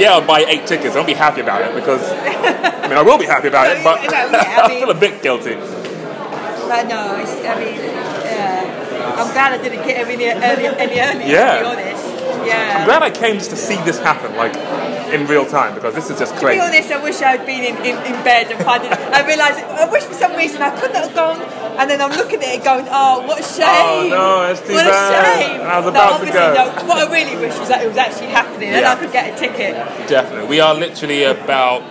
yeah, 0.00 0.12
I'll 0.14 0.26
buy 0.26 0.40
eight 0.48 0.66
tickets. 0.66 0.94
I 0.94 0.96
won't 0.96 1.06
be 1.06 1.14
happy 1.14 1.40
about 1.42 1.62
it 1.62 1.74
because 1.74 2.00
I 2.10 2.88
mean 2.88 2.96
I 2.98 3.02
will 3.02 3.18
be 3.18 3.26
happy 3.26 3.48
about 3.48 3.68
it, 3.76 3.84
but 3.88 3.98
I 4.14 4.68
feel 4.68 4.90
a 4.90 4.94
bit 4.94 5.22
guilty. 5.22 5.54
But 5.54 6.86
no, 6.88 7.16
it's, 7.20 7.34
I 7.44 7.54
mean, 7.58 7.74
yeah. 7.76 9.16
I'm 9.18 9.32
glad 9.32 9.52
I 9.58 9.62
didn't 9.62 9.84
get 9.86 10.06
any 10.06 10.24
earlier, 10.26 10.70
any 10.78 11.00
earlier, 11.00 11.26
Yeah. 11.26 11.58
to 11.58 11.60
be 11.60 11.66
honest. 11.66 12.06
I'm 12.76 12.84
glad 12.86 13.02
I 13.02 13.10
came 13.10 13.36
just 13.36 13.50
to 13.50 13.56
see 13.56 13.76
this 13.82 13.98
happen, 14.00 14.34
like 14.36 14.54
in 15.12 15.26
real 15.26 15.46
time, 15.46 15.74
because 15.74 15.94
this 15.94 16.10
is 16.10 16.18
just 16.18 16.34
To 16.34 16.40
be 16.40 16.44
crazy. 16.46 16.60
honest, 16.60 16.90
I 16.90 17.02
wish 17.02 17.20
I'd 17.22 17.44
been 17.46 17.64
in, 17.64 17.76
in, 17.84 17.96
in 18.06 18.16
bed 18.24 18.50
and. 18.50 18.82
I 18.86 19.26
realised 19.26 19.58
I 19.58 19.90
wish 19.90 20.04
for 20.04 20.14
some 20.14 20.34
reason 20.36 20.62
I 20.62 20.70
couldn't 20.78 20.96
have 20.96 21.14
gone, 21.14 21.40
and 21.78 21.90
then 21.90 22.00
I'm 22.00 22.12
looking 22.16 22.42
at 22.42 22.54
it 22.54 22.64
going, 22.64 22.86
"Oh, 22.90 23.26
what 23.26 23.38
a 23.38 23.44
oh, 23.44 23.56
shame! 23.58 23.66
Oh, 23.66 24.08
no, 24.08 24.42
that's 24.46 24.60
too 24.60 24.74
what 24.74 24.86
bad. 24.86 25.24
a 25.24 25.38
shame!" 25.38 25.60
I 25.60 25.78
was 25.80 25.84
no, 25.84 25.90
about 25.90 26.08
to 26.08 26.14
obviously, 26.14 26.40
go. 26.40 26.54
no. 26.54 26.88
What 26.88 26.98
I 27.08 27.12
really 27.12 27.36
wish 27.36 27.58
was 27.58 27.68
that 27.68 27.82
it 27.84 27.88
was 27.88 27.96
actually 27.96 28.28
happening, 28.28 28.70
and 28.70 28.84
I 28.86 28.96
could 28.96 29.12
get 29.12 29.34
a 29.34 29.38
ticket. 29.38 29.74
Definitely, 30.08 30.48
we 30.48 30.60
are 30.60 30.74
literally 30.74 31.24
about 31.24 31.82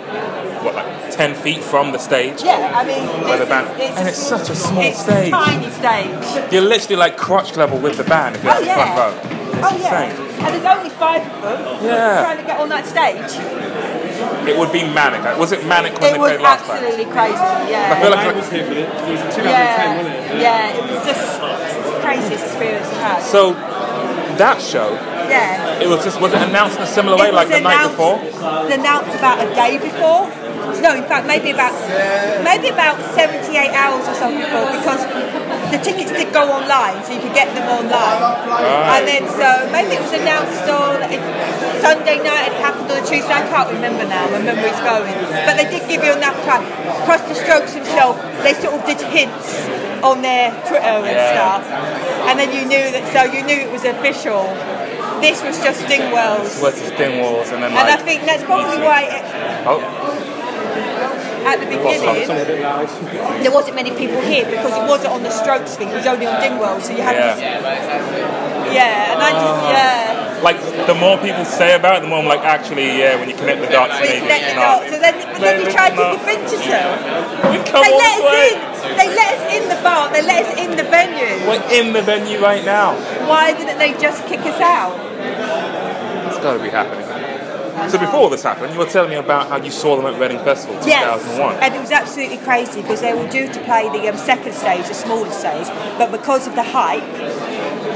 what, 0.63 0.75
like 0.75 0.98
ten 1.19 1.35
feet 1.35 1.61
from 1.61 1.91
the 1.91 1.97
stage. 1.99 2.41
Yeah, 2.41 2.71
I 2.73 2.85
mean, 2.87 3.03
Where 3.27 3.35
the 3.35 3.43
it's, 3.43 3.49
band, 3.51 3.67
it's, 3.81 3.97
and 3.99 4.07
it's 4.07 4.17
such 4.33 4.49
a 4.49 4.55
small 4.55 4.81
it's 4.81 4.99
stage. 5.03 5.27
a 5.27 5.31
tiny 5.31 5.69
stage. 5.69 6.51
You're 6.53 6.61
literally 6.63 6.95
like 6.95 7.17
crotch 7.17 7.57
level 7.57 7.77
with 7.77 7.97
the 7.97 8.05
band 8.05 8.37
if 8.37 8.43
you're 8.43 8.53
Oh 8.53 8.55
at 8.55 8.63
the 8.63 8.71
oh, 8.71 8.75
front 8.79 8.95
yeah. 8.95 9.03
row. 9.03 9.11
Oh 9.67 9.77
yeah. 9.83 10.03
insane. 10.07 10.15
And 10.39 10.49
there's 10.55 10.69
only 10.77 10.89
five 10.91 11.21
of 11.27 11.41
them 11.43 11.83
Yeah. 11.83 12.23
trying 12.23 12.37
to 12.37 12.43
get 12.47 12.57
on 12.63 12.69
that 12.69 12.85
stage. 12.87 13.31
It 14.47 14.57
would 14.57 14.71
be 14.71 14.83
manic. 14.83 15.19
Was 15.37 15.51
it 15.51 15.65
manic 15.67 15.91
when 15.99 16.03
It 16.07 16.13
they 16.13 16.17
played 16.19 16.39
last 16.39 16.63
time? 16.65 16.77
absolutely 16.83 17.11
crazy. 17.11 17.35
Yeah. 17.35 17.91
I 17.93 18.01
feel 18.01 18.11
like- 18.11 18.27
I 18.27 18.31
was 18.31 18.49
here 18.49 18.63
for 18.65 18.71
it. 18.71 18.87
It 18.87 19.11
was 19.11 19.35
2010, 19.35 19.43
yeah, 19.43 19.97
wasn't 19.97 20.15
it? 20.15 20.41
yeah, 20.41 20.77
it 20.79 20.83
was 20.87 21.03
just 21.03 21.25
it's 21.43 21.89
the 21.91 21.99
craziest 21.99 22.43
experience 22.47 22.87
I've 22.87 23.03
had. 23.03 23.19
So 23.23 23.51
that 24.39 24.61
show, 24.61 24.93
yeah. 25.27 25.83
it 25.83 25.87
was 25.91 26.01
just 26.05 26.21
was 26.21 26.31
it 26.31 26.41
announced 26.41 26.77
in 26.77 26.83
a 26.83 26.87
similar 26.87 27.17
way 27.17 27.27
It 27.27 27.33
like 27.33 27.49
the 27.49 27.59
night 27.59 27.75
announced- 27.83 27.97
before? 27.99 28.71
Announced 28.71 29.15
about 29.19 29.37
a 29.45 29.47
day 29.53 29.75
before. 29.77 30.31
No, 30.81 30.95
in 30.95 31.03
fact, 31.03 31.27
maybe 31.27 31.51
about 31.51 31.75
maybe 32.43 32.69
about 32.69 32.97
78 33.13 33.51
hours 33.75 34.07
or 34.07 34.15
something 34.15 34.39
before 34.39 34.71
because 34.79 35.03
the 35.71 35.79
tickets 35.83 36.11
did 36.11 36.31
go 36.33 36.47
online, 36.49 37.03
so 37.03 37.13
you 37.13 37.21
could 37.21 37.33
get 37.35 37.51
them 37.53 37.67
online. 37.67 38.21
And 38.95 39.03
then 39.07 39.23
so 39.27 39.47
maybe 39.71 39.95
it 39.99 40.01
was 40.01 40.13
announced 40.15 40.65
on 40.71 41.03
Sunday 41.83 42.17
night. 42.23 42.51
It 42.55 42.59
happened 42.63 42.89
on 42.91 42.97
a 42.97 43.05
Tuesday. 43.05 43.33
I 43.33 43.43
can't 43.47 43.69
remember 43.71 44.05
now. 44.07 44.29
My 44.31 44.39
memory's 44.41 44.79
going. 44.81 45.13
But 45.45 45.59
they 45.59 45.67
did 45.69 45.83
give 45.87 46.03
you 46.03 46.13
enough 46.15 46.39
time. 46.47 46.63
Plus 47.05 47.21
the 47.27 47.35
Strokes 47.35 47.73
themselves, 47.75 48.19
they 48.43 48.53
sort 48.55 48.73
of 48.79 48.85
did 48.85 48.99
hints 49.01 49.67
on 50.01 50.21
their 50.21 50.51
Twitter 50.67 51.03
and 51.03 51.11
Yeah. 51.11 51.35
stuff, 51.35 51.63
and 52.31 52.39
then 52.39 52.49
you 52.55 52.63
knew 52.65 52.85
that. 52.95 53.03
So 53.11 53.27
you 53.35 53.43
knew 53.43 53.59
it 53.67 53.71
was 53.71 53.83
official. 53.83 54.47
This 55.19 55.43
was 55.43 55.59
just 55.59 55.83
Dingwalls. 55.91 56.61
Was 56.63 56.79
it 56.81 56.95
Stingwalls 56.95 57.51
and 57.51 57.61
then 57.63 57.71
And 57.75 57.89
I 57.91 57.97
think 57.97 58.23
that's 58.23 58.43
probably 58.45 58.77
why 58.79 59.01
it, 59.03 59.23
oh 59.67 59.83
at 61.53 61.59
the 61.59 61.69
beginning 61.69 62.27
there 63.43 63.51
wasn't 63.51 63.75
many 63.75 63.91
people 63.91 64.21
here 64.21 64.45
because 64.45 64.73
it 64.75 64.85
wasn't 64.87 65.13
on 65.13 65.23
the 65.23 65.29
Strokes 65.31 65.75
thing. 65.75 65.89
It 65.89 65.95
was 65.95 66.05
only 66.05 66.25
on 66.25 66.41
Dingwell, 66.41 66.81
so 66.81 66.91
you 66.91 67.01
had 67.01 67.15
yeah. 67.15 67.35
to. 67.35 68.73
Yeah, 68.73 69.13
and 69.13 69.19
I 69.21 69.31
just 69.31 69.59
uh, 69.65 69.73
yeah. 69.73 70.41
Like 70.43 70.59
the 70.87 70.95
more 70.95 71.17
people 71.17 71.43
say 71.43 71.75
about 71.75 71.97
it, 71.97 72.01
the 72.01 72.07
more 72.07 72.19
I'm 72.19 72.25
like 72.27 72.41
actually 72.41 72.97
yeah. 72.97 73.19
When 73.19 73.29
you 73.29 73.35
connect 73.35 73.61
the 73.61 73.67
dots, 73.67 73.93
When 73.99 74.07
maybe 74.07 74.23
you 74.23 74.29
let 74.29 74.41
it's 74.41 74.53
it 74.53 74.93
So 74.93 74.99
then, 74.99 75.13
but 75.33 75.41
then 75.41 75.59
you 75.59 75.65
Maybe 75.65 75.73
tried 75.75 75.89
to 75.91 75.95
not. 75.95 76.13
defend 76.19 76.41
yourself. 76.47 76.93
We 77.51 77.57
come 77.65 77.83
They 77.83 77.95
let 77.97 78.13
us 78.13 78.23
way. 78.23 78.49
in. 78.53 78.97
They 78.97 79.09
let 79.15 79.29
us 79.35 79.43
in 79.55 79.63
the 79.69 79.79
bar. 79.83 80.03
They 80.13 80.23
let 80.23 80.45
us 80.45 80.51
in 80.59 80.71
the 80.77 80.83
venue. 80.83 81.33
We're 81.47 81.65
in 81.71 81.93
the 81.93 82.01
venue 82.01 82.39
right 82.39 82.63
now. 82.63 82.95
Why 83.27 83.53
didn't 83.53 83.77
they 83.79 83.93
just 83.97 84.25
kick 84.27 84.41
us 84.41 84.59
out? 84.61 84.95
It's 86.27 86.39
got 86.39 86.53
to 86.53 86.63
be 86.63 86.69
happening. 86.69 87.08
So 87.87 87.97
before 87.97 88.29
this 88.29 88.43
happened, 88.43 88.73
you 88.73 88.79
were 88.79 88.85
telling 88.85 89.09
me 89.09 89.15
about 89.15 89.47
how 89.49 89.57
you 89.57 89.71
saw 89.71 89.95
them 89.95 90.05
at 90.05 90.19
Reading 90.19 90.39
Festival 90.39 90.75
2001. 90.83 90.89
Yes, 90.89 91.63
and 91.63 91.75
it 91.75 91.79
was 91.79 91.91
absolutely 91.91 92.37
crazy 92.37 92.81
because 92.81 93.01
they 93.01 93.13
were 93.13 93.27
due 93.29 93.47
to 93.51 93.59
play 93.63 93.89
the 93.89 94.07
um, 94.09 94.17
second 94.17 94.53
stage, 94.53 94.87
the 94.87 94.93
smaller 94.93 95.31
stage, 95.31 95.67
but 95.97 96.11
because 96.11 96.47
of 96.47 96.55
the 96.55 96.63
hype, 96.63 97.03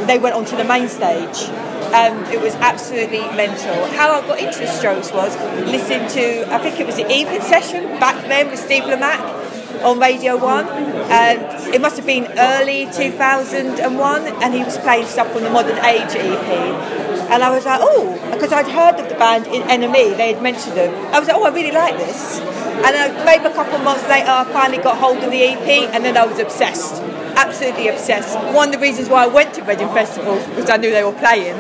they 0.08 0.17
went 0.17 0.36
onto 0.36 0.56
the 0.56 0.63
main 0.63 0.88
stage. 0.88 1.50
Um, 1.93 2.24
it 2.34 2.41
was 2.41 2.56
absolutely 2.56 3.19
mental. 3.36 3.86
How 3.93 4.19
I 4.19 4.26
got 4.26 4.39
into 4.39 4.60
the 4.60 4.67
Strokes 4.67 5.12
was 5.12 5.36
listening 5.67 6.08
to, 6.10 6.52
I 6.52 6.58
think 6.58 6.80
it 6.80 6.88
was 6.88 6.96
the 6.96 7.12
evening 7.12 7.41
session 7.41 8.00
back 8.00 8.26
then 8.28 8.50
with 8.50 8.60
Steve 8.60 8.84
Lamacq 8.84 9.62
on 9.84 9.99
Radio 9.99 10.38
1. 10.38 10.67
And 11.11 11.73
it 11.73 11.81
must 11.81 11.97
have 11.97 12.05
been 12.05 12.27
early 12.38 12.88
2001, 12.91 14.27
and 14.27 14.53
he 14.53 14.63
was 14.63 14.77
playing 14.77 15.05
stuff 15.05 15.31
from 15.31 15.43
the 15.43 15.49
Modern 15.49 15.77
Age 15.86 16.15
EP. 16.15 16.93
And 17.29 17.41
I 17.43 17.49
was 17.49 17.65
like, 17.65 17.79
oh, 17.81 18.13
because 18.31 18.51
I'd 18.51 18.67
heard 18.67 18.99
of 18.99 19.09
the 19.09 19.15
band 19.15 19.47
in 19.47 19.63
NME, 19.63 20.17
they 20.17 20.34
had 20.34 20.43
mentioned 20.43 20.77
them. 20.77 20.93
I 21.13 21.19
was 21.19 21.27
like, 21.27 21.38
oh, 21.38 21.45
I 21.45 21.49
really 21.49 21.71
like 21.71 21.97
this. 21.97 22.39
And 22.39 22.95
uh, 22.95 23.25
maybe 23.25 23.45
a 23.45 23.53
couple 23.53 23.75
of 23.75 23.84
months 23.84 24.07
later, 24.09 24.29
I 24.29 24.43
finally 24.51 24.81
got 24.81 24.97
hold 24.97 25.17
of 25.17 25.31
the 25.31 25.43
EP, 25.43 25.89
and 25.93 26.03
then 26.03 26.17
I 26.17 26.25
was 26.25 26.39
obsessed. 26.39 27.01
Absolutely 27.36 27.88
obsessed. 27.88 28.38
One 28.53 28.67
of 28.69 28.73
the 28.73 28.79
reasons 28.79 29.09
why 29.09 29.23
I 29.23 29.27
went 29.27 29.53
to 29.55 29.63
Reading 29.63 29.88
Festival 29.89 30.36
was 30.36 30.45
because 30.47 30.69
I 30.69 30.77
knew 30.77 30.91
they 30.91 31.03
were 31.03 31.13
playing. 31.13 31.55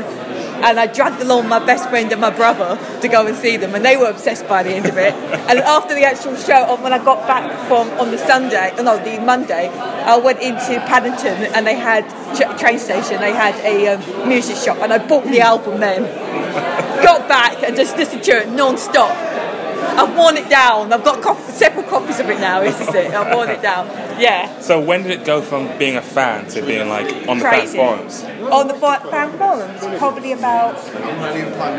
And 0.63 0.79
I 0.79 0.87
dragged 0.87 1.21
along 1.21 1.49
my 1.49 1.59
best 1.59 1.89
friend 1.89 2.11
and 2.11 2.21
my 2.21 2.29
brother 2.29 2.79
to 3.01 3.07
go 3.07 3.27
and 3.27 3.35
see 3.35 3.57
them, 3.57 3.75
and 3.75 3.83
they 3.83 3.97
were 3.97 4.09
obsessed 4.09 4.47
by 4.47 4.63
the 4.63 4.71
end 4.71 4.85
of 4.85 4.97
it. 4.97 5.13
and 5.49 5.59
after 5.59 5.93
the 5.93 6.03
actual 6.03 6.35
show, 6.35 6.75
when 6.81 6.93
I 6.93 7.03
got 7.03 7.27
back 7.27 7.67
from 7.67 7.89
on 7.99 8.11
the 8.11 8.17
Sunday, 8.17 8.73
no, 8.77 8.97
the 8.97 9.21
Monday, 9.21 9.67
I 9.67 10.17
went 10.17 10.39
into 10.39 10.79
Paddington 10.87 11.53
and 11.53 11.67
they 11.67 11.75
had 11.75 12.03
ch- 12.35 12.59
train 12.59 12.79
station. 12.79 13.19
They 13.19 13.33
had 13.33 13.55
a 13.65 13.95
um, 13.95 14.29
music 14.29 14.55
shop, 14.57 14.77
and 14.79 14.93
I 14.93 15.05
bought 15.05 15.25
the 15.25 15.41
album 15.41 15.79
then. 15.79 16.03
got 17.03 17.27
back 17.27 17.61
and 17.63 17.75
just 17.75 17.97
listened 17.97 18.23
to 18.23 18.31
it 18.31 18.49
non-stop. 18.49 19.11
I've 19.99 20.15
worn 20.17 20.37
it 20.37 20.49
down. 20.49 20.91
I've 20.93 21.03
got 21.03 21.21
cop- 21.21 21.39
several 21.49 21.83
copies 21.83 22.19
of 22.19 22.29
it 22.29 22.39
now. 22.39 22.61
Is 22.61 22.79
it. 22.79 23.13
I've 23.13 23.33
worn 23.35 23.49
it 23.49 23.61
down. 23.61 23.87
Yeah. 24.19 24.59
So 24.59 24.79
when 24.79 25.03
did 25.03 25.11
it 25.11 25.25
go 25.25 25.41
from 25.41 25.75
being 25.77 25.95
a 25.97 26.01
fan 26.01 26.47
to 26.49 26.61
being 26.61 26.87
like 26.89 27.27
on 27.27 27.37
the 27.39 27.43
fan 27.45 27.67
forums? 27.67 28.23
On 28.23 28.67
the 28.67 28.73
fa- 28.75 29.05
fan 29.09 29.37
forums, 29.37 29.79
probably 29.99 30.31
about. 30.33 30.75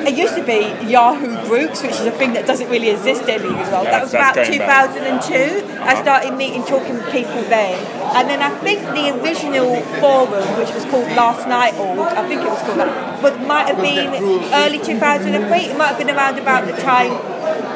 It 0.07 0.15
used 0.17 0.35
to 0.37 0.45
be 0.45 0.61
Yahoo 0.91 1.37
groups, 1.49 1.83
which 1.83 1.93
is 1.93 2.07
a 2.07 2.11
thing 2.11 2.33
that 2.35 2.47
doesn't 2.47 2.69
really 2.71 2.91
exist 2.91 3.23
anymore. 3.29 3.65
that 3.65 4.03
was 4.03 4.13
that's 4.13 4.15
about 4.15 4.35
going 4.35 4.59
back. 4.59 4.95
2002. 4.95 5.35
I 5.35 5.93
Uh-huh. 5.93 6.03
started 6.03 6.35
meeting, 6.37 6.65
talking 6.65 6.95
with 6.95 7.11
people 7.13 7.43
then, 7.49 7.75
and 8.17 8.29
then 8.29 8.41
I 8.43 8.51
think 8.65 8.81
the 8.99 9.07
original 9.23 9.81
forum, 10.01 10.45
which 10.59 10.73
was 10.75 10.85
called 10.87 11.09
Last 11.13 11.47
Night 11.49 11.75
Org, 11.79 11.99
I 12.21 12.27
think 12.29 12.43
it 12.43 12.49
was 12.51 12.61
called 12.63 12.79
that, 12.81 13.23
but 13.23 13.41
might 13.43 13.67
have 13.69 13.81
been 13.81 14.09
early 14.53 14.79
2003. 14.79 15.59
It 15.71 15.77
might 15.79 15.89
have 15.89 15.99
been 15.99 16.11
around 16.11 16.39
about 16.39 16.67
the 16.67 16.73
time 16.73 17.13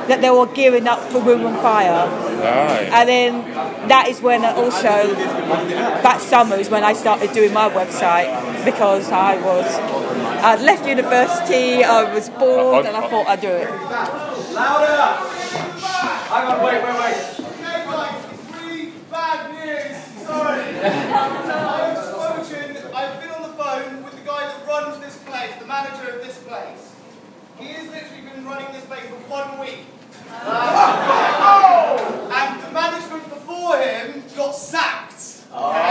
that 0.09 0.21
they 0.21 0.31
were 0.31 0.47
gearing 0.47 0.89
up 0.89 1.01
for 1.11 1.21
Room 1.21 1.47
on 1.47 1.55
Fire. 1.63 2.09
Right. 2.09 2.89
And 2.93 3.09
then 3.09 3.89
that 3.89 4.09
is 4.09 4.21
when 4.21 4.45
I 4.45 4.53
also, 4.55 5.15
that 6.03 6.21
summer 6.21 6.57
is 6.57 6.69
when 6.71 6.83
I 6.83 6.93
started 6.95 7.33
doing 7.33 7.53
my 7.53 7.69
website 7.69 8.65
because 8.65 9.11
I 9.11 9.37
was, 9.37 9.67
I'd 10.45 10.61
left 10.61 10.87
university, 10.87 11.85
I 11.85 12.13
was 12.15 12.31
bored, 12.31 12.87
and 12.87 12.97
I 12.97 13.09
thought 13.09 13.27
I'd 13.27 13.41
do 13.41 13.49
it. 13.49 13.69
Louder! 14.55 15.29
Hang 16.29 16.47
on, 16.47 16.65
wait, 16.65 16.83
wait, 16.83 16.97
wait. 17.01 17.17
Okay, 17.41 17.85
guys, 17.85 18.25
three 18.53 18.93
bad 19.11 19.51
news. 19.53 19.97
Sorry. 20.27 20.63
I've 20.81 21.99
spoken, 22.05 22.77
I've 22.95 23.21
been 23.21 23.31
on 23.31 23.43
the 23.43 23.55
phone 23.57 24.05
with 24.05 24.15
the 24.15 24.25
guy 24.25 24.47
that 24.47 24.67
runs 24.67 24.99
this 25.01 25.17
place, 25.25 25.55
the 25.59 25.67
manager 25.67 26.17
of 26.17 26.25
this 26.25 26.39
place. 26.39 26.95
He 27.59 27.67
has 27.69 27.89
literally 27.91 28.23
been 28.23 28.45
running 28.47 28.73
this 28.73 28.85
place 28.85 29.07
for 29.07 29.17
one 29.29 29.59
week. 29.59 29.87
And 32.39 32.63
the 32.63 32.71
management 32.73 33.29
before 33.29 33.79
him 33.79 34.23
got 34.37 34.53
sacked. 34.53 35.45
Okay? 35.53 35.91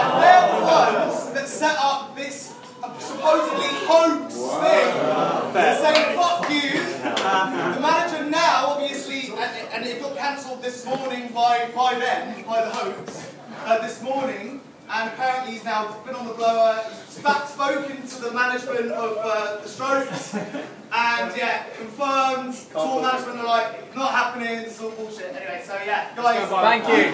And 0.00 0.22
they're 0.22 0.48
the 0.58 0.64
ones 0.64 1.32
that 1.32 1.48
set 1.48 1.76
up 1.78 2.14
this 2.16 2.54
uh, 2.82 2.98
supposedly 2.98 3.68
hoax 3.88 4.34
thing. 4.34 4.88
They're 5.54 5.78
saying, 5.80 6.16
fuck 6.16 6.50
you. 6.50 6.78
The 7.74 7.80
manager 7.80 8.24
now, 8.30 8.66
obviously, 8.68 9.32
and, 9.32 9.68
and 9.72 9.86
it 9.86 10.00
got 10.00 10.16
cancelled 10.16 10.62
this 10.62 10.84
morning 10.84 11.28
by, 11.34 11.70
by 11.74 11.94
them, 11.98 12.44
by 12.44 12.64
the 12.64 12.70
hoax, 12.70 13.32
uh, 13.64 13.78
this 13.80 14.02
morning, 14.02 14.60
and 14.92 15.10
apparently 15.10 15.52
he's 15.52 15.64
now 15.64 15.90
been 16.04 16.14
on 16.14 16.26
the 16.26 16.34
blower, 16.34 16.84
he's 17.06 17.18
back 17.20 17.48
spoken 17.48 18.06
to 18.06 18.20
the 18.20 18.30
management 18.32 18.92
of 18.92 19.16
uh, 19.18 19.60
the 19.62 19.68
Strokes, 19.68 20.34
and 20.34 21.36
yeah, 21.36 21.64
confirmed, 21.76 22.54
tour 22.72 23.00
management 23.00 23.38
are 23.38 23.46
like, 23.46 23.96
not 23.96 24.12
happening, 24.12 24.58
it's 24.58 24.80
all 24.80 24.90
bullshit. 24.90 25.34
Anyway, 25.34 25.62
so 25.64 25.74
yeah, 25.86 26.14
guys. 26.14 26.48
Thank 26.48 26.88
you. 26.88 27.12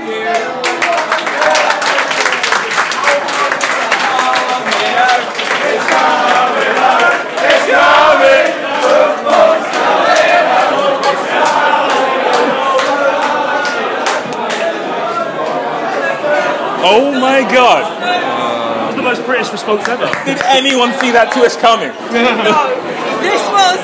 Oh 16.81 17.11
my 17.13 17.41
god! 17.43 17.85
That's 18.01 18.97
the 18.97 19.03
most 19.03 19.25
British 19.27 19.51
response 19.53 19.89
ever. 19.89 20.07
Did 20.25 20.39
anyone 20.47 20.93
see 20.99 21.11
that 21.11 21.33
twist 21.33 21.61
coming? 21.61 21.91
This 23.19 23.43
was 23.51 23.83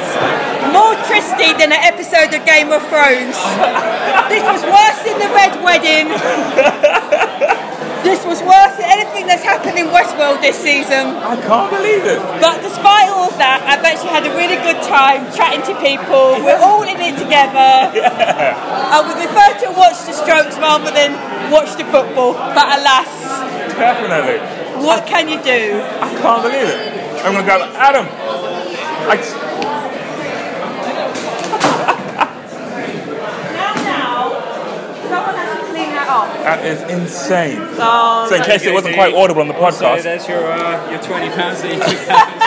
more 0.71 0.95
twisty 1.11 1.51
than 1.59 1.75
an 1.75 1.83
episode 1.83 2.31
of 2.31 2.47
Game 2.47 2.71
of 2.71 2.87
Thrones. 2.87 3.35
This 4.31 4.47
was 4.47 4.63
worse 4.63 5.01
than 5.03 5.19
the 5.19 5.27
Red 5.35 5.59
Wedding. 5.59 6.07
This 8.15 8.39
was 8.39 8.47
worse 8.47 8.79
than 8.79 8.87
anything 8.95 9.27
that's 9.27 9.43
happened 9.43 9.75
in 9.75 9.91
Westworld 9.91 10.39
this 10.39 10.55
season. 10.55 11.19
I 11.19 11.35
can't 11.35 11.67
believe 11.67 12.07
it. 12.07 12.23
But 12.39 12.63
despite 12.63 13.11
all 13.11 13.27
of 13.27 13.35
that, 13.43 13.67
I've 13.67 13.83
actually 13.83 14.15
had 14.15 14.23
a 14.23 14.31
really 14.39 14.55
good 14.63 14.79
time 14.87 15.27
chatting 15.35 15.67
to 15.67 15.75
people. 15.83 16.39
We're 16.47 16.63
all 16.63 16.87
in 16.87 16.95
it 16.95 17.19
together. 17.19 17.91
I 17.91 19.03
would 19.03 19.19
prefer 19.19 19.67
to 19.67 19.69
watch 19.75 19.99
the 20.07 20.15
strokes 20.15 20.55
rather 20.63 20.95
than 20.95 21.19
watch 21.51 21.75
the 21.75 21.83
football. 21.91 22.39
But 22.55 22.79
alas, 22.79 23.11
Definitely. 23.75 24.39
what 24.79 25.11
can 25.11 25.27
you 25.27 25.43
do? 25.43 25.83
I 25.83 26.15
can't 26.15 26.39
believe 26.47 26.71
it. 26.71 26.79
I'm 27.27 27.35
gonna 27.35 27.51
go, 27.51 27.67
Adam. 27.75 28.07
I, 29.11 29.19
Now, 33.59 33.75
now, 33.83 34.39
someone 35.11 35.35
has 35.35 35.51
to 35.59 35.67
clean 35.67 35.91
that 36.45 36.59
up. 36.59 36.63
that 36.63 36.67
is 36.67 36.81
insane. 36.91 37.59
Oh, 37.81 38.27
so 38.29 38.37
in 38.37 38.43
case 38.43 38.63
it 38.65 38.73
wasn't 38.73 38.95
quite 38.95 39.15
audible 39.15 39.41
on 39.41 39.49
the 39.49 39.55
So 39.55 39.61
podcast, 39.61 40.03
there's 40.05 40.29
your 40.29 40.45
uh, 40.53 40.91
your 40.91 41.01
twenty 41.03 41.31
pounds 41.35 41.63
that 41.63 41.73
you 41.73 41.81
took 41.81 42.09
out 42.09 42.29
as 42.29 42.41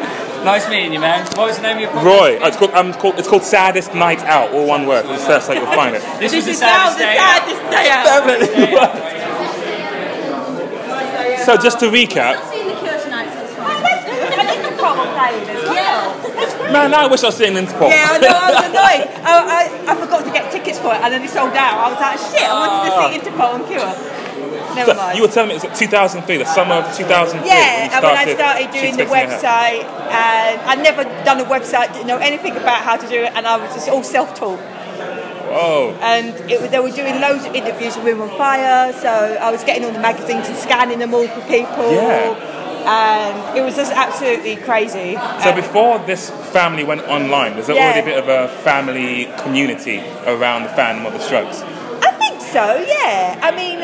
well. 0.00 0.10
Nice 0.44 0.68
meeting 0.68 0.92
you, 0.92 1.00
man. 1.00 1.24
What 1.40 1.46
was 1.48 1.56
the 1.56 1.62
name 1.62 1.76
of 1.76 1.80
your 1.80 1.90
podcast? 1.90 2.04
Roy, 2.04 2.38
oh, 2.38 2.46
it's 2.48 2.56
called, 2.58 2.72
um, 2.74 2.92
called 2.92 3.18
it's 3.18 3.26
called 3.26 3.44
Saddest 3.44 3.94
Night 3.94 4.20
Out, 4.24 4.52
all 4.52 4.66
one 4.66 4.84
word. 4.86 5.06
Just 5.06 5.24
search 5.24 5.46
that, 5.46 5.56
you'll 5.56 5.64
find 5.72 5.96
it. 5.96 6.02
This, 6.20 6.32
This 6.32 6.44
was 6.44 6.48
is 6.48 6.60
the 6.60 6.66
saddest 6.66 6.98
the 6.98 7.04
day. 7.04 7.16
out. 7.18 7.48
saddest 7.48 8.52
day 8.52 8.76
out. 8.76 9.24
So 11.44 11.56
just 11.56 11.80
to 11.80 11.86
recap, 11.92 12.40
Seeing 12.48 12.68
the 12.68 12.74
Cure 12.76 12.98
tonight, 13.00 13.32
so 13.32 13.40
it's 13.44 13.54
fine. 13.54 13.84
I 13.84 14.44
think 14.48 14.62
the 14.64 14.76
problem 14.80 15.08
playing 15.16 15.48
as 15.48 15.64
well. 15.64 16.12
Man, 16.72 16.94
I 16.94 17.06
wish 17.06 17.22
I 17.22 17.26
was 17.28 17.36
seeing 17.36 17.54
Interpol. 17.54 17.88
Yeah, 17.90 18.08
I 18.10 18.18
know, 18.18 18.28
I 18.32 18.48
was 18.50 18.64
annoyed. 18.70 19.02
I, 19.24 19.32
I, 19.58 19.92
I 19.92 19.94
forgot 19.96 20.24
to 20.24 20.32
get 20.32 20.50
tickets 20.50 20.78
for 20.78 20.94
it 20.94 21.00
and 21.00 21.12
then 21.12 21.22
it 21.22 21.30
sold 21.30 21.54
out. 21.54 21.76
I 21.78 21.86
was 21.90 22.00
like, 22.00 22.18
shit, 22.18 22.48
I 22.48 22.54
wanted 22.54 22.80
to 22.84 22.90
ah. 22.94 22.98
see 23.04 23.12
Interpol 23.20 23.50
and 23.56 23.64
Cure. 23.66 24.14
Never 24.74 24.90
So 24.90 24.96
mind. 24.96 25.16
you 25.16 25.22
were 25.22 25.28
telling 25.28 25.50
me 25.50 25.54
it 25.56 25.62
was 25.62 25.78
2003, 25.78 26.36
the 26.38 26.44
summer 26.44 26.74
of 26.82 26.96
2003. 26.96 27.46
yeah, 27.46 27.94
and 27.94 28.02
when 28.02 28.16
I 28.16 28.26
started 28.34 28.70
doing 28.74 28.96
the 28.96 29.06
Fixing 29.06 29.30
It 29.30 29.30
Up. 29.30 29.38
website, 29.38 29.84
and 30.10 30.60
I'd 30.66 30.82
never 30.82 31.04
done 31.24 31.38
a 31.40 31.44
website, 31.44 31.92
didn't 31.92 32.08
know 32.08 32.18
anything 32.18 32.56
about 32.56 32.82
how 32.82 32.96
to 32.96 33.06
do 33.06 33.22
it, 33.22 33.32
and 33.36 33.46
I 33.46 33.56
was 33.56 33.72
just 33.72 33.88
all 33.88 34.02
self-taught. 34.02 34.58
Whoa. 34.58 35.96
And 36.02 36.34
it, 36.50 36.60
was- 36.60 36.70
they 36.70 36.80
were 36.80 36.90
doing 36.90 37.20
loads 37.20 37.44
of 37.46 37.54
interviews 37.54 37.94
with 37.96 38.04
Room 38.06 38.22
on 38.22 38.30
Fire, 38.36 38.92
so 38.94 39.08
I 39.08 39.52
was 39.52 39.62
getting 39.62 39.84
all 39.84 39.92
the 39.92 40.00
magazines 40.02 40.48
and 40.48 40.56
scanning 40.58 40.98
them 40.98 41.14
all 41.14 41.28
for 41.28 41.40
people. 41.46 41.92
Yeah. 41.92 42.34
And 42.84 43.56
it 43.58 43.62
was 43.62 43.76
just 43.76 43.92
absolutely 43.92 44.56
crazy. 44.56 45.16
So 45.42 45.52
before 45.54 45.98
this 46.00 46.30
family 46.52 46.84
went 46.84 47.02
online, 47.02 47.56
was 47.56 47.66
there 47.66 47.76
Yeah. 47.76 47.84
already 47.92 48.00
a 48.00 48.04
bit 48.04 48.18
of 48.18 48.28
a 48.28 48.48
family 48.62 49.26
community 49.38 50.02
around 50.26 50.64
the 50.64 50.68
fandom 50.70 51.06
of 51.06 51.12
the 51.14 51.20
Strokes? 51.20 51.62
I 52.02 52.10
think 52.12 52.40
so, 52.40 52.84
yeah. 52.86 53.38
I 53.42 53.50
mean, 53.56 53.80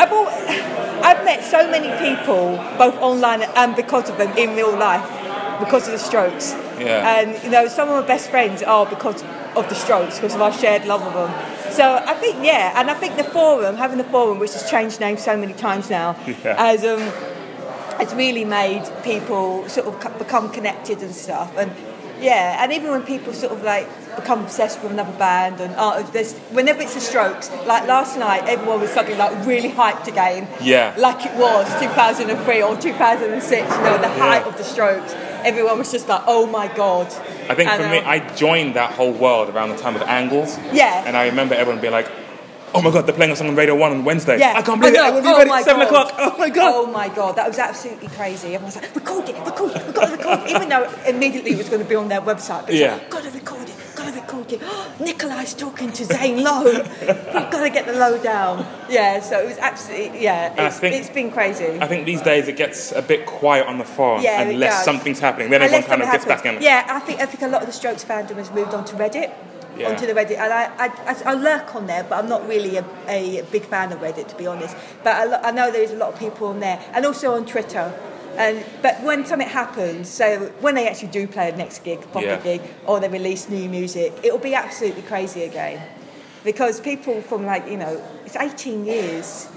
I've, 0.00 0.10
al- 0.10 1.04
I've 1.04 1.24
met 1.24 1.42
so 1.44 1.68
many 1.70 1.88
people, 2.04 2.56
both 2.78 2.96
online 3.00 3.42
and 3.42 3.74
because 3.76 4.08
of 4.08 4.18
them 4.18 4.36
in 4.36 4.54
real 4.56 4.76
life, 4.76 5.04
because 5.60 5.86
of 5.86 5.92
the 5.92 5.98
strokes. 5.98 6.52
Yeah. 6.78 7.18
And, 7.18 7.42
you 7.44 7.50
know, 7.50 7.68
some 7.68 7.88
of 7.88 8.00
my 8.00 8.06
best 8.06 8.30
friends 8.30 8.62
are 8.62 8.86
because 8.86 9.22
of 9.56 9.68
the 9.68 9.74
strokes, 9.74 10.16
because 10.18 10.34
of 10.34 10.42
our 10.42 10.52
shared 10.52 10.84
love 10.86 11.02
of 11.02 11.12
them. 11.14 11.72
So 11.72 11.96
I 12.06 12.14
think, 12.14 12.36
yeah, 12.44 12.72
and 12.78 12.90
I 12.90 12.94
think 12.94 13.16
the 13.16 13.24
forum, 13.24 13.76
having 13.76 13.98
the 13.98 14.04
forum, 14.04 14.38
which 14.38 14.52
has 14.52 14.68
changed 14.70 15.00
names 15.00 15.22
so 15.24 15.36
many 15.36 15.52
times 15.54 15.90
now, 15.90 16.16
Yeah. 16.44 16.56
has, 16.56 16.84
um, 16.84 17.00
has 17.98 18.14
really 18.14 18.44
made 18.44 18.84
people 19.02 19.68
sort 19.68 19.86
of 19.86 20.18
become 20.18 20.50
connected 20.50 21.02
and 21.02 21.14
stuff. 21.14 21.56
And 21.56 21.70
yeah, 22.20 22.62
and 22.62 22.72
even 22.72 22.90
when 22.90 23.02
people 23.02 23.32
sort 23.32 23.52
of 23.52 23.62
like 23.62 23.88
become 24.16 24.42
obsessed 24.44 24.82
with 24.82 24.92
another 24.92 25.16
band 25.18 25.60
and 25.60 25.74
uh, 25.74 26.02
there's, 26.12 26.34
whenever 26.52 26.80
it's 26.82 26.94
the 26.94 27.00
Strokes, 27.00 27.50
like 27.66 27.86
last 27.86 28.18
night, 28.18 28.44
everyone 28.46 28.80
was 28.80 28.90
suddenly 28.90 29.18
like 29.18 29.46
really 29.46 29.68
hyped 29.68 30.06
again. 30.06 30.48
Yeah. 30.62 30.94
Like 30.96 31.26
it 31.26 31.34
was 31.36 31.66
2003 31.80 32.62
or 32.62 32.76
2006, 32.76 33.52
you 33.52 33.82
know, 33.82 33.98
the 33.98 34.08
height 34.08 34.46
of 34.46 34.56
the 34.56 34.64
Strokes. 34.64 35.12
Everyone 35.44 35.78
was 35.78 35.92
just 35.92 36.08
like, 36.08 36.22
oh 36.26 36.46
my 36.46 36.68
god. 36.68 37.06
I 37.50 37.54
think 37.54 37.68
And, 37.68 37.82
for 37.82 37.88
me, 37.90 37.98
um, 37.98 38.06
I 38.06 38.18
joined 38.34 38.74
that 38.76 38.92
whole 38.92 39.12
world 39.12 39.50
around 39.50 39.70
the 39.70 39.76
time 39.76 39.94
of 39.94 40.02
Angles. 40.02 40.56
Yeah. 40.72 41.04
And 41.06 41.16
I 41.16 41.26
remember 41.26 41.54
everyone 41.54 41.82
being 41.82 41.92
like, 41.92 42.08
oh 42.74 42.82
my 42.82 42.90
god, 42.90 43.06
they're 43.06 43.14
playing 43.14 43.32
a 43.32 43.36
song 43.36 43.48
on 43.48 43.56
Radio 43.56 43.74
1 43.76 43.92
on 43.92 44.04
Wednesday. 44.04 44.38
Yeah, 44.38 44.54
I 44.56 44.62
can't 44.62 44.80
believe 44.80 44.94
know. 44.94 45.04
it. 45.06 45.08
I 45.08 45.10
will 45.10 45.22
be 45.22 45.28
Oh 45.28 45.38
ready 45.38 45.50
at 45.50 45.64
7 45.64 45.80
God. 45.80 45.86
o'clock. 46.08 46.14
Oh 46.18 46.38
my 46.38 46.50
god. 46.50 46.72
Oh 46.74 46.86
my 46.90 47.08
god, 47.08 47.36
that 47.36 47.46
was 47.48 47.58
absolutely 47.58 48.08
crazy. 48.08 48.48
Everyone 48.54 48.64
was 48.66 48.76
like, 48.76 48.94
record 48.94 49.28
it, 49.28 49.36
record 49.44 49.72
it, 49.76 49.84
we've 49.86 49.94
got 49.94 50.06
to 50.06 50.16
record 50.16 50.40
it. 50.40 50.50
Even 50.50 50.68
though 50.68 50.90
immediately 51.06 51.52
it 51.52 51.58
was 51.58 51.68
going 51.68 51.82
to 51.82 51.88
be 51.88 51.94
on 51.94 52.08
their 52.08 52.20
website. 52.20 52.66
But 52.66 52.74
Yeah. 52.74 52.96
yeah. 52.96 53.08
Got 53.08 53.22
to 53.24 53.30
record 53.30 53.68
it, 53.68 53.74
got 53.96 54.12
to 54.12 54.20
recording. 54.20 54.60
Nikolai's 55.00 55.54
talking 55.54 55.92
to 55.92 56.04
Zane 56.04 56.42
Lowe. 56.42 56.64
We've 57.00 57.50
got 57.50 57.62
to 57.62 57.70
get 57.70 57.86
the 57.86 57.92
low 57.94 58.18
down. 58.22 58.66
Yeah, 58.90 59.20
so 59.20 59.40
it 59.40 59.46
was 59.46 59.58
absolutely, 59.58 60.22
yeah, 60.22 60.54
I 60.58 60.66
it's, 60.66 60.78
think- 60.78 60.94
it's 60.96 61.10
been 61.10 61.30
crazy. 61.30 61.78
I 61.80 61.86
think 61.86 62.04
these 62.06 62.22
days 62.22 62.48
it 62.48 62.56
gets 62.56 62.92
a 62.92 63.02
bit 63.02 63.26
quiet 63.26 63.66
on 63.66 63.78
the 63.78 63.84
forum 63.84 64.22
Yeah, 64.22 64.42
unless 64.42 64.84
something's 64.84 65.20
happening. 65.20 65.50
Then 65.50 65.62
everyone 65.62 65.84
kind 65.84 66.02
of 66.02 66.08
something 66.08 66.28
gets 66.28 66.42
back 66.42 66.46
in. 66.56 66.62
Yeah, 66.62 66.86
I 66.88 67.00
think 67.00 67.20
I 67.20 67.26
think 67.26 67.42
a 67.42 67.48
lot 67.48 67.62
of 67.62 67.66
the 67.66 67.72
Strokes 67.72 68.04
fandom 68.04 68.36
has 68.36 68.50
moved 68.50 68.74
on 68.74 68.84
to 68.86 68.96
Reddit. 68.96 69.32
Yeah. 69.76 69.90
Onto 69.90 70.06
the 70.06 70.12
Reddit, 70.12 70.38
and 70.38 70.52
I, 70.52 70.70
I, 70.78 71.22
I, 71.24 71.34
lurk 71.34 71.74
on 71.74 71.86
there, 71.88 72.04
but 72.04 72.16
I'm 72.22 72.28
not 72.28 72.46
really 72.46 72.76
a, 72.76 72.84
a 73.08 73.42
big 73.50 73.64
fan 73.64 73.90
of 73.92 73.98
Reddit 73.98 74.28
to 74.28 74.36
be 74.36 74.46
honest. 74.46 74.76
But 75.02 75.16
I, 75.16 75.24
lo- 75.24 75.40
I 75.42 75.50
know 75.50 75.72
there's 75.72 75.90
a 75.90 75.96
lot 75.96 76.12
of 76.12 76.18
people 76.18 76.46
on 76.46 76.60
there, 76.60 76.80
and 76.92 77.04
also 77.04 77.34
on 77.34 77.44
Twitter. 77.44 77.92
And 78.36 78.64
but 78.82 79.02
when 79.02 79.24
something 79.26 79.48
happens, 79.48 80.08
so 80.08 80.46
when 80.60 80.74
they 80.74 80.88
actually 80.88 81.08
do 81.08 81.26
play 81.26 81.50
a 81.50 81.56
next 81.56 81.84
gig, 81.84 82.00
proper 82.12 82.26
Yeah. 82.26 82.40
gig, 82.40 82.62
or 82.86 83.00
they 83.00 83.08
release 83.08 83.48
new 83.48 83.68
music, 83.68 84.12
it'll 84.22 84.38
be 84.38 84.54
absolutely 84.54 85.02
crazy 85.02 85.42
again, 85.44 85.82
because 86.44 86.80
people 86.80 87.20
from 87.22 87.44
like 87.46 87.66
you 87.68 87.76
know, 87.76 88.00
it's 88.24 88.36
18 88.36 88.84
years. 88.86 89.48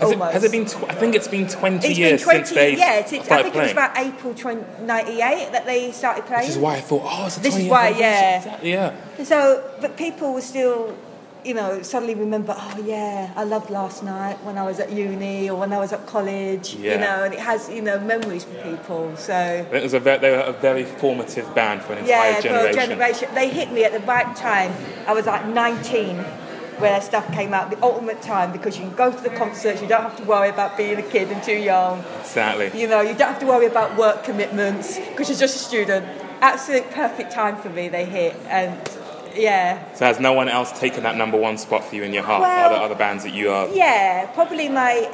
Has 0.00 0.10
it, 0.12 0.18
has 0.18 0.44
it 0.44 0.52
been? 0.52 0.64
Tw- 0.66 0.88
I 0.88 0.94
think 0.94 1.14
it's 1.14 1.28
been 1.28 1.46
20 1.46 1.86
It's 1.88 1.98
years 1.98 2.20
been 2.22 2.30
20 2.30 2.38
since 2.46 2.50
they 2.54 2.76
yeah, 2.76 2.94
it's, 3.00 3.12
I 3.12 3.42
think 3.42 3.54
it 3.54 3.58
was 3.60 3.72
about 3.72 3.96
April 3.98 4.34
20, 4.34 4.84
98 4.84 5.52
that 5.52 5.66
they 5.66 5.92
started 5.92 6.24
playing. 6.26 6.46
This 6.46 6.56
is 6.56 6.58
why 6.58 6.76
I 6.76 6.80
thought, 6.80 7.02
oh, 7.04 7.26
it's 7.26 7.36
a 7.36 7.40
This 7.40 7.54
20 7.54 7.64
is 7.66 7.70
why, 7.70 7.88
yeah. 7.90 8.38
Exactly, 8.38 8.70
yeah. 8.72 9.24
So, 9.24 9.70
but 9.80 9.96
people 9.98 10.32
were 10.32 10.40
still, 10.40 10.96
you 11.44 11.54
know, 11.54 11.82
suddenly 11.82 12.14
remember, 12.14 12.54
oh 12.56 12.82
yeah, 12.84 13.30
I 13.36 13.44
loved 13.44 13.68
last 13.70 14.02
night 14.02 14.42
when 14.44 14.56
I 14.56 14.62
was 14.62 14.80
at 14.80 14.90
uni 14.90 15.50
or 15.50 15.58
when 15.58 15.72
I 15.72 15.78
was 15.78 15.92
at 15.92 16.06
college, 16.06 16.74
Yeah. 16.74 16.92
you 16.94 16.98
know, 17.00 17.24
and 17.24 17.34
it 17.34 17.40
has, 17.40 17.68
you 17.68 17.82
know, 17.82 17.98
memories 18.00 18.44
for 18.44 18.54
people. 18.62 19.14
So, 19.16 19.34
it 19.72 19.82
was 19.82 19.92
a 19.94 20.00
very, 20.00 20.18
they 20.18 20.30
were 20.30 20.42
a 20.42 20.52
very 20.52 20.84
formative 20.84 21.54
band 21.54 21.82
for 21.82 21.92
an 21.92 22.06
yeah, 22.06 22.36
entire 22.36 22.36
for 22.36 22.48
generation. 22.48 22.78
a 22.78 22.86
generation. 22.86 23.28
They 23.34 23.48
hit 23.50 23.70
me 23.72 23.84
at 23.84 23.92
the 23.92 24.00
right 24.00 24.34
time. 24.34 24.72
I 25.06 25.12
was 25.12 25.26
like 25.26 25.46
19 25.46 26.24
when 26.80 26.92
their 26.92 27.00
stuff 27.00 27.30
came 27.32 27.52
out, 27.54 27.70
the 27.70 27.82
ultimate 27.82 28.22
time 28.22 28.52
because 28.52 28.78
you 28.78 28.84
can 28.86 28.94
go 28.96 29.10
to 29.12 29.22
the 29.22 29.30
concerts, 29.30 29.80
you 29.82 29.88
don't 29.88 30.02
have 30.02 30.16
to 30.16 30.24
worry 30.24 30.48
about 30.48 30.76
being 30.76 30.98
a 30.98 31.02
kid 31.02 31.28
and 31.30 31.42
too 31.42 31.52
young. 31.58 32.02
Exactly. 32.20 32.70
You 32.80 32.88
know, 32.88 33.00
you 33.00 33.14
don't 33.14 33.28
have 33.28 33.40
to 33.40 33.46
worry 33.46 33.66
about 33.66 33.96
work 33.96 34.24
commitments 34.24 34.98
because 34.98 35.28
you're 35.28 35.38
just 35.38 35.56
a 35.56 35.58
student. 35.58 36.06
Absolute 36.40 36.90
perfect 36.92 37.32
time 37.32 37.56
for 37.56 37.68
me, 37.68 37.88
they 37.88 38.04
hit. 38.06 38.34
And 38.48 38.78
yeah, 39.34 39.92
So 39.94 40.06
has 40.06 40.18
no 40.18 40.32
one 40.32 40.48
else 40.48 40.76
taken 40.78 41.02
that 41.04 41.16
number 41.16 41.36
one 41.36 41.58
spot 41.58 41.84
for 41.84 41.94
you 41.94 42.02
in 42.02 42.12
your 42.12 42.22
heart? 42.24 42.40
Well- 42.42 42.66
Are 42.66 42.72
there 42.74 42.82
other 42.82 42.94
bands 42.94 43.24
that 43.24 43.34
you 43.34 43.50
are? 43.50 43.68
yeah, 43.68 44.26
probably 44.34 44.68
my 44.68 45.08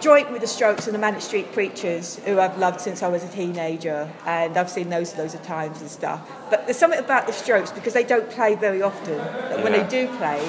joint 0.00 0.30
with 0.32 0.40
the 0.40 0.46
Strokes 0.46 0.86
and 0.86 0.94
the 0.94 0.98
Manic 0.98 1.20
Street 1.20 1.52
Preachers, 1.52 2.18
who 2.24 2.40
I've 2.40 2.56
loved 2.56 2.80
since 2.80 3.02
I 3.02 3.08
was 3.08 3.22
a 3.22 3.28
teenager, 3.28 4.10
and 4.26 4.56
I've 4.56 4.70
seen 4.70 4.88
those 4.88 5.14
loads 5.18 5.34
of 5.34 5.42
times 5.42 5.82
and 5.82 5.90
stuff. 5.90 6.20
But 6.48 6.64
there's 6.64 6.78
something 6.78 6.98
about 6.98 7.26
the 7.26 7.34
Strokes 7.34 7.70
because 7.70 7.92
they 7.92 8.04
don't 8.04 8.28
play 8.30 8.54
very 8.54 8.80
often. 8.80 9.18
That 9.18 9.62
when 9.62 9.74
Yeah. 9.74 9.82
they 9.82 10.06
do 10.06 10.16
play, 10.16 10.40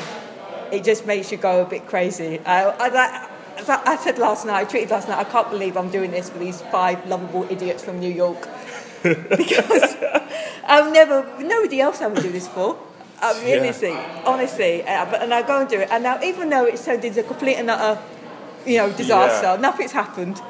it 0.71 0.83
just 0.83 1.05
makes 1.05 1.31
you 1.31 1.37
go 1.37 1.61
a 1.61 1.65
bit 1.65 1.85
crazy. 1.87 2.39
I, 2.45 3.27
as 3.57 3.69
I 3.69 3.95
said 3.97 4.17
last 4.17 4.45
night, 4.45 4.67
I 4.67 4.71
tweeted 4.71 4.89
last 4.89 5.07
night, 5.07 5.19
I 5.19 5.23
can't 5.29 5.49
believe 5.49 5.77
I'm 5.77 5.89
doing 5.89 6.11
this 6.11 6.29
for 6.29 6.39
these 6.39 6.61
five 6.63 7.07
lovable 7.07 7.45
idiots 7.51 7.83
from 7.83 7.99
New 7.99 8.11
York. 8.11 8.47
because 9.03 9.95
I've 10.65 10.91
never, 10.93 11.25
nobody 11.39 11.81
else 11.81 12.01
I 12.01 12.07
would 12.07 12.21
do 12.21 12.31
this 12.31 12.47
for. 12.47 12.77
I 13.21 13.33
mean, 13.39 13.47
Yeah. 13.49 13.59
honestly, 13.59 13.97
honestly, 14.25 14.83
uh, 14.83 15.05
and 15.23 15.33
I 15.33 15.41
go 15.43 15.59
and 15.59 15.69
do 15.69 15.79
it. 15.79 15.89
And 15.91 16.03
now, 16.03 16.19
even 16.23 16.49
though 16.49 16.65
it's 16.65 16.83
turned 16.85 17.03
into 17.05 17.19
a 17.19 17.23
complete 17.23 17.55
and 17.55 17.69
utter, 17.69 17.99
you 18.65 18.77
know, 18.77 18.91
disaster, 18.91 19.47
Yeah. 19.55 19.61
nothing's 19.61 19.91
happened. 19.91 20.41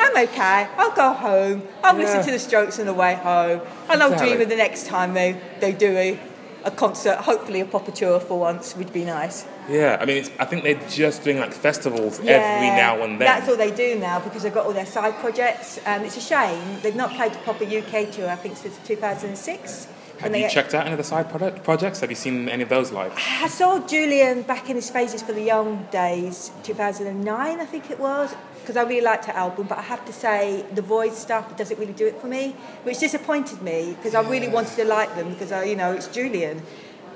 I'm 0.00 0.16
okay. 0.28 0.68
I'll 0.76 0.92
go 0.92 1.12
home. 1.12 1.62
I'll 1.82 1.96
listen 1.96 2.24
to 2.24 2.30
the 2.30 2.38
Strokes 2.38 2.78
on 2.78 2.86
the 2.86 2.94
way 2.94 3.14
home, 3.14 3.60
and 3.90 4.00
I'll 4.02 4.12
Exactly. 4.12 4.28
dream 4.28 4.40
of 4.42 4.48
the 4.48 4.56
next 4.56 4.86
time 4.86 5.14
they 5.14 5.36
they 5.60 5.72
do 5.72 5.96
a, 5.96 6.18
a 6.64 6.70
concert. 6.70 7.16
Hopefully, 7.18 7.60
a 7.60 7.64
proper 7.64 7.90
tour 7.90 8.20
for 8.20 8.38
once 8.38 8.76
would 8.76 8.92
be 8.92 9.04
nice. 9.04 9.44
Yeah, 9.68 9.98
I 10.00 10.06
mean, 10.06 10.16
it's, 10.18 10.30
I 10.38 10.46
think 10.46 10.64
they're 10.64 10.88
just 10.88 11.24
doing 11.24 11.38
like 11.38 11.52
festivals 11.52 12.20
every 12.20 12.68
now 12.68 13.02
and 13.02 13.20
then. 13.20 13.26
That's 13.26 13.48
all 13.48 13.56
they 13.56 13.70
do 13.70 13.98
now 13.98 14.18
because 14.20 14.42
they've 14.42 14.54
got 14.54 14.66
all 14.66 14.72
their 14.72 14.86
side 14.86 15.14
projects, 15.16 15.78
and 15.84 16.04
it's 16.04 16.16
a 16.16 16.20
shame 16.20 16.78
they've 16.82 16.96
not 16.96 17.10
played 17.12 17.32
a 17.32 17.38
proper 17.38 17.64
UK 17.64 18.10
tour. 18.10 18.28
I 18.28 18.36
think 18.36 18.56
since 18.56 18.78
2006. 18.84 19.88
Have 20.20 20.34
you 20.34 20.48
checked 20.48 20.74
out 20.74 20.84
any 20.84 20.92
of 20.92 20.98
the 20.98 21.04
side 21.04 21.30
product 21.30 21.62
projects? 21.62 22.00
Have 22.00 22.10
you 22.10 22.16
seen 22.16 22.48
any 22.48 22.64
of 22.64 22.68
those 22.68 22.90
live? 22.90 23.12
I 23.16 23.46
saw 23.46 23.78
Julian 23.86 24.42
back 24.42 24.68
in 24.68 24.74
his 24.74 24.90
Phrazes 24.90 25.24
for 25.24 25.32
the 25.32 25.42
Young 25.42 25.86
days, 25.92 26.50
2009, 26.64 27.60
I 27.60 27.64
think 27.64 27.88
it 27.88 28.00
was, 28.00 28.34
because 28.60 28.76
I 28.76 28.82
really 28.82 29.00
liked 29.00 29.26
her 29.26 29.32
album. 29.32 29.68
But 29.68 29.78
I 29.78 29.82
have 29.82 30.04
to 30.06 30.12
say, 30.12 30.64
the 30.74 30.82
Voidz 30.82 31.12
stuff 31.12 31.56
doesn't 31.56 31.78
really 31.78 31.92
do 31.92 32.06
it 32.06 32.20
for 32.20 32.26
me, 32.26 32.56
which 32.82 32.98
disappointed 32.98 33.62
me 33.62 33.94
because 33.96 34.16
I 34.16 34.28
really 34.28 34.48
wanted 34.48 34.74
to 34.76 34.84
like 34.86 35.14
them 35.14 35.30
because 35.34 35.52
I, 35.52 35.64
you 35.64 35.76
know 35.76 35.92
it's 35.92 36.08
Julian, 36.08 36.62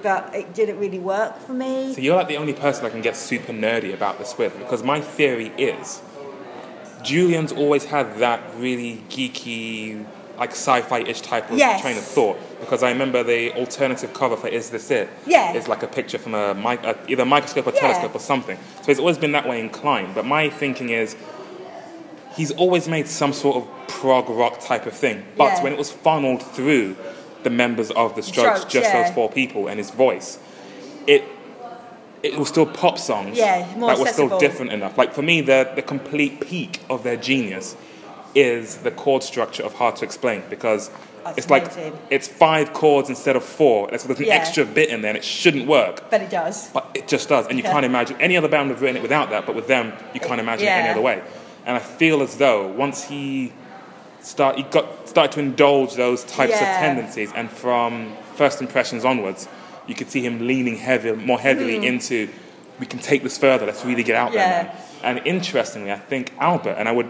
but 0.02 0.34
it 0.34 0.54
didn't 0.54 0.78
really 0.78 0.98
work 0.98 1.38
for 1.40 1.52
me. 1.52 1.94
So 1.94 2.00
you're 2.00 2.16
like 2.16 2.28
the 2.28 2.36
only 2.36 2.52
person 2.52 2.84
I 2.86 2.90
can 2.90 3.00
get 3.02 3.16
super 3.16 3.52
nerdy 3.52 3.92
about 3.94 4.18
this 4.18 4.36
with 4.36 4.58
because 4.58 4.82
my 4.82 5.00
theory 5.00 5.52
is 5.58 6.02
Julian's 7.02 7.52
always 7.52 7.84
had 7.86 8.18
that 8.18 8.40
really 8.56 9.02
geeky, 9.08 10.04
like 10.38 10.50
sci-fi-ish 10.52 11.20
type 11.20 11.50
of 11.50 11.58
Yes. 11.58 11.80
train 11.80 11.96
of 11.98 12.04
thought. 12.04 12.38
Because 12.60 12.82
I 12.82 12.90
remember 12.90 13.22
the 13.24 13.52
alternative 13.54 14.14
cover 14.14 14.36
for 14.36 14.46
"Is 14.48 14.70
This 14.70 14.90
It?" 14.90 15.08
Yeah. 15.26 15.52
is 15.52 15.66
like 15.66 15.82
a 15.82 15.88
picture 15.88 16.18
from 16.18 16.34
a, 16.34 16.54
mic- 16.54 16.84
uh 16.84 16.94
either 17.08 17.24
microscope 17.24 17.66
or 17.66 17.72
Yeah. 17.74 17.80
telescope 17.80 18.14
or 18.14 18.20
something. 18.20 18.56
So 18.82 18.86
he's 18.86 19.00
always 19.00 19.18
been 19.18 19.32
that 19.32 19.48
way 19.48 19.58
inclined. 19.60 20.14
But 20.14 20.26
my 20.26 20.48
thinking 20.48 20.90
is. 20.90 21.16
He's 22.34 22.50
always 22.52 22.88
made 22.88 23.08
some 23.08 23.34
sort 23.34 23.56
of 23.58 23.68
prog 23.88 24.30
rock 24.30 24.58
type 24.58 24.86
of 24.86 24.94
thing, 24.94 25.22
but 25.36 25.44
Yeah. 25.52 25.62
when 25.64 25.72
it 25.74 25.78
was 25.78 25.90
funneled 25.90 26.42
through 26.42 26.96
the 27.44 27.50
members 27.50 27.90
of 27.90 28.14
the 28.14 28.22
Strokes, 28.22 28.60
Strokes, 28.60 28.72
just 28.72 28.92
yeah. 28.92 29.02
those 29.02 29.14
four 29.14 29.30
people, 29.30 29.68
and 29.68 29.78
his 29.78 29.90
voice, 29.90 30.38
it 31.06 31.24
it 32.22 32.38
was 32.38 32.48
still 32.48 32.66
pop 32.66 32.98
songs 32.98 33.36
Yeah, 33.36 33.66
that 33.80 33.98
were 33.98 34.06
still 34.06 34.38
different 34.38 34.72
enough. 34.72 34.96
Like 34.96 35.12
for 35.12 35.22
me, 35.22 35.40
the 35.40 35.70
the 35.74 35.82
complete 35.82 36.40
peak 36.40 36.80
of 36.88 37.02
their 37.02 37.16
genius 37.16 37.76
is 38.34 38.78
the 38.78 38.90
chord 38.90 39.22
structure 39.22 39.62
of 39.62 39.74
Hard 39.74 39.96
to 39.96 40.04
Explain 40.04 40.42
because 40.48 40.90
That's 41.24 41.38
it's 41.38 41.50
like 41.50 41.70
it's 42.10 42.28
five 42.28 42.72
chords 42.72 43.08
instead 43.08 43.36
of 43.36 43.44
four. 43.44 43.88
There's, 43.88 44.04
there's 44.04 44.18
an 44.20 44.26
Yeah. 44.26 44.34
extra 44.34 44.64
bit 44.64 44.88
in 44.88 45.02
there, 45.02 45.10
and 45.10 45.18
it 45.18 45.24
shouldn't 45.24 45.66
work, 45.66 46.08
But 46.10 46.22
it 46.22 46.30
does. 46.30 46.70
but 46.70 46.88
it 46.94 47.08
just 47.08 47.28
does. 47.28 47.46
And 47.48 47.58
you 47.58 47.64
Yeah. 47.64 47.72
can't 47.72 47.84
imagine 47.84 48.16
any 48.20 48.36
other 48.36 48.48
band 48.48 48.68
would 48.68 48.76
have 48.76 48.82
written 48.82 48.96
it 48.96 49.02
without 49.02 49.30
that. 49.30 49.44
But 49.46 49.54
with 49.54 49.66
them, 49.66 49.92
you 50.14 50.20
can't 50.20 50.40
imagine 50.40 50.66
it 50.66 50.70
any 50.70 50.88
other 50.88 51.00
way. 51.00 51.20
And 51.66 51.76
I 51.76 51.80
feel 51.80 52.22
as 52.22 52.36
though 52.36 52.66
once 52.66 53.04
he 53.04 53.52
start 54.22 54.56
he 54.56 54.62
got 54.64 55.08
started 55.08 55.32
to 55.32 55.40
indulge 55.40 55.94
those 55.94 56.24
types 56.24 56.52
Yeah. 56.52 56.60
of 56.74 56.80
tendencies, 56.80 57.30
and 57.34 57.50
from 57.50 58.14
first 58.36 58.60
impressions 58.60 59.04
onwards, 59.04 59.48
you 59.86 59.94
could 59.94 60.10
see 60.10 60.20
him 60.24 60.46
leaning 60.46 60.76
heavy, 60.76 61.12
more 61.12 61.38
heavily 61.40 61.78
Hmm. 61.78 61.84
into 61.84 62.28
we 62.80 62.86
can 62.86 62.98
take 62.98 63.22
this 63.22 63.36
further. 63.38 63.66
Let's 63.66 63.84
really 63.84 64.02
get 64.02 64.16
out 64.16 64.32
Yeah. 64.32 64.48
there. 64.48 64.64
Now. 64.64 65.08
And 65.08 65.20
interestingly, 65.26 65.92
I 65.92 65.96
think 65.98 66.32
Albert, 66.40 66.76
and 66.78 66.88
I 66.88 66.92
would. 66.92 67.06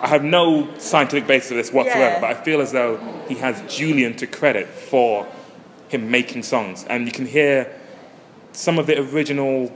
I 0.00 0.06
have 0.08 0.22
no 0.22 0.68
scientific 0.78 1.26
basis 1.26 1.50
of 1.50 1.56
this 1.56 1.72
whatsoever, 1.72 1.98
Yeah. 2.14 2.20
but 2.20 2.30
I 2.30 2.34
feel 2.34 2.60
as 2.60 2.70
though 2.72 2.98
he 3.28 3.34
has 3.36 3.60
Julian 3.68 4.14
to 4.16 4.26
credit 4.28 4.68
for 4.68 5.26
him 5.88 6.10
making 6.10 6.44
songs, 6.44 6.84
and 6.88 7.04
you 7.06 7.12
can 7.12 7.26
hear 7.26 7.66
some 8.52 8.78
of 8.78 8.86
the 8.86 8.98
original 9.00 9.72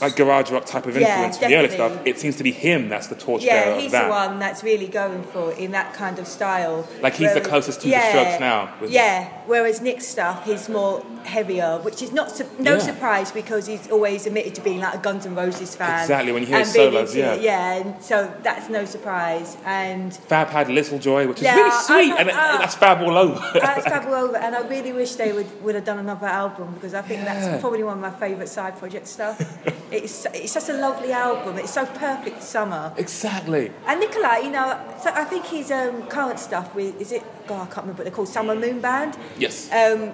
like 0.00 0.16
garage 0.16 0.50
rock 0.50 0.66
type 0.66 0.86
of 0.86 0.96
Yeah, 0.96 1.08
influence 1.08 1.38
from 1.38 1.48
the 1.50 1.56
early 1.56 1.70
stuff. 1.70 2.00
It 2.04 2.18
seems 2.18 2.36
to 2.36 2.42
be 2.44 2.52
him 2.52 2.88
that's 2.88 3.06
the 3.06 3.14
torchbearer 3.14 3.74
Yeah, 3.76 3.80
he's 3.80 3.92
the 3.92 4.06
one 4.06 4.38
that's 4.38 4.62
really 4.62 4.86
going 4.86 5.22
for 5.24 5.52
in 5.52 5.72
that 5.72 5.94
kind 5.94 6.18
of 6.18 6.26
style. 6.26 6.86
Like, 7.00 7.14
he's 7.14 7.32
the 7.34 7.40
closest 7.40 7.80
to 7.82 7.88
the 7.88 8.00
Strokes 8.00 8.40
now, 8.40 8.72
Yeah, 8.86 9.28
whereas 9.46 9.80
Nick's 9.80 10.06
stuff, 10.06 10.44
he's 10.44 10.68
more 10.68 11.02
heavier, 11.24 11.78
which 11.82 12.02
is 12.02 12.12
not 12.12 12.30
su- 12.36 12.46
no 12.58 12.74
Yeah. 12.74 12.78
surprise 12.78 13.32
because 13.32 13.66
he's 13.66 13.90
always 13.90 14.26
admitted 14.26 14.54
to 14.56 14.60
being 14.60 14.80
like 14.80 14.94
a 14.94 14.98
Guns 14.98 15.26
N' 15.26 15.34
Roses 15.34 15.74
fan. 15.74 16.02
Exactly, 16.02 16.32
when 16.32 16.42
you 16.42 16.48
hear 16.48 16.58
his 16.60 16.72
solos, 16.72 17.16
yeah. 17.16 17.32
it, 17.34 17.42
yeah, 17.42 17.72
and 17.74 18.02
so 18.02 18.32
that's 18.42 18.68
no 18.68 18.84
surprise. 18.84 19.56
And 19.64 20.14
Fab 20.14 20.48
had 20.48 20.68
Little 20.68 20.98
Joy, 20.98 21.26
which 21.26 21.38
is 21.38 21.44
Yeah, 21.44 21.56
really 21.56 21.70
I 21.70 21.82
sweet, 21.82 22.12
and 22.18 22.30
uh, 22.30 22.58
that's 22.58 22.74
Fab 22.76 23.00
all 23.02 23.16
over. 23.16 23.40
that's 23.54 23.84
travel 23.86 24.14
over, 24.14 24.36
and 24.36 24.54
I 24.54 24.60
really 24.68 24.92
wish 24.92 25.14
they 25.16 25.32
would, 25.32 25.62
would 25.64 25.74
have 25.74 25.84
done 25.84 25.98
another 25.98 26.26
album 26.26 26.74
because 26.74 26.94
I 26.94 27.02
think 27.02 27.22
Yeah. 27.22 27.34
that's 27.34 27.60
probably 27.60 27.82
one 27.82 27.94
of 27.94 28.00
my 28.00 28.10
favourite 28.10 28.48
side 28.48 28.78
project 28.78 29.06
stuff. 29.08 29.36
it's 29.90 30.26
it's 30.34 30.52
such 30.52 30.68
a 30.68 30.72
lovely 30.74 31.12
album. 31.12 31.58
It's 31.58 31.74
so 31.74 31.86
perfect 31.86 32.42
summer. 32.42 32.92
exactly. 32.96 33.70
And 33.86 34.00
Nikolai, 34.00 34.38
you 34.38 34.50
know, 34.50 34.78
so 35.02 35.10
I 35.14 35.24
think 35.24 35.44
his 35.46 35.70
um, 35.70 36.02
current 36.08 36.38
stuff 36.38 36.74
with 36.74 37.00
is 37.00 37.12
it? 37.12 37.22
God, 37.46 37.62
I 37.62 37.66
can't 37.66 37.76
remember 37.78 37.98
what 38.02 38.04
they're 38.04 38.14
called. 38.14 38.28
Summer 38.28 38.54
Moon 38.54 38.80
Band. 38.80 39.16
Yes. 39.38 39.70
Um, 39.72 40.12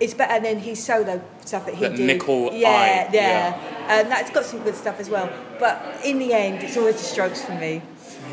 it's 0.00 0.14
better 0.14 0.42
than 0.42 0.58
his 0.58 0.82
solo 0.84 1.22
stuff 1.44 1.64
that 1.66 1.74
he 1.76 1.80
That 1.82 1.96
did. 1.96 2.06
Nickel 2.06 2.52
yeah, 2.52 2.68
Eye, 2.68 3.10
yeah, 3.12 3.14
yeah. 3.14 4.00
And 4.00 4.10
that's 4.10 4.30
got 4.30 4.44
some 4.44 4.60
good 4.64 4.74
stuff 4.74 4.98
as 4.98 5.08
well. 5.08 5.30
But 5.60 6.00
in 6.04 6.18
the 6.18 6.32
end, 6.32 6.62
it's 6.64 6.76
always 6.76 6.96
the 6.96 7.02
Strokes 7.04 7.44
for 7.44 7.54
me. 7.54 7.82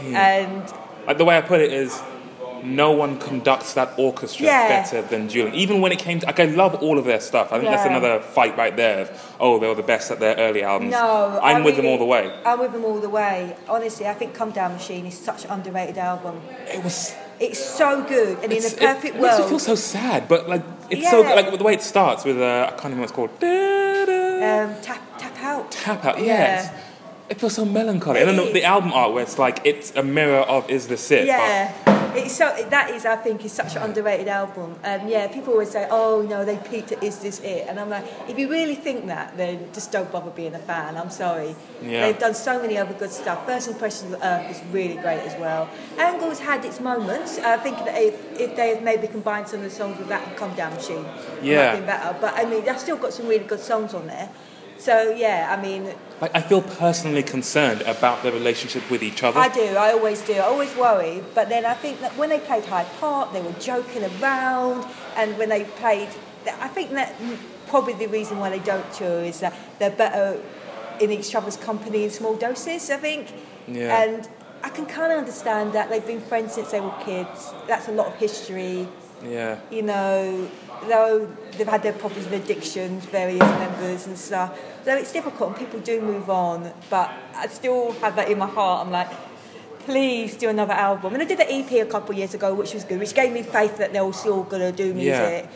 And 0.06 0.64
Like 1.06 1.18
the 1.20 1.26
way 1.26 1.38
I 1.38 1.42
put 1.42 1.62
it 1.62 1.72
is, 1.72 2.02
no 2.64 2.92
one 2.92 3.18
conducts 3.18 3.74
that 3.74 3.90
orchestra 3.98 4.46
Yeah. 4.46 4.68
better 4.68 5.02
than 5.02 5.30
Julian. 5.30 5.54
Even 5.56 5.82
when 5.82 5.92
it 5.92 6.00
came 6.00 6.20
to, 6.20 6.26
like, 6.26 6.40
I 6.40 6.46
love 6.46 6.76
all 6.76 6.98
of 6.98 7.06
their 7.06 7.20
stuff. 7.20 7.52
I 7.52 7.60
think 7.60 7.70
that's 7.72 7.86
another 7.86 8.20
fight 8.20 8.58
right 8.58 8.76
there. 8.76 9.02
Of, 9.02 9.36
oh, 9.40 9.60
they 9.60 9.68
were 9.68 9.76
the 9.76 9.84
best 9.84 10.12
at 10.12 10.20
their 10.20 10.36
early 10.36 10.64
albums. 10.64 10.92
no, 10.92 11.40
I'm 11.42 11.58
I 11.58 11.62
with 11.62 11.76
them 11.78 11.86
all 11.86 11.98
the 11.98 12.06
way. 12.06 12.32
I'm 12.46 12.60
with 12.60 12.72
them 12.74 12.86
all 12.86 13.00
the 13.00 13.10
way. 13.10 13.56
Honestly, 13.68 14.08
I 14.08 14.14
think 14.14 14.34
Come 14.34 14.52
Down 14.52 14.74
Machine 14.74 15.06
is 15.06 15.18
such 15.18 15.46
an 15.46 15.52
underrated 15.52 15.98
album. 15.98 16.42
It 16.74 16.84
was 16.84 17.14
It's 17.40 17.60
so 17.64 18.04
good, 18.04 18.38
and 18.44 18.52
in 18.52 18.60
a 18.60 18.70
perfect 18.70 19.16
world. 19.16 19.16
it 19.16 19.22
makes 19.22 19.38
world, 19.38 19.50
feel 19.50 19.60
so 19.60 19.76
sad, 19.76 20.28
but 20.28 20.50
like 20.50 20.62
it's 20.90 21.10
so 21.10 21.22
Yeah. 21.24 21.36
like 21.36 21.58
the 21.58 21.64
way 21.64 21.74
it 21.74 21.82
starts 21.82 22.26
with 22.26 22.38
uh, 22.38 22.66
I 22.68 22.72
can't 22.72 22.94
remember 22.94 23.02
what 23.02 23.10
it's 23.10 23.14
called. 23.14 23.30
um, 23.42 24.76
tap 24.82 25.02
tap 25.18 25.44
out. 25.44 25.72
Tap 25.72 26.04
out, 26.06 26.20
yes. 26.22 26.70
It 27.30 27.40
feels 27.40 27.54
so 27.54 27.64
melancholy, 27.64 28.20
and 28.20 28.28
then 28.28 28.38
the, 28.38 28.52
the 28.52 28.64
album 28.64 28.92
art 28.92 29.14
where 29.14 29.22
it's 29.24 29.38
like 29.38 29.62
it's 29.64 29.96
a 29.96 30.02
mirror 30.04 30.40
of 30.56 30.70
Is 30.70 30.88
This 30.88 31.12
It? 31.12 31.28
Yeah, 31.28 31.72
it's 32.16 32.36
so 32.36 32.46
that 32.70 32.90
is 32.92 33.06
I 33.06 33.16
think 33.16 33.44
is 33.46 33.52
such 33.52 33.76
an 33.76 33.84
underrated 33.84 34.28
album. 34.28 34.76
Um, 34.84 35.08
yeah, 35.08 35.28
people 35.28 35.54
always 35.54 35.72
say, 35.72 35.88
"Oh, 35.90 36.22
no, 36.28 36.46
they 36.46 36.58
peaked 36.58 36.92
at 36.92 37.04
Is 37.04 37.20
This 37.20 37.40
It?" 37.42 37.68
And 37.68 37.80
I'm 37.80 37.90
like, 37.90 38.06
if 38.28 38.38
you 38.40 38.50
really 38.50 38.76
think 38.76 39.08
that, 39.08 39.36
then 39.38 39.70
just 39.74 39.92
don't 39.92 40.12
bother 40.12 40.32
being 40.32 40.56
a 40.56 40.60
fan. 40.60 40.98
I'm 40.98 41.10
sorry. 41.10 41.56
Yeah. 41.82 42.02
They've 42.06 42.20
done 42.20 42.34
so 42.34 42.62
many 42.62 42.78
other 42.78 42.94
good 42.94 43.12
stuff. 43.12 43.46
First 43.46 43.68
Impressions 43.68 44.14
of 44.14 44.20
Earth 44.24 44.50
is 44.52 44.62
really 44.74 44.96
great 44.96 45.20
as 45.22 45.40
well. 45.40 45.70
Angle's 45.98 46.40
had 46.40 46.66
its 46.66 46.80
moments. 46.80 47.40
I 47.40 47.58
think 47.58 47.78
that 47.86 47.96
if, 48.02 48.16
if 48.40 48.56
they 48.56 48.70
had 48.76 48.84
maybe 48.84 49.08
combined 49.08 49.48
some 49.48 49.60
of 49.60 49.66
the 49.66 49.70
songs 49.72 49.98
with 49.98 50.08
that 50.10 50.28
and 50.28 50.36
Come 50.38 50.54
Down 50.56 50.74
Machine, 50.74 50.98
it 51.06 51.06
might 51.06 51.44
Yeah. 51.44 51.64
have 51.72 51.78
been 51.78 51.86
better. 51.86 52.18
But 52.20 52.34
I 52.36 52.46
mean, 52.46 52.66
they've 52.66 52.80
still 52.80 52.98
got 52.98 53.14
some 53.14 53.28
really 53.28 53.46
good 53.46 53.60
songs 53.62 53.94
on 53.94 54.08
there. 54.08 54.30
So 54.78 55.12
yeah, 55.12 55.56
I 55.58 55.62
mean, 55.62 55.94
Like 56.22 56.36
I 56.36 56.42
feel 56.42 56.62
personally 56.62 57.24
concerned 57.24 57.82
about 57.84 58.24
their 58.24 58.32
relationship 58.32 58.90
with 58.92 59.02
each 59.02 59.24
other. 59.24 59.40
I 59.40 59.50
do. 59.50 59.62
I 59.62 59.94
always 59.94 60.22
do. 60.22 60.34
I 60.34 60.40
always 60.40 60.76
worry. 60.76 61.24
But 61.34 61.50
then 61.50 61.66
I 61.66 61.74
think 61.74 62.02
that 62.02 62.16
when 62.18 62.30
they 62.30 62.40
played 62.40 62.66
Hyde 62.66 62.88
Park, 63.00 63.32
they 63.32 63.42
were 63.42 63.54
joking 63.54 64.04
around, 64.04 64.86
and 65.16 65.38
when 65.38 65.50
they 65.50 65.64
played, 65.64 66.10
I 66.60 66.68
think 66.68 66.92
that 66.92 67.16
probably 67.68 67.94
the 67.94 68.08
reason 68.08 68.38
why 68.40 68.50
they 68.50 68.60
don't 68.60 68.92
tour 68.94 69.24
is 69.24 69.40
that 69.40 69.54
they're 69.80 69.92
better 69.92 70.42
in 71.00 71.12
each 71.12 71.34
other's 71.36 71.56
company 71.56 72.04
in 72.04 72.10
small 72.10 72.36
doses. 72.36 72.90
I 72.90 72.98
think. 72.98 73.34
Yeah. 73.68 74.02
And 74.02 74.28
I 74.62 74.70
can 74.70 74.86
kind 74.86 75.14
of 75.14 75.20
understand 75.20 75.74
that 75.74 75.90
they've 75.90 76.06
been 76.06 76.20
friends 76.20 76.54
since 76.54 76.72
they 76.72 76.82
were 76.82 76.94
kids. 77.06 77.54
That's 77.68 77.88
a 77.88 77.94
lot 77.94 78.08
of 78.08 78.16
history. 78.16 78.88
Yeah. 79.24 79.60
You 79.70 79.84
know, 79.84 80.50
though 80.88 81.28
they've 81.58 81.68
had 81.68 81.84
their 81.84 81.94
problems 81.94 82.30
with 82.30 82.44
addictions, 82.44 83.06
various 83.06 83.40
members 83.40 84.08
and 84.08 84.18
stuff. 84.18 84.58
So 84.86 84.96
it's 84.96 85.12
difficult, 85.12 85.50
and 85.50 85.60
people 85.60 85.80
do 85.80 86.02
move 86.02 86.30
on. 86.30 86.72
But 86.90 87.12
I 87.36 87.48
still 87.48 87.92
have 87.94 88.16
that 88.16 88.30
in 88.30 88.38
my 88.38 88.48
heart. 88.48 88.86
I'm 88.86 88.92
like, 88.92 89.10
please 89.80 90.38
do 90.38 90.50
another 90.50 90.74
album. 90.74 91.14
And 91.14 91.24
I 91.24 91.26
did 91.26 91.40
the 91.40 91.52
EP 91.52 91.72
a 91.72 91.86
couple 91.86 92.12
of 92.12 92.18
years 92.18 92.34
ago, 92.34 92.54
which 92.54 92.74
was 92.74 92.84
good, 92.84 93.00
which 93.00 93.14
gave 93.14 93.34
me 93.34 93.44
faith 93.44 93.78
that 93.78 93.92
they 93.94 94.02
were 94.02 94.14
still 94.14 94.44
gonna 94.44 94.72
do 94.72 94.94
music. 94.94 95.46
Yeah. 95.46 95.48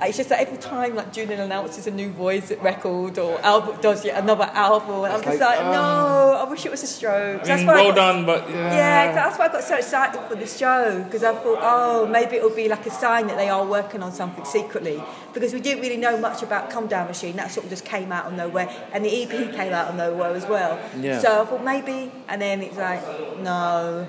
Uh, 0.00 0.06
It's 0.06 0.16
just 0.16 0.30
that 0.30 0.40
every 0.40 0.56
time 0.56 0.94
like 0.94 1.12
Julian 1.12 1.40
announces 1.40 1.86
a 1.86 1.90
new 1.90 2.10
Voidz 2.10 2.50
record 2.62 3.18
or 3.18 3.40
Albert 3.42 3.82
does 3.82 4.04
yet 4.04 4.22
another 4.22 4.44
album, 4.54 5.04
and 5.04 5.12
I'm 5.12 5.22
just 5.22 5.40
like, 5.40 5.58
like, 5.58 5.66
oh. 5.66 5.72
no, 5.72 6.46
I 6.46 6.50
wish 6.50 6.64
it 6.64 6.70
was 6.70 6.82
a 6.82 6.86
stroke. 6.86 7.48
I 7.48 7.56
mean, 7.56 7.66
well 7.66 7.92
done, 7.92 8.24
but 8.24 8.48
yeah. 8.48 8.74
Yeah, 8.74 9.12
that's 9.12 9.38
why 9.38 9.46
I 9.46 9.52
got 9.52 9.64
so 9.64 9.76
excited 9.76 10.20
for 10.28 10.36
the 10.36 10.46
show 10.46 11.02
because 11.04 11.22
I 11.22 11.34
thought, 11.34 11.58
oh, 11.60 12.06
maybe 12.06 12.36
it'll 12.36 12.50
be 12.64 12.68
like 12.68 12.86
a 12.86 12.90
sign 12.90 13.26
that 13.26 13.36
they 13.36 13.48
are 13.48 13.66
working 13.66 14.02
on 14.02 14.12
something 14.12 14.44
secretly 14.44 15.02
because 15.34 15.52
we 15.52 15.60
didn't 15.60 15.82
really 15.82 15.96
know 15.96 16.16
much 16.18 16.42
about 16.42 16.70
Come 16.70 16.86
Down 16.86 17.06
Machine. 17.06 17.36
That 17.36 17.50
sort 17.50 17.64
of 17.64 17.70
just 17.70 17.84
came 17.84 18.10
out 18.12 18.26
of 18.26 18.32
nowhere, 18.32 18.68
and 18.92 19.04
the 19.04 19.22
EP 19.22 19.30
came 19.54 19.72
out 19.72 19.88
of 19.88 19.96
nowhere 19.96 20.34
as 20.34 20.46
well. 20.46 20.78
Yeah. 20.98 21.18
So 21.18 21.42
I 21.42 21.44
thought 21.44 21.64
maybe, 21.64 22.10
and 22.28 22.40
then 22.40 22.62
it's 22.62 22.76
like, 22.76 23.02
no, 23.40 24.06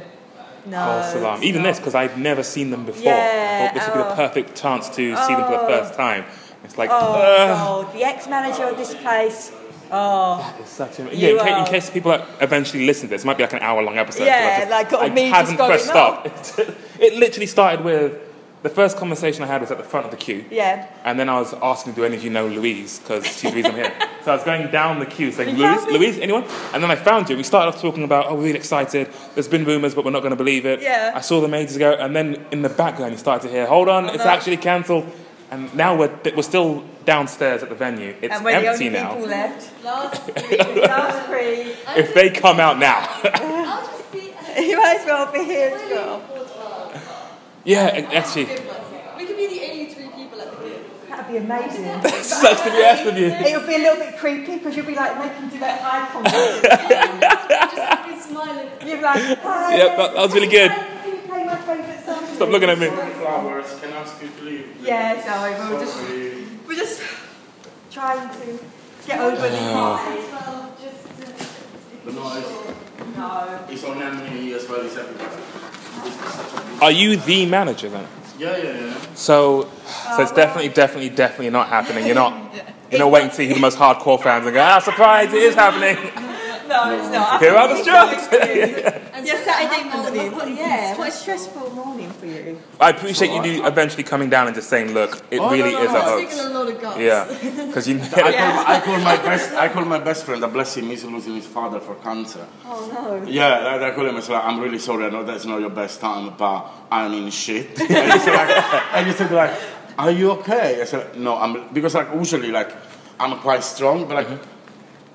no. 0.66 0.78
False 0.78 1.16
alarm. 1.16 1.44
Even 1.44 1.64
this, 1.64 1.78
because 1.78 1.96
I've 1.96 2.18
never 2.18 2.44
seen 2.44 2.70
them 2.70 2.86
before. 2.86 3.04
Yeah, 3.04 3.60
I 3.62 3.66
thought 3.66 3.74
this 3.74 3.88
would 3.88 3.94
be 3.94 4.00
the 4.00 4.14
oh. 4.14 4.16
perfect 4.16 4.56
chance 4.56 4.88
to 4.90 4.96
see 4.96 5.34
them 5.36 5.44
for 5.44 5.52
the 5.52 5.62
Oh. 5.62 5.68
first 5.68 5.94
time. 5.96 6.26
It's 6.64 6.78
like, 6.78 6.90
oh 6.92 7.90
the 7.94 8.04
ex-manager 8.04 8.64
of 8.66 8.78
this 8.78 8.94
place. 8.96 9.52
Oh, 9.94 10.56
It's 10.60 10.70
such 10.70 11.00
a, 11.00 11.14
yeah, 11.14 11.30
in, 11.30 11.38
ca- 11.40 11.60
in 11.60 11.66
case 11.66 11.90
people 11.90 12.14
eventually 12.40 12.86
listen 12.86 13.10
to 13.10 13.16
this, 13.16 13.24
it 13.24 13.28
might 13.28 13.36
be 13.36 13.44
like 13.44 13.52
an 13.52 13.60
hour 13.60 13.82
long 13.84 13.98
episode. 13.98 14.24
Yeah, 14.24 14.68
I 14.70 14.82
just, 14.86 14.92
like, 14.94 15.12
I 15.12 15.14
me 15.14 15.24
haven't 15.24 15.58
pressed 15.58 15.86
stop. 15.88 16.26
it 17.00 17.16
literally 17.16 17.46
started 17.46 17.84
with 17.84 18.14
the 18.64 18.70
first 18.70 18.98
conversation 18.98 19.44
I 19.44 19.48
had 19.48 19.62
was 19.62 19.72
at 19.72 19.78
the 19.78 19.84
front 19.84 20.06
of 20.06 20.12
the 20.12 20.18
queue. 20.18 20.46
yeah. 20.52 20.88
And 21.04 21.20
then 21.20 21.30
I 21.30 21.40
was 21.40 21.54
asking, 21.56 21.94
do 21.94 22.06
any 22.06 22.16
of 22.16 22.24
you 22.24 22.30
know 22.30 22.48
Louise? 22.48 23.00
Because 23.00 23.26
she's 23.26 23.52
the 23.52 23.56
reason 23.56 23.72
I'm 23.72 23.78
here. 23.78 23.94
so 24.24 24.32
I 24.32 24.36
was 24.36 24.44
going 24.44 24.70
down 24.70 25.00
the 25.00 25.06
queue 25.08 25.32
saying, 25.32 25.58
Louise. 25.58 25.86
Louise, 25.86 26.20
anyone? 26.20 26.44
And 26.74 26.84
then 26.84 26.92
I 26.92 26.96
found 26.96 27.30
you. 27.30 27.38
We 27.38 27.44
started 27.44 27.70
off 27.74 27.82
talking 27.82 28.04
about, 28.04 28.28
oh, 28.28 28.36
we're 28.36 28.44
really 28.44 28.60
excited. 28.60 29.10
There's 29.34 29.48
been 29.48 29.66
rumours, 29.66 29.96
but 29.96 30.06
we're 30.06 30.12
not 30.12 30.20
going 30.22 30.32
to 30.32 30.36
believe 30.38 30.66
it. 30.66 30.82
Yeah. 30.82 31.12
I 31.16 31.22
saw 31.22 31.42
them 31.42 31.54
ages 31.56 31.76
ago. 31.76 31.94
And 31.94 32.16
then 32.16 32.46
in 32.52 32.62
the 32.62 32.70
background, 32.70 33.14
you 33.14 33.18
started 33.18 33.48
to 33.48 33.54
hear, 33.54 33.66
hold 33.66 33.90
on, 33.90 34.06
it's 34.10 34.18
no. 34.20 34.26
actually 34.26 34.58
cancelled. 34.58 35.12
And 35.50 35.74
now 35.76 35.98
we're, 35.98 36.16
we're 36.36 36.44
still 36.44 36.84
downstairs 37.04 37.64
at 37.64 37.70
the 37.70 37.76
venue. 37.76 38.16
It's 38.22 38.34
and 38.34 38.46
we're 38.46 38.62
the 38.62 38.70
empty 38.70 38.88
only 38.88 39.00
now. 39.00 39.16
people 39.16 39.28
left. 39.28 39.84
Last 39.84 40.28
Last 40.78 41.28
three. 41.28 41.74
If 42.00 42.14
they 42.14 42.30
come 42.30 42.60
out 42.60 42.78
now. 42.78 43.02
you 44.62 44.78
might 44.78 44.98
as 45.00 45.06
well 45.06 45.32
be 45.32 45.44
here 45.44 45.72
as 45.74 45.92
well. 45.92 46.41
Yeah, 47.64 48.10
actually. 48.14 48.46
We 49.18 49.26
could 49.26 49.38
be 49.38 49.48
the 49.48 49.72
only 49.72 49.86
three 49.94 50.08
people 50.10 50.42
at 50.42 50.52
the 50.58 50.64
gig. 50.64 50.82
That'd 51.10 51.28
be 51.28 51.38
amazing. 51.38 52.02
Sucks 52.24 52.62
to 52.62 52.72
be 52.72 52.78
asked 52.84 53.06
of 53.08 53.18
you. 53.18 53.28
It 53.28 53.58
would 53.58 53.68
be 53.68 53.76
a 53.76 53.78
little 53.80 53.98
bit 53.98 54.18
creepy 54.18 54.58
because 54.58 54.76
you'll 54.76 54.86
be 54.86 54.96
like 54.96 55.18
making 55.20 55.50
do 55.50 55.60
that 55.60 55.82
eye 55.84 56.08
contact. 56.12 57.76
Just 57.76 58.08
be 58.28 58.34
smiling. 58.34 58.68
You'll 58.82 58.98
be 58.98 59.04
like, 59.04 59.38
hi. 59.40 59.78
Yep, 59.78 59.98
that, 59.98 60.14
that 60.16 60.22
was 60.22 60.34
really 60.34 60.48
good. 60.48 60.72
Can 60.72 61.16
you 61.16 61.22
play 61.28 61.44
my 61.44 61.56
favourite 61.58 62.04
song? 62.06 62.26
Stop 62.36 62.50
looking 62.50 62.70
at 62.70 62.80
me. 62.80 62.88
Flowers, 62.88 63.80
can 63.80 63.94
I 63.94 63.98
ask 63.98 64.22
you 64.22 64.30
to 64.30 64.44
leave? 64.44 64.78
Yeah, 64.82 65.22
sorry, 65.24 65.54
we're 65.54 65.80
just 65.86 66.68
we're 66.68 66.76
just 66.76 67.02
trying 67.92 68.30
to 68.30 68.60
get 69.06 69.20
over 69.20 69.36
the 69.36 69.48
Oh. 69.52 70.68
But 72.04 72.14
no, 72.16 72.36
it's, 72.38 72.50
No. 73.16 73.66
it's 73.70 73.84
on 73.84 73.98
NME 73.98 74.54
as 74.56 74.68
well 74.68 74.82
as 74.82 74.98
everywhere. 74.98 75.71
It's 76.06 76.16
such 76.16 76.52
a 76.64 76.72
big- 76.74 76.84
Are 76.84 76.92
you 76.92 77.16
the 77.18 77.46
manager 77.46 77.90
then? 77.90 78.08
Yeah, 78.38 78.58
yeah, 78.58 78.64
yeah. 78.64 78.98
So, 79.14 79.70
so 80.16 80.22
it's 80.24 80.32
definitely, 80.32 80.70
definitely, 80.70 81.10
definitely 81.10 81.50
not 81.52 81.68
happening. 81.68 82.06
You're 82.08 82.16
not, 82.16 82.34
you're 82.90 83.00
not 83.00 83.12
waiting 83.12 83.30
to 83.30 83.36
see 83.36 83.48
who 83.48 83.54
the 83.54 83.60
most 83.60 83.78
hardcore 83.78 84.22
fans 84.22 84.48
are. 84.48 84.52
Go, 84.52 84.60
ah, 84.62 84.80
surprise! 84.80 85.32
It 85.32 85.44
is 85.44 85.56
happening. 85.56 85.98
No, 86.72 86.96
it's 86.98 87.10
not. 87.12 87.42
Here 87.42 87.54
are 87.54 87.68
the 87.68 87.78
strokes. 87.84 88.98
And 89.14 89.28
your 89.28 89.38
Saturday 89.38 89.84
morning. 89.90 90.58
Yeah, 90.58 90.98
what 90.98 91.10
a 91.10 91.12
stressful 91.12 91.70
morning 91.76 92.10
for 92.12 92.26
you. 92.26 92.58
I 92.80 92.90
appreciate 92.90 93.32
you 93.32 93.44
do 93.44 93.66
eventually 93.68 94.04
coming 94.04 94.30
down 94.32 94.48
and 94.48 94.56
just 94.56 94.70
saying, 94.70 94.94
look, 94.94 95.22
it 95.30 95.40
Oh, 95.40 95.52
really 95.52 95.74
no, 95.74 95.84
is 95.84 95.92
no. 95.92 95.96
a 95.96 96.00
It's 96.00 96.10
hoax. 96.10 96.36
taken 96.38 96.52
a 96.52 96.60
lot 96.60 96.68
of 96.72 96.82
guts. 96.82 97.00
Yeah, 97.00 97.66
because 97.68 97.88
you. 97.90 98.00
I 98.16 98.32
call, 98.32 98.56
my, 98.56 98.64
I 98.76 98.80
call 98.80 99.00
my 99.00 99.18
best. 99.18 99.54
I 99.54 99.68
call 99.70 99.86
my 99.86 100.00
best 100.00 100.24
friend. 100.26 100.44
I 100.44 100.48
bless 100.48 100.76
him. 100.78 100.86
He's 100.86 101.04
losing 101.04 101.36
his 101.36 101.46
father 101.46 101.80
for 101.80 101.96
cancer. 101.96 102.48
Oh 102.66 102.90
no. 103.22 103.30
Yeah, 103.30 103.60
like, 103.60 103.82
I 103.82 103.96
call 103.96 104.08
him. 104.08 104.16
I 104.16 104.22
say, 104.22 104.34
like, 104.34 104.46
I'm 104.46 104.60
really 104.60 104.80
sorry. 104.80 105.06
I 105.06 105.10
know 105.10 105.24
that's 105.24 105.46
not 105.46 105.60
your 105.60 105.70
best 105.70 106.00
time, 106.00 106.34
but 106.38 106.66
I'm 106.90 107.14
in 107.14 107.30
shit. 107.32 107.80
and 107.82 108.14
he 108.14 108.20
said, 108.20 108.34
like, 108.34 108.50
and 108.96 109.08
he 109.08 109.14
said, 109.14 109.32
like, 109.32 109.52
Are 110.00 110.10
you 110.12 110.32
okay? 110.40 110.82
I 110.82 110.86
said, 110.86 111.16
No, 111.18 111.38
I'm 111.38 111.68
because 111.74 111.94
like 111.96 112.08
usually 112.16 112.50
like 112.52 112.72
I'm 113.20 113.38
quite 113.40 113.64
strong, 113.64 114.08
but 114.08 114.16
like. 114.16 114.28
Mm-hmm. 114.28 114.48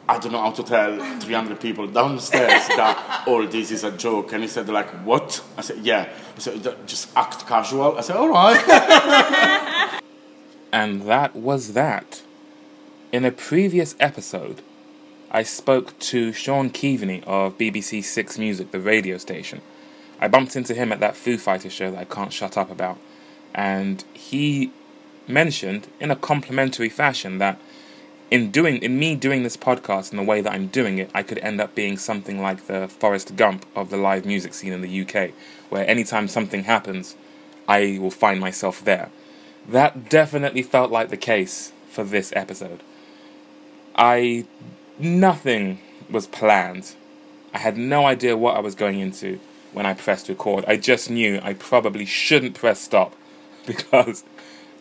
I 0.09 0.19
don't 0.19 0.33
know 0.33 0.41
how 0.41 0.53
to 0.53 0.63
tell 0.63 1.19
300 1.21 1.61
people 1.61 1.87
downstairs 1.89 2.69
that 2.77 3.25
all 3.27 3.47
this 3.47 3.71
is 3.71 3.85
a 3.85 3.91
joke. 3.91 4.33
And 4.33 4.43
he 4.43 4.49
said, 4.49 4.69
like, 4.69 4.89
what? 5.05 5.43
I 5.57 5.63
said, 5.63 5.79
yeah. 5.79 6.09
I 6.37 6.39
said, 6.39 6.63
just 6.87 7.17
act 7.17 7.47
casual. 7.47 7.99
I 7.99 8.01
said, 8.03 8.17
all 8.17 8.29
right. 8.29 10.01
And 10.73 11.03
that 11.03 11.35
was 11.35 11.73
that. 11.73 12.23
In 13.11 13.25
a 13.25 13.33
previous 13.33 13.97
episode, 13.99 14.61
I 15.31 15.43
spoke 15.43 15.99
to 16.01 16.35
Shaun 16.35 16.69
Keaveny 16.69 17.25
of 17.25 17.57
BBC 17.57 18.05
Six 18.05 18.39
Music, 18.39 18.73
the 18.73 18.81
radio 18.81 19.17
station. 19.17 19.63
I 20.21 20.29
bumped 20.29 20.55
into 20.55 20.75
him 20.75 20.93
at 20.93 21.01
that 21.01 21.17
Foo 21.17 21.39
Fighters 21.39 21.73
show 21.73 21.91
that 21.91 21.99
I 21.99 22.05
can't 22.05 22.33
shut 22.33 22.59
up 22.59 22.71
about, 22.71 22.99
and 23.55 24.05
he 24.13 24.71
mentioned 25.27 25.89
in 25.99 26.11
a 26.11 26.17
complimentary 26.17 26.91
fashion 26.91 27.39
that 27.39 27.59
in 28.31 28.51
doing 28.51 28.79
in 28.79 28.99
me 28.99 29.15
doing 29.15 29.43
this 29.43 29.57
podcast 29.57 30.11
in 30.11 30.17
the 30.17 30.25
way 30.25 30.41
that 30.41 30.53
I'm 30.53 30.67
doing 30.67 30.99
it, 30.99 31.11
I 31.15 31.23
could 31.23 31.39
end 31.39 31.61
up 31.61 31.75
being 31.75 31.97
something 31.97 32.41
like 32.41 32.67
the 32.67 32.89
Forrest 32.89 33.37
Gump 33.37 33.67
of 33.75 33.91
the 33.91 33.97
live 33.97 34.25
music 34.25 34.55
scene 34.55 34.73
in 34.73 34.81
the 34.81 35.03
UK, 35.03 35.31
where 35.69 35.89
anytime 35.89 36.29
something 36.29 36.65
happens, 36.65 37.17
I 37.69 37.99
will 38.01 38.11
find 38.11 38.41
myself 38.41 38.85
there. 38.85 39.11
That 39.69 40.09
definitely 40.09 40.63
felt 40.63 40.91
like 40.91 41.09
the 41.09 41.17
case 41.17 41.73
for 41.91 42.05
this 42.05 42.33
episode. 42.37 42.81
I 43.95 44.47
nothing 44.99 45.81
was 46.11 46.27
planned. 46.27 46.95
I 47.55 47.59
had 47.59 47.77
no 47.77 48.07
idea 48.07 48.37
what 48.37 48.57
I 48.57 48.61
was 48.61 48.75
going 48.75 49.01
into 49.01 49.41
when 49.73 49.87
I 49.87 49.95
pressed 49.95 50.29
record. 50.29 50.65
I 50.67 50.77
just 50.77 51.11
knew 51.11 51.41
I 51.43 51.55
probably 51.55 52.05
shouldn't 52.05 52.55
press 52.55 52.81
stop 52.81 53.15
because 53.67 54.25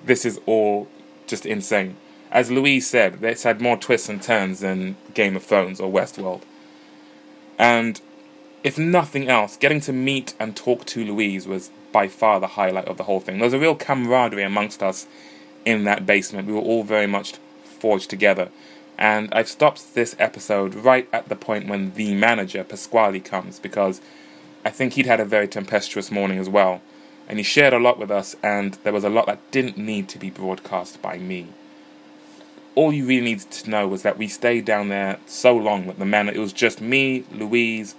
this 0.03 0.25
is 0.25 0.39
all 0.45 0.87
just 1.27 1.45
insane. 1.45 1.95
As 2.35 2.51
Louise 2.51 2.85
said, 2.85 3.23
it's 3.23 3.43
had 3.43 3.61
more 3.61 3.77
twists 3.77 4.09
and 4.09 4.21
turns 4.21 4.59
than 4.59 4.97
Game 5.13 5.37
of 5.37 5.43
Thrones 5.43 5.79
or 5.79 5.89
Westworld. 5.89 6.41
And 7.57 8.01
if 8.61 8.77
nothing 8.77 9.29
else, 9.29 9.55
getting 9.55 9.79
to 9.79 9.93
meet 9.93 10.33
and 10.37 10.53
talk 10.53 10.83
to 10.87 11.05
Louise 11.05 11.47
was 11.47 11.71
by 11.93 12.09
far 12.09 12.41
the 12.41 12.47
highlight 12.59 12.89
of 12.89 12.97
the 12.97 13.05
whole 13.05 13.21
thing. 13.21 13.37
There 13.37 13.45
was 13.45 13.53
a 13.53 13.59
real 13.59 13.73
camaraderie 13.73 14.43
amongst 14.43 14.83
us 14.83 15.07
in 15.63 15.85
that 15.85 16.05
basement. 16.05 16.49
We 16.49 16.53
were 16.55 16.59
all 16.59 16.83
very 16.83 17.07
much 17.07 17.35
forged 17.63 18.09
together. 18.09 18.49
And 18.97 19.33
I've 19.33 19.47
stopped 19.47 19.95
this 19.95 20.13
episode 20.19 20.75
right 20.75 21.07
at 21.13 21.29
the 21.29 21.37
point 21.37 21.69
when 21.69 21.93
the 21.93 22.15
manager, 22.15 22.65
Pasquale, 22.65 23.21
comes 23.21 23.59
because 23.59 24.01
I 24.65 24.71
think 24.71 24.93
he'd 24.93 25.05
had 25.05 25.21
a 25.21 25.25
very 25.25 25.47
tempestuous 25.47 26.11
morning 26.11 26.37
as 26.37 26.49
well. 26.49 26.81
And 27.29 27.39
he 27.39 27.43
shared 27.43 27.71
a 27.71 27.79
lot 27.79 27.97
with 27.97 28.11
us, 28.11 28.35
and 28.43 28.73
there 28.83 28.91
was 28.91 29.05
a 29.05 29.09
lot 29.09 29.25
that 29.27 29.51
didn't 29.51 29.77
need 29.77 30.09
to 30.09 30.19
be 30.19 30.29
broadcast 30.29 31.01
by 31.01 31.17
me. 31.17 31.47
All 32.75 32.91
you 32.91 33.05
really 33.05 33.25
needed 33.25 33.49
to 33.51 33.69
know 33.69 33.87
was 33.87 34.03
that 34.03 34.17
we 34.17 34.27
stayed 34.27 34.65
down 34.65 34.89
there 34.89 35.17
so 35.25 35.55
long 35.55 35.85
with 35.87 35.97
the 35.97 36.05
man. 36.05 36.27
It 36.27 36.37
was 36.37 36.53
just 36.53 36.81
me, 36.81 37.23
Louise, 37.31 37.95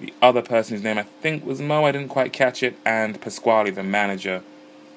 the 0.00 0.12
other 0.22 0.42
person 0.42 0.76
whose 0.76 0.84
name 0.84 0.98
I 0.98 1.02
think 1.02 1.44
was 1.44 1.60
Mo, 1.60 1.84
I 1.84 1.92
didn't 1.92 2.08
quite 2.08 2.32
catch 2.32 2.62
it, 2.62 2.76
and 2.84 3.20
Pasquale, 3.20 3.70
the 3.70 3.82
manager 3.82 4.42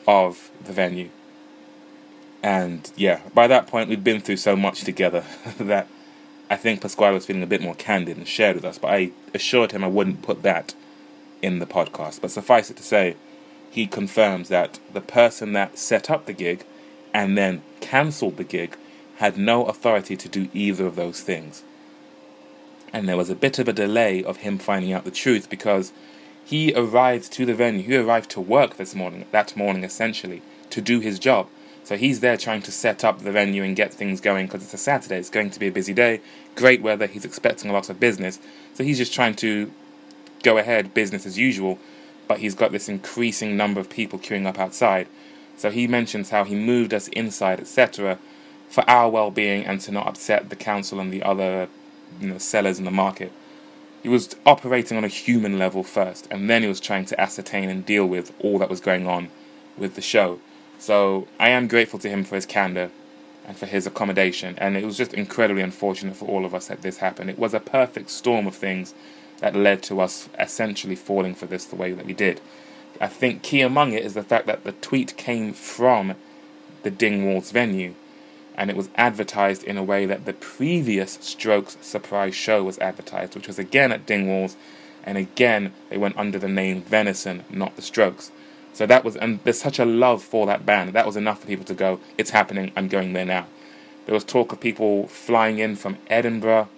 of 0.07 0.49
the 0.63 0.71
venue. 0.71 1.09
And 2.43 2.91
yeah, 2.95 3.21
by 3.33 3.47
that 3.47 3.67
point, 3.67 3.89
we'd 3.89 4.03
been 4.03 4.21
through 4.21 4.37
so 4.37 4.55
much 4.55 4.83
together 4.83 5.23
that 5.59 5.87
I 6.49 6.55
think 6.55 6.81
Pasquale 6.81 7.13
was 7.13 7.25
feeling 7.25 7.43
a 7.43 7.47
bit 7.47 7.61
more 7.61 7.75
candid 7.75 8.17
and 8.17 8.27
shared 8.27 8.55
with 8.55 8.65
us. 8.65 8.77
But 8.77 8.91
I 8.91 9.11
assured 9.33 9.71
him 9.71 9.83
I 9.83 9.87
wouldn't 9.87 10.21
put 10.21 10.43
that 10.43 10.73
in 11.41 11.59
the 11.59 11.65
podcast. 11.65 12.21
But 12.21 12.31
suffice 12.31 12.69
it 12.69 12.77
to 12.77 12.83
say, 12.83 13.15
he 13.69 13.87
confirms 13.87 14.49
that 14.49 14.79
the 14.91 15.01
person 15.01 15.53
that 15.53 15.77
set 15.77 16.09
up 16.09 16.25
the 16.25 16.33
gig 16.33 16.65
and 17.13 17.37
then 17.37 17.61
cancelled 17.79 18.37
the 18.37 18.43
gig 18.43 18.75
had 19.21 19.37
no 19.37 19.65
authority 19.65 20.17
to 20.17 20.27
do 20.27 20.49
either 20.51 20.87
of 20.87 20.95
those 20.95 21.21
things. 21.21 21.61
And 22.91 23.07
there 23.07 23.15
was 23.15 23.29
a 23.29 23.35
bit 23.35 23.59
of 23.59 23.67
a 23.67 23.73
delay 23.73 24.23
of 24.23 24.37
him 24.37 24.57
finding 24.57 24.91
out 24.91 25.05
the 25.05 25.11
truth 25.11 25.47
because 25.47 25.93
he 26.43 26.73
arrived 26.73 27.31
to 27.33 27.45
the 27.45 27.53
venue. 27.53 27.83
He 27.83 27.95
arrived 27.95 28.31
to 28.31 28.41
work 28.41 28.77
this 28.77 28.95
morning, 28.95 29.25
that 29.29 29.55
morning 29.55 29.83
essentially, 29.83 30.41
to 30.71 30.81
do 30.81 30.99
his 30.99 31.19
job. 31.19 31.47
So 31.83 31.97
he's 31.97 32.21
there 32.21 32.35
trying 32.35 32.63
to 32.63 32.71
set 32.71 33.03
up 33.03 33.19
the 33.19 33.31
venue 33.31 33.61
and 33.63 33.75
get 33.75 33.93
things 33.93 34.21
going 34.21 34.47
because 34.47 34.63
it's 34.63 34.73
a 34.73 34.79
Saturday. 34.79 35.19
It's 35.19 35.29
going 35.29 35.51
to 35.51 35.59
be 35.59 35.67
a 35.67 35.71
busy 35.71 35.93
day, 35.93 36.21
great 36.55 36.81
weather. 36.81 37.05
He's 37.05 37.23
expecting 37.23 37.69
a 37.69 37.73
lot 37.73 37.91
of 37.91 37.99
business. 37.99 38.39
So 38.73 38.83
he's 38.83 38.97
just 38.97 39.13
trying 39.13 39.35
to 39.35 39.71
go 40.41 40.57
ahead, 40.57 40.95
business 40.95 41.27
as 41.27 41.37
usual. 41.37 41.77
But 42.27 42.39
he's 42.39 42.55
got 42.55 42.71
this 42.71 42.89
increasing 42.89 43.55
number 43.55 43.79
of 43.79 43.87
people 43.87 44.17
queuing 44.17 44.47
up 44.47 44.57
outside. 44.57 45.07
So 45.57 45.69
he 45.69 45.87
mentions 45.87 46.31
how 46.31 46.43
he 46.43 46.55
moved 46.55 46.91
us 46.91 47.07
inside, 47.09 47.59
etc., 47.59 48.17
for 48.71 48.89
our 48.89 49.09
well 49.09 49.29
being 49.29 49.65
and 49.65 49.81
to 49.81 49.91
not 49.91 50.07
upset 50.07 50.49
the 50.49 50.55
council 50.55 50.99
and 50.99 51.11
the 51.11 51.21
other 51.21 51.67
you 52.19 52.27
know, 52.27 52.37
sellers 52.37 52.79
in 52.79 52.85
the 52.85 52.91
market. 52.91 53.31
He 54.01 54.09
was 54.09 54.35
operating 54.45 54.97
on 54.97 55.03
a 55.03 55.09
human 55.09 55.59
level 55.59 55.83
first, 55.83 56.27
and 56.31 56.49
then 56.49 56.63
he 56.63 56.67
was 56.67 56.79
trying 56.79 57.05
to 57.05 57.21
ascertain 57.21 57.69
and 57.69 57.85
deal 57.85 58.07
with 58.07 58.33
all 58.39 58.57
that 58.57 58.69
was 58.69 58.79
going 58.79 59.05
on 59.05 59.29
with 59.77 59.95
the 59.95 60.01
show. 60.01 60.39
So 60.79 61.27
I 61.39 61.49
am 61.49 61.67
grateful 61.67 61.99
to 61.99 62.09
him 62.09 62.23
for 62.23 62.35
his 62.35 62.47
candor 62.47 62.89
and 63.45 63.57
for 63.57 63.67
his 63.67 63.85
accommodation, 63.85 64.55
and 64.57 64.75
it 64.75 64.85
was 64.85 64.97
just 64.97 65.13
incredibly 65.13 65.61
unfortunate 65.61 66.15
for 66.15 66.25
all 66.25 66.45
of 66.45 66.55
us 66.55 66.67
that 66.67 66.81
this 66.81 66.97
happened. 66.97 67.29
It 67.29 67.37
was 67.37 67.53
a 67.53 67.59
perfect 67.59 68.09
storm 68.09 68.47
of 68.47 68.55
things 68.55 68.95
that 69.39 69.55
led 69.55 69.83
to 69.83 69.99
us 69.99 70.29
essentially 70.39 70.95
falling 70.95 71.35
for 71.35 71.45
this 71.45 71.65
the 71.65 71.75
way 71.75 71.91
that 71.91 72.05
we 72.05 72.13
did. 72.13 72.39
I 72.99 73.07
think 73.07 73.43
key 73.43 73.61
among 73.61 73.93
it 73.93 74.05
is 74.05 74.13
the 74.13 74.23
fact 74.23 74.47
that 74.47 74.63
the 74.63 74.71
tweet 74.71 75.17
came 75.17 75.53
from 75.53 76.15
the 76.83 76.91
Dingwalls 76.91 77.51
venue, 77.51 77.95
and 78.61 78.69
it 78.69 78.77
was 78.77 78.89
advertised 78.93 79.63
in 79.63 79.75
a 79.75 79.83
way 79.83 80.05
that 80.05 80.25
the 80.25 80.33
previous 80.33 81.13
Strokes 81.13 81.79
surprise 81.81 82.35
show 82.35 82.63
was 82.63 82.77
advertised, 82.77 83.33
which 83.33 83.47
was 83.47 83.57
again 83.57 83.91
at 83.91 84.05
Dingwalls, 84.05 84.55
and 85.03 85.17
again 85.17 85.73
they 85.89 85.97
went 85.97 86.15
under 86.15 86.37
the 86.37 86.47
name 86.47 86.83
Venison, 86.83 87.43
not 87.49 87.75
the 87.75 87.81
Strokes. 87.81 88.31
So 88.71 88.85
that 88.85 89.03
was, 89.03 89.15
and 89.15 89.39
there's 89.43 89.59
such 89.59 89.79
a 89.79 89.83
love 89.85 90.21
for 90.21 90.45
that 90.45 90.63
band. 90.63 90.93
That 90.93 91.07
was 91.07 91.17
enough 91.17 91.41
for 91.41 91.47
people 91.47 91.65
to 91.65 91.73
go, 91.73 91.99
it's 92.19 92.29
happening, 92.29 92.71
I'm 92.75 92.87
going 92.87 93.13
there 93.13 93.25
now. 93.25 93.47
There 94.05 94.13
was 94.13 94.23
talk 94.23 94.53
of 94.53 94.59
people 94.59 95.07
flying 95.07 95.57
in 95.57 95.75
from 95.75 95.97
Edinburgh. 96.05 96.69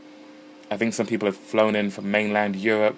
I 0.72 0.78
think 0.78 0.94
some 0.94 1.06
people 1.06 1.26
had 1.26 1.36
flown 1.36 1.76
in 1.76 1.92
from 1.92 2.10
mainland 2.10 2.56
Europe. 2.56 2.98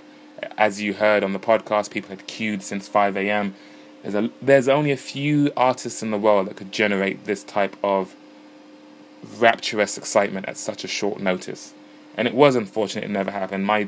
As 0.60 0.80
you 0.80 0.94
heard 0.94 1.24
on 1.24 1.34
the 1.34 1.40
podcast, 1.40 1.90
people 1.90 2.12
had 2.12 2.28
queued 2.28 2.62
since 2.62 2.88
5 2.88 3.18
a.m. 3.18 3.56
There's, 4.04 4.14
a, 4.14 4.30
there's 4.44 4.68
only 4.68 4.92
a 4.92 4.98
few 4.98 5.52
artists 5.58 6.04
in 6.04 6.12
the 6.12 6.20
world 6.20 6.46
that 6.46 6.56
could 6.56 6.72
generate 6.72 7.26
this 7.26 7.44
type 7.44 7.76
of 7.84 8.16
rapturous 9.40 9.98
excitement 9.98 10.48
at 10.48 10.58
such 10.58 10.84
a 10.84 10.88
short 10.88 11.20
notice. 11.20 11.74
And 12.18 12.28
it 12.28 12.34
was 12.34 12.56
unfortunate 12.56 13.06
it 13.06 13.10
never 13.10 13.32
happened. 13.32 13.66
My, 13.66 13.88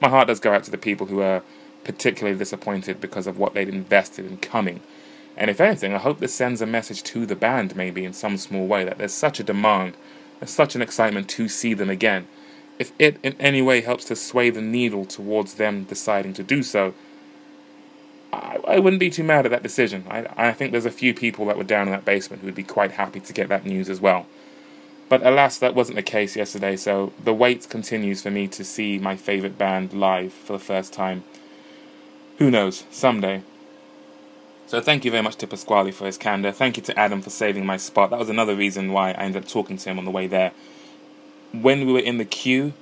my 0.00 0.08
heart 0.08 0.28
does 0.28 0.40
go 0.40 0.52
out 0.52 0.64
to 0.64 0.70
the 0.70 0.78
people 0.78 1.06
who 1.06 1.20
are 1.20 1.42
particularly 1.82 2.38
disappointed 2.38 3.00
because 3.00 3.26
of 3.26 3.38
what 3.38 3.54
they'd 3.54 3.68
invested 3.68 4.26
in 4.26 4.38
coming. 4.38 4.80
And 5.36 5.50
if 5.50 5.60
anything, 5.60 5.92
I 5.92 5.98
hope 5.98 6.20
this 6.20 6.34
sends 6.34 6.62
a 6.62 6.66
message 6.66 7.02
to 7.04 7.26
the 7.26 7.36
band, 7.36 7.76
maybe 7.76 8.04
in 8.04 8.12
some 8.12 8.36
small 8.36 8.66
way, 8.66 8.84
that 8.84 8.98
there's 8.98 9.12
such 9.12 9.40
a 9.40 9.44
demand, 9.44 9.96
there's 10.38 10.50
such 10.50 10.74
an 10.74 10.82
excitement 10.82 11.28
to 11.30 11.48
see 11.48 11.74
them 11.74 11.90
again. 11.90 12.28
If 12.78 12.92
it 12.98 13.18
in 13.22 13.34
any 13.38 13.62
way 13.62 13.80
helps 13.80 14.04
to 14.06 14.16
sway 14.16 14.50
the 14.50 14.62
needle 14.62 15.04
towards 15.04 15.54
them 15.54 15.84
deciding 15.84 16.34
to 16.34 16.42
do 16.42 16.62
so, 16.62 16.94
I, 18.32 18.58
I 18.66 18.78
wouldn't 18.78 19.00
be 19.00 19.10
too 19.10 19.24
mad 19.24 19.44
at 19.44 19.50
that 19.50 19.62
decision. 19.62 20.04
I, 20.08 20.26
I 20.36 20.52
think 20.52 20.72
there's 20.72 20.86
a 20.86 20.90
few 20.90 21.14
people 21.14 21.46
that 21.46 21.56
were 21.56 21.64
down 21.64 21.86
in 21.86 21.92
that 21.92 22.04
basement 22.04 22.40
who 22.40 22.46
would 22.46 22.54
be 22.54 22.64
quite 22.64 22.92
happy 22.92 23.20
to 23.20 23.32
get 23.32 23.48
that 23.48 23.64
news 23.64 23.88
as 23.88 24.00
well. 24.00 24.26
But 25.08 25.24
alas, 25.24 25.58
that 25.58 25.74
wasn't 25.74 25.96
the 25.96 26.02
case 26.02 26.34
yesterday, 26.34 26.76
so 26.76 27.12
the 27.22 27.34
wait 27.34 27.68
continues 27.68 28.22
for 28.22 28.30
me 28.30 28.48
to 28.48 28.64
see 28.64 28.98
my 28.98 29.16
favourite 29.16 29.58
band 29.58 29.92
live 29.92 30.32
for 30.32 30.54
the 30.54 30.58
first 30.58 30.92
time 30.92 31.24
who 32.38 32.50
knows, 32.50 32.84
someday. 32.90 33.42
So 34.66 34.80
thank 34.80 35.04
you 35.04 35.10
very 35.10 35.22
much 35.22 35.36
to 35.36 35.46
Pasquale 35.46 35.92
for 35.92 36.06
his 36.06 36.18
candor. 36.18 36.50
Thank 36.50 36.76
you 36.76 36.82
to 36.84 36.98
Adam 36.98 37.22
for 37.22 37.30
saving 37.30 37.66
my 37.66 37.76
spot. 37.76 38.10
That 38.10 38.18
was 38.18 38.30
another 38.30 38.56
reason 38.56 38.92
why 38.92 39.10
I 39.10 39.24
ended 39.24 39.44
up 39.44 39.48
talking 39.48 39.76
to 39.76 39.90
him 39.90 39.98
on 39.98 40.04
the 40.04 40.10
way 40.10 40.26
there. 40.26 40.52
When 41.52 41.86
we 41.86 41.92
were 41.92 42.00
in 42.00 42.18
the 42.18 42.24
queue, 42.24 42.72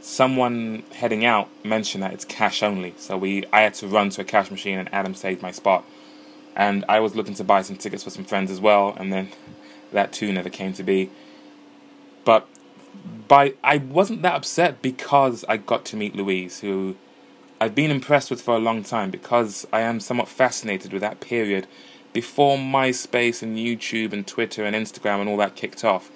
someone 0.00 0.84
heading 0.92 1.24
out 1.24 1.48
mentioned 1.64 2.02
that 2.02 2.12
it's 2.12 2.24
cash 2.24 2.62
only. 2.62 2.94
So 2.96 3.18
we 3.18 3.44
I 3.52 3.62
had 3.62 3.74
to 3.74 3.88
run 3.88 4.10
to 4.10 4.22
a 4.22 4.24
cash 4.24 4.50
machine 4.50 4.78
and 4.78 4.92
Adam 4.94 5.14
saved 5.14 5.42
my 5.42 5.50
spot. 5.50 5.84
And 6.56 6.84
I 6.88 7.00
was 7.00 7.16
looking 7.16 7.34
to 7.34 7.44
buy 7.44 7.62
some 7.62 7.76
tickets 7.76 8.04
for 8.04 8.10
some 8.10 8.24
friends 8.24 8.50
as 8.50 8.60
well, 8.60 8.94
and 8.96 9.12
then 9.12 9.30
that 9.92 10.12
too 10.12 10.32
never 10.32 10.48
came 10.48 10.72
to 10.74 10.82
be. 10.84 11.10
But 12.24 12.48
by 13.28 13.54
I 13.62 13.78
wasn't 13.78 14.22
that 14.22 14.34
upset 14.34 14.82
because 14.82 15.44
I 15.48 15.56
got 15.56 15.84
to 15.86 15.96
meet 15.96 16.16
Louise, 16.16 16.60
who 16.60 16.96
I've 17.60 17.74
been 17.74 17.90
impressed 17.90 18.30
with 18.30 18.40
for 18.42 18.54
a 18.54 18.58
long 18.58 18.82
time 18.82 19.10
because 19.10 19.66
I 19.72 19.80
am 19.80 20.00
somewhat 20.00 20.28
fascinated 20.28 20.92
with 20.92 21.02
that 21.02 21.20
period 21.20 21.66
before 22.12 22.56
MySpace 22.56 23.42
and 23.42 23.56
YouTube 23.56 24.12
and 24.12 24.26
Twitter 24.26 24.64
and 24.64 24.74
Instagram 24.76 25.20
and 25.20 25.28
all 25.28 25.36
that 25.38 25.56
kicked 25.56 25.84
off. 25.84 26.10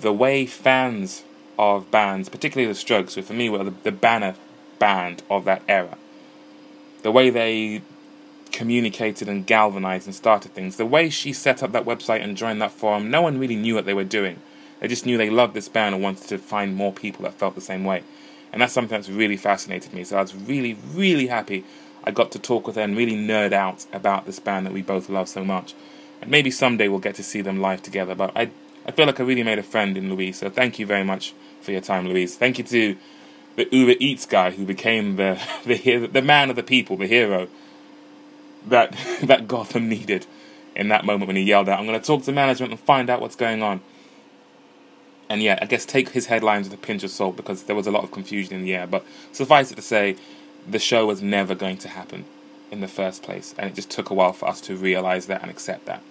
The 0.00 0.12
way 0.12 0.46
fans 0.46 1.24
of 1.58 1.90
bands, 1.90 2.28
particularly 2.28 2.70
the 2.70 2.78
Strokes, 2.78 3.14
who 3.14 3.22
for 3.22 3.32
me 3.32 3.48
were 3.48 3.64
the, 3.64 3.70
the 3.82 3.92
banner 3.92 4.34
band 4.78 5.22
of 5.30 5.44
that 5.44 5.62
era, 5.68 5.96
the 7.02 7.12
way 7.12 7.30
they 7.30 7.82
communicated 8.50 9.28
and 9.28 9.46
galvanized 9.46 10.06
and 10.06 10.14
started 10.14 10.52
things, 10.52 10.76
the 10.76 10.86
way 10.86 11.08
she 11.08 11.32
set 11.32 11.62
up 11.62 11.72
that 11.72 11.84
website 11.84 12.22
and 12.22 12.36
joined 12.36 12.60
that 12.60 12.70
forum, 12.70 13.10
no 13.10 13.22
one 13.22 13.38
really 13.38 13.56
knew 13.56 13.74
what 13.74 13.86
they 13.86 13.94
were 13.94 14.04
doing. 14.04 14.40
They 14.82 14.88
just 14.88 15.06
knew 15.06 15.16
they 15.16 15.30
loved 15.30 15.54
this 15.54 15.68
band 15.68 15.94
and 15.94 16.02
wanted 16.02 16.26
to 16.26 16.38
find 16.38 16.74
more 16.74 16.92
people 16.92 17.22
that 17.22 17.34
felt 17.34 17.54
the 17.54 17.60
same 17.60 17.84
way. 17.84 18.02
And 18.52 18.60
that's 18.60 18.72
something 18.72 18.98
that's 18.98 19.08
really 19.08 19.36
fascinated 19.36 19.94
me. 19.94 20.02
So 20.02 20.18
I 20.18 20.22
was 20.22 20.34
really, 20.34 20.76
really 20.92 21.28
happy 21.28 21.64
I 22.02 22.10
got 22.10 22.32
to 22.32 22.40
talk 22.40 22.66
with 22.66 22.74
her 22.74 22.82
and 22.82 22.96
really 22.96 23.14
nerd 23.14 23.52
out 23.52 23.86
about 23.92 24.26
this 24.26 24.40
band 24.40 24.66
that 24.66 24.72
we 24.72 24.82
both 24.82 25.08
love 25.08 25.28
so 25.28 25.44
much. 25.44 25.76
And 26.20 26.32
maybe 26.32 26.50
someday 26.50 26.88
we'll 26.88 26.98
get 26.98 27.14
to 27.14 27.22
see 27.22 27.42
them 27.42 27.60
live 27.60 27.80
together. 27.80 28.16
But 28.16 28.36
I, 28.36 28.50
I 28.84 28.90
feel 28.90 29.06
like 29.06 29.20
I 29.20 29.22
really 29.22 29.44
made 29.44 29.60
a 29.60 29.62
friend 29.62 29.96
in 29.96 30.12
Louise. 30.12 30.38
So 30.38 30.50
thank 30.50 30.80
you 30.80 30.86
very 30.86 31.04
much 31.04 31.32
for 31.60 31.70
your 31.70 31.80
time, 31.80 32.08
Louise. 32.08 32.36
Thank 32.36 32.58
you 32.58 32.64
to 32.64 32.96
the 33.54 33.68
Uber 33.70 33.94
Eats 34.00 34.26
guy 34.26 34.50
who 34.50 34.64
became 34.64 35.14
the 35.14 35.40
the 35.64 36.08
the 36.08 36.22
man 36.22 36.50
of 36.50 36.56
the 36.56 36.62
people, 36.64 36.96
the 36.96 37.06
hero 37.06 37.46
that 38.66 38.96
that 39.22 39.46
Gotham 39.46 39.88
needed 39.88 40.26
in 40.74 40.88
that 40.88 41.04
moment 41.04 41.28
when 41.28 41.36
he 41.36 41.42
yelled 41.42 41.68
out, 41.68 41.78
"I'm 41.78 41.86
going 41.86 42.00
to 42.00 42.04
talk 42.04 42.24
to 42.24 42.32
management 42.32 42.72
and 42.72 42.80
find 42.80 43.08
out 43.08 43.20
what's 43.20 43.36
going 43.36 43.62
on." 43.62 43.80
And 45.32 45.42
yeah, 45.42 45.58
I 45.62 45.64
guess 45.64 45.86
take 45.86 46.10
his 46.10 46.26
headlines 46.26 46.68
with 46.68 46.78
a 46.78 46.82
pinch 46.82 47.02
of 47.04 47.10
salt 47.10 47.36
because 47.36 47.62
there 47.62 47.74
was 47.74 47.86
a 47.86 47.90
lot 47.90 48.04
of 48.04 48.10
confusion 48.10 48.54
in 48.54 48.64
the 48.64 48.74
air. 48.76 48.86
But 48.86 49.02
suffice 49.32 49.72
it 49.72 49.76
to 49.76 49.80
say, 49.82 50.16
the 50.68 50.78
show 50.78 51.06
was 51.06 51.22
never 51.22 51.54
going 51.54 51.78
to 51.78 51.88
happen 51.88 52.26
in 52.70 52.80
the 52.80 52.86
first 52.86 53.22
place, 53.22 53.54
and 53.56 53.66
it 53.66 53.74
just 53.74 53.90
took 53.90 54.10
a 54.10 54.14
while 54.14 54.34
for 54.34 54.46
us 54.46 54.60
to 54.60 54.76
realize 54.76 55.24
that 55.28 55.40
and 55.40 55.50
accept 55.50 55.86
that. 55.86 56.02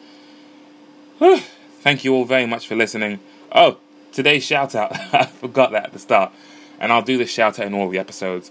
Thank 1.82 2.04
you 2.04 2.16
all 2.16 2.26
very 2.26 2.48
much 2.48 2.68
for 2.68 2.76
listening. 2.76 3.20
Oh, 3.52 3.78
today's 4.12 4.44
shout 4.44 4.74
out, 4.74 4.92
I 5.14 5.28
forgot 5.28 5.72
that 5.72 5.86
at 5.86 5.94
the 5.94 6.00
start, 6.00 6.32
and 6.80 6.92
I'll 6.92 7.04
do 7.04 7.20
this 7.20 7.30
shout 7.30 7.60
out 7.60 7.68
in 7.68 7.76
all 7.76 7.90
the 7.90 8.00
episodes. 8.00 8.50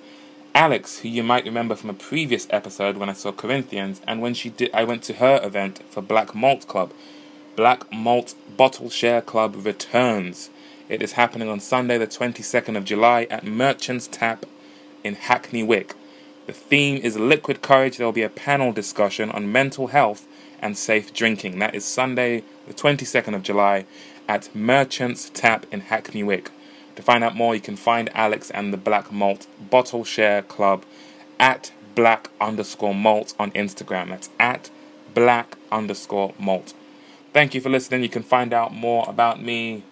Alex, 0.54 1.00
who 1.00 1.08
you 1.08 1.24
might 1.24 1.44
remember 1.46 1.74
from 1.74 1.90
a 1.90 1.94
previous 1.94 2.46
episode 2.50 2.96
when 2.96 3.08
I 3.08 3.14
saw 3.14 3.32
Corinthians, 3.32 4.00
and 4.06 4.22
when 4.22 4.34
she 4.34 4.50
did, 4.50 4.70
I 4.72 4.84
went 4.84 5.02
to 5.04 5.14
her 5.14 5.40
event 5.42 5.82
for 5.90 6.00
Black 6.00 6.32
Malt 6.32 6.68
Club. 6.68 6.92
Black 7.56 7.92
Malt 7.92 8.36
Bottle 8.56 8.88
Share 8.88 9.20
Club 9.20 9.66
returns. 9.66 10.48
It 10.90 11.02
is 11.02 11.12
happening 11.12 11.48
on 11.48 11.60
Sunday, 11.60 11.98
the 11.98 12.08
22nd 12.08 12.76
of 12.76 12.84
July 12.84 13.28
at 13.30 13.46
Merchant's 13.46 14.08
Tap 14.08 14.44
in 15.04 15.14
Hackney 15.14 15.62
Wick. 15.62 15.94
The 16.48 16.52
theme 16.52 16.96
is 16.96 17.16
Liquid 17.16 17.62
Courage. 17.62 17.96
There 17.96 18.06
will 18.08 18.12
be 18.12 18.24
a 18.24 18.28
panel 18.28 18.72
discussion 18.72 19.30
on 19.30 19.52
mental 19.52 19.86
health 19.86 20.26
and 20.58 20.76
safe 20.76 21.14
drinking. 21.14 21.60
That 21.60 21.76
is 21.76 21.84
Sunday, 21.84 22.42
the 22.66 22.74
22nd 22.74 23.36
of 23.36 23.44
July 23.44 23.86
at 24.26 24.52
Merchant's 24.52 25.30
Tap 25.30 25.64
in 25.70 25.82
Hackney 25.82 26.24
Wick. 26.24 26.50
To 26.96 27.02
find 27.02 27.22
out 27.22 27.36
more, 27.36 27.54
you 27.54 27.60
can 27.60 27.76
find 27.76 28.10
Alex 28.12 28.50
and 28.50 28.72
the 28.72 28.76
Black 28.76 29.12
Malt 29.12 29.46
Bottle 29.70 30.02
Share 30.02 30.42
Club 30.42 30.84
at 31.38 31.70
black 31.94 32.30
underscore 32.40 32.96
malt 32.96 33.32
on 33.38 33.52
Instagram. 33.52 34.08
That's 34.08 34.30
at 34.40 34.70
black 35.14 35.56
underscore 35.70 36.34
malt. 36.36 36.74
Thank 37.32 37.54
you 37.54 37.60
for 37.60 37.70
listening. 37.70 38.02
You 38.02 38.08
can 38.08 38.24
find 38.24 38.52
out 38.52 38.74
more 38.74 39.04
about 39.06 39.40
me 39.40 39.84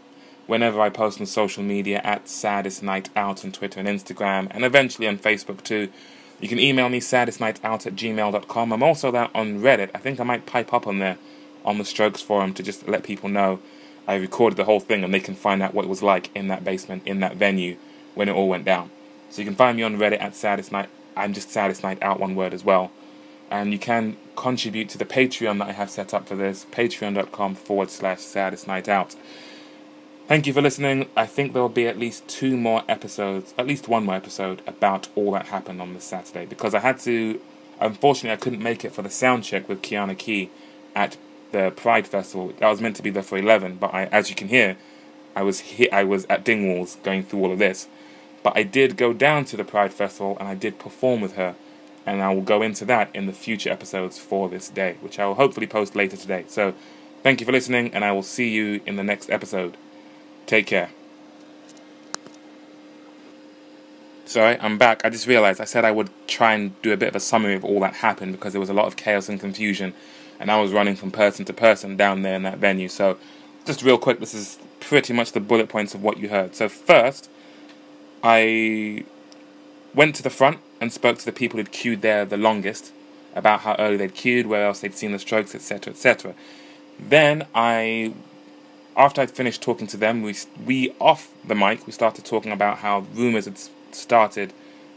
whenever 0.49 0.81
I 0.81 0.89
post 0.89 1.21
on 1.21 1.27
social 1.27 1.63
media 1.63 2.01
at 2.03 2.29
Saddest 2.29 2.83
Night 2.83 3.11
Out 3.15 3.45
on 3.45 3.53
Twitter 3.53 3.79
and 3.79 3.89
Instagram, 3.89 4.49
and 4.51 4.65
eventually 4.65 5.07
on 5.07 5.19
Facebook 5.19 5.63
too. 5.63 5.91
You 6.41 6.49
can 6.49 6.59
email 6.61 6.89
me 6.89 7.01
saddestnightout 7.01 7.87
at 7.87 7.97
gmail.com. 7.97 8.73
I'm 8.73 8.83
also 8.83 9.11
there 9.11 9.29
on 9.35 9.61
Reddit. 9.61 9.91
I 9.93 9.99
think 9.99 10.21
I 10.21 10.25
might 10.25 10.47
pipe 10.47 10.73
up 10.73 10.87
on 10.87 11.01
there 11.01 11.19
on 11.65 11.79
the 11.79 11.85
Strokes 11.85 12.23
forum 12.23 12.55
to 12.55 12.63
just 12.63 12.89
let 12.89 13.03
people 13.03 13.29
know 13.29 13.59
I 14.07 14.15
recorded 14.15 14.57
the 14.57 14.65
whole 14.65 14.81
thing 14.81 15.05
and 15.05 15.13
they 15.13 15.21
can 15.21 15.35
find 15.35 15.63
out 15.63 15.75
what 15.75 15.85
it 15.85 15.89
was 15.89 16.03
like 16.03 16.31
in 16.35 16.49
that 16.49 16.65
basement, 16.65 17.03
in 17.05 17.21
that 17.21 17.37
venue, 17.37 17.77
when 18.15 18.29
it 18.29 18.33
all 18.33 18.49
went 18.49 18.65
down. 18.65 18.91
So 19.31 19.43
you 19.43 19.47
can 19.47 19.57
find 19.57 19.77
me 19.77 19.83
on 19.83 19.99
Reddit 19.99 20.23
at 20.23 20.35
Saddest 20.35 20.73
Night. 20.73 20.89
I'm 21.17 21.35
just 21.35 21.51
Saddest 21.51 21.83
Night 21.83 21.99
Out, 22.01 22.21
one 22.21 22.35
word 22.35 22.55
as 22.55 22.65
well. 22.65 22.91
And 23.51 23.73
you 23.73 23.79
can 23.79 24.17
contribute 24.37 24.89
to 24.91 24.99
the 24.99 25.05
Patreon 25.05 25.59
that 25.59 25.69
I 25.69 25.73
have 25.73 25.91
set 25.91 26.15
up 26.15 26.29
for 26.29 26.37
this, 26.37 26.67
patreon.com 26.71 27.57
forward 27.57 27.91
slash 27.91 28.21
Saddest 28.21 28.67
Night 28.67 28.89
Out. 28.89 29.17
Thank 30.29 30.47
you 30.47 30.53
for 30.53 30.61
listening. 30.61 31.09
I 31.17 31.25
think 31.25 31.55
there 31.55 31.63
will 31.63 31.71
be 31.71 31.87
at 31.87 31.99
least 31.99 32.29
two 32.29 32.55
more 32.59 32.83
episodes, 32.87 33.55
at 33.57 33.67
least 33.67 33.89
one 33.89 34.05
more 34.05 34.15
episode 34.15 34.61
about 34.67 35.09
all 35.15 35.33
that 35.33 35.47
happened 35.47 35.81
on 35.81 35.95
this 35.95 36.05
Saturday 36.05 36.45
because 36.45 36.75
I 36.75 36.81
had 36.81 36.99
to. 37.01 37.41
Unfortunately, 37.81 38.33
I 38.33 38.37
couldn't 38.37 38.63
make 38.63 38.85
it 38.85 38.93
for 38.93 39.01
the 39.01 39.09
sound 39.09 39.45
check 39.45 39.71
with 39.71 39.81
Kiana 39.81 40.19
Key 40.19 40.51
at 40.95 41.17
the 41.51 41.71
Pride 41.71 42.07
Festival. 42.07 42.53
I 42.61 42.69
was 42.69 42.83
meant 42.83 42.97
to 42.97 43.03
be 43.03 43.09
there 43.09 43.23
for 43.23 43.39
eleven, 43.39 43.77
but 43.77 43.95
I, 43.95 44.05
as 44.07 44.29
you 44.29 44.37
can 44.37 44.49
hear, 44.49 44.77
I 45.35 45.41
was 45.41 45.61
he- 45.61 45.91
I 45.91 46.05
was 46.05 46.27
at 46.29 46.45
Dingwalls 46.45 47.03
going 47.03 47.23
through 47.23 47.45
all 47.45 47.53
of 47.53 47.59
this. 47.59 47.89
But 48.43 48.55
I 48.55 48.65
did 48.65 48.99
go 48.99 49.15
down 49.15 49.47
to 49.47 49.57
the 49.57 49.65
Pride 49.65 49.95
Festival 49.95 50.37
and 50.39 50.47
I 50.47 50.55
did 50.55 50.79
perform 50.79 51.23
with 51.23 51.37
her, 51.37 51.55
and 52.05 52.21
I 52.21 52.35
will 52.35 52.43
go 52.43 52.61
into 52.61 52.85
that 52.85 53.09
in 53.15 53.25
the 53.25 53.33
future 53.33 53.71
episodes 53.71 54.19
for 54.19 54.51
this 54.51 54.69
day, 54.69 54.97
which 55.01 55.19
I 55.19 55.25
will 55.25 55.37
hopefully 55.37 55.67
post 55.67 55.97
later 55.97 56.19
today. 56.19 56.45
So, 56.49 56.75
thank 57.23 57.41
you 57.41 57.47
for 57.47 57.53
listening, 57.53 57.95
and 57.95 58.05
I 58.05 58.13
will 58.13 58.23
see 58.23 58.51
you 58.51 58.83
in 58.85 58.97
the 58.97 59.05
next 59.05 59.31
episode. 59.31 59.79
Take 60.49 60.67
care. 60.67 60.89
Sorry, 64.25 64.59
I'm 64.59 64.79
back. 64.79 65.03
I 65.05 65.11
just 65.11 65.27
realized 65.27 65.61
I 65.61 65.65
said 65.65 65.85
I 65.85 65.91
would 65.91 66.09
try 66.27 66.55
and 66.55 66.81
do 66.81 66.91
a 66.91 66.97
bit 66.97 67.11
of 67.11 67.17
a 67.17 67.21
summary 67.21 67.55
of 67.55 67.67
all 67.67 67.81
that 67.81 67.97
happened 67.97 68.33
because 68.33 68.55
there 68.55 68.61
was 68.61 68.71
a 68.71 68.75
lot 68.75 68.87
of 68.87 68.97
chaos 68.97 69.29
and 69.29 69.39
confusion, 69.39 69.93
and 70.41 70.51
I 70.51 70.59
was 70.59 70.73
running 70.73 70.97
from 70.97 71.11
person 71.11 71.45
to 71.45 71.53
person 71.53 71.99
down 71.99 72.23
there 72.23 72.35
in 72.35 72.45
that 72.45 72.57
venue. 72.57 72.89
So, 72.89 73.19
just 73.67 73.83
real 73.83 73.99
quick, 73.99 74.21
this 74.21 74.33
is 74.33 74.59
pretty 74.81 75.13
much 75.13 75.33
the 75.33 75.41
bullet 75.41 75.69
points 75.69 75.95
of 75.95 76.03
what 76.03 76.17
you 76.17 76.31
heard. 76.31 76.55
So, 76.55 76.71
first, 76.71 77.29
I 78.23 79.05
went 79.95 80.15
to 80.15 80.23
the 80.23 80.31
front 80.31 80.61
and 80.81 80.91
spoke 80.91 81.19
to 81.19 81.27
the 81.27 81.33
people 81.33 81.59
who'd 81.59 81.73
queued 81.73 82.01
there 82.01 82.25
the 82.25 82.39
longest 82.39 82.91
about 83.35 83.61
how 83.61 83.77
early 83.79 83.99
they'd 83.99 84.15
queued, 84.15 84.47
where 84.47 84.65
else 84.65 84.81
they'd 84.81 84.95
seen 84.95 85.13
the 85.13 85.19
strokes, 85.19 85.55
etc., 85.55 85.93
etc. 85.93 86.35
Then 86.99 87.47
I 87.55 88.15
after 88.99 89.23
I'd 89.23 89.31
finished 89.31 89.63
talking 89.63 89.87
to 89.87 89.97
them, 89.97 90.23
we 90.23 90.35
we 90.67 90.95
off 91.01 91.33
the 91.47 91.55
mic 91.55 91.87
we 91.87 91.93
started 91.93 92.25
talking 92.25 92.53
about 92.53 92.79
how 92.79 93.07
rumors 93.15 93.47
had 93.47 93.59
started 93.93 94.53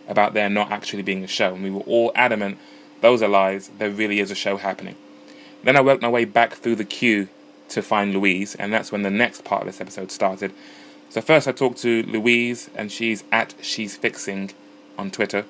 about 0.07 0.33
there 0.33 0.49
not 0.49 0.71
actually 0.71 1.03
being 1.03 1.23
a 1.23 1.27
show, 1.27 1.53
and 1.53 1.63
we 1.63 1.69
were 1.69 1.81
all 1.81 2.11
adamant 2.15 2.57
those 3.01 3.23
are 3.23 3.27
lies. 3.27 3.69
There 3.79 3.89
really 3.89 4.19
is 4.19 4.31
a 4.31 4.35
show 4.35 4.57
happening. 4.57 4.95
Then 5.63 5.75
I 5.75 5.81
worked 5.81 6.01
my 6.01 6.09
way 6.09 6.25
back 6.25 6.53
through 6.53 6.75
the 6.75 6.85
queue 6.85 7.27
to 7.69 7.81
find 7.81 8.13
Louise, 8.13 8.55
and 8.55 8.71
that's 8.71 8.91
when 8.91 9.01
the 9.01 9.09
next 9.09 9.43
part 9.43 9.61
of 9.61 9.67
this 9.67 9.81
episode 9.81 10.11
started. 10.11 10.53
So 11.09 11.19
first 11.19 11.47
I 11.47 11.51
talked 11.51 11.79
to 11.79 12.03
Louise, 12.03 12.69
and 12.75 12.91
she's 12.91 13.23
at 13.31 13.55
She's 13.61 13.97
Fixing 13.97 14.51
on 14.97 15.11
Twitter. 15.11 15.45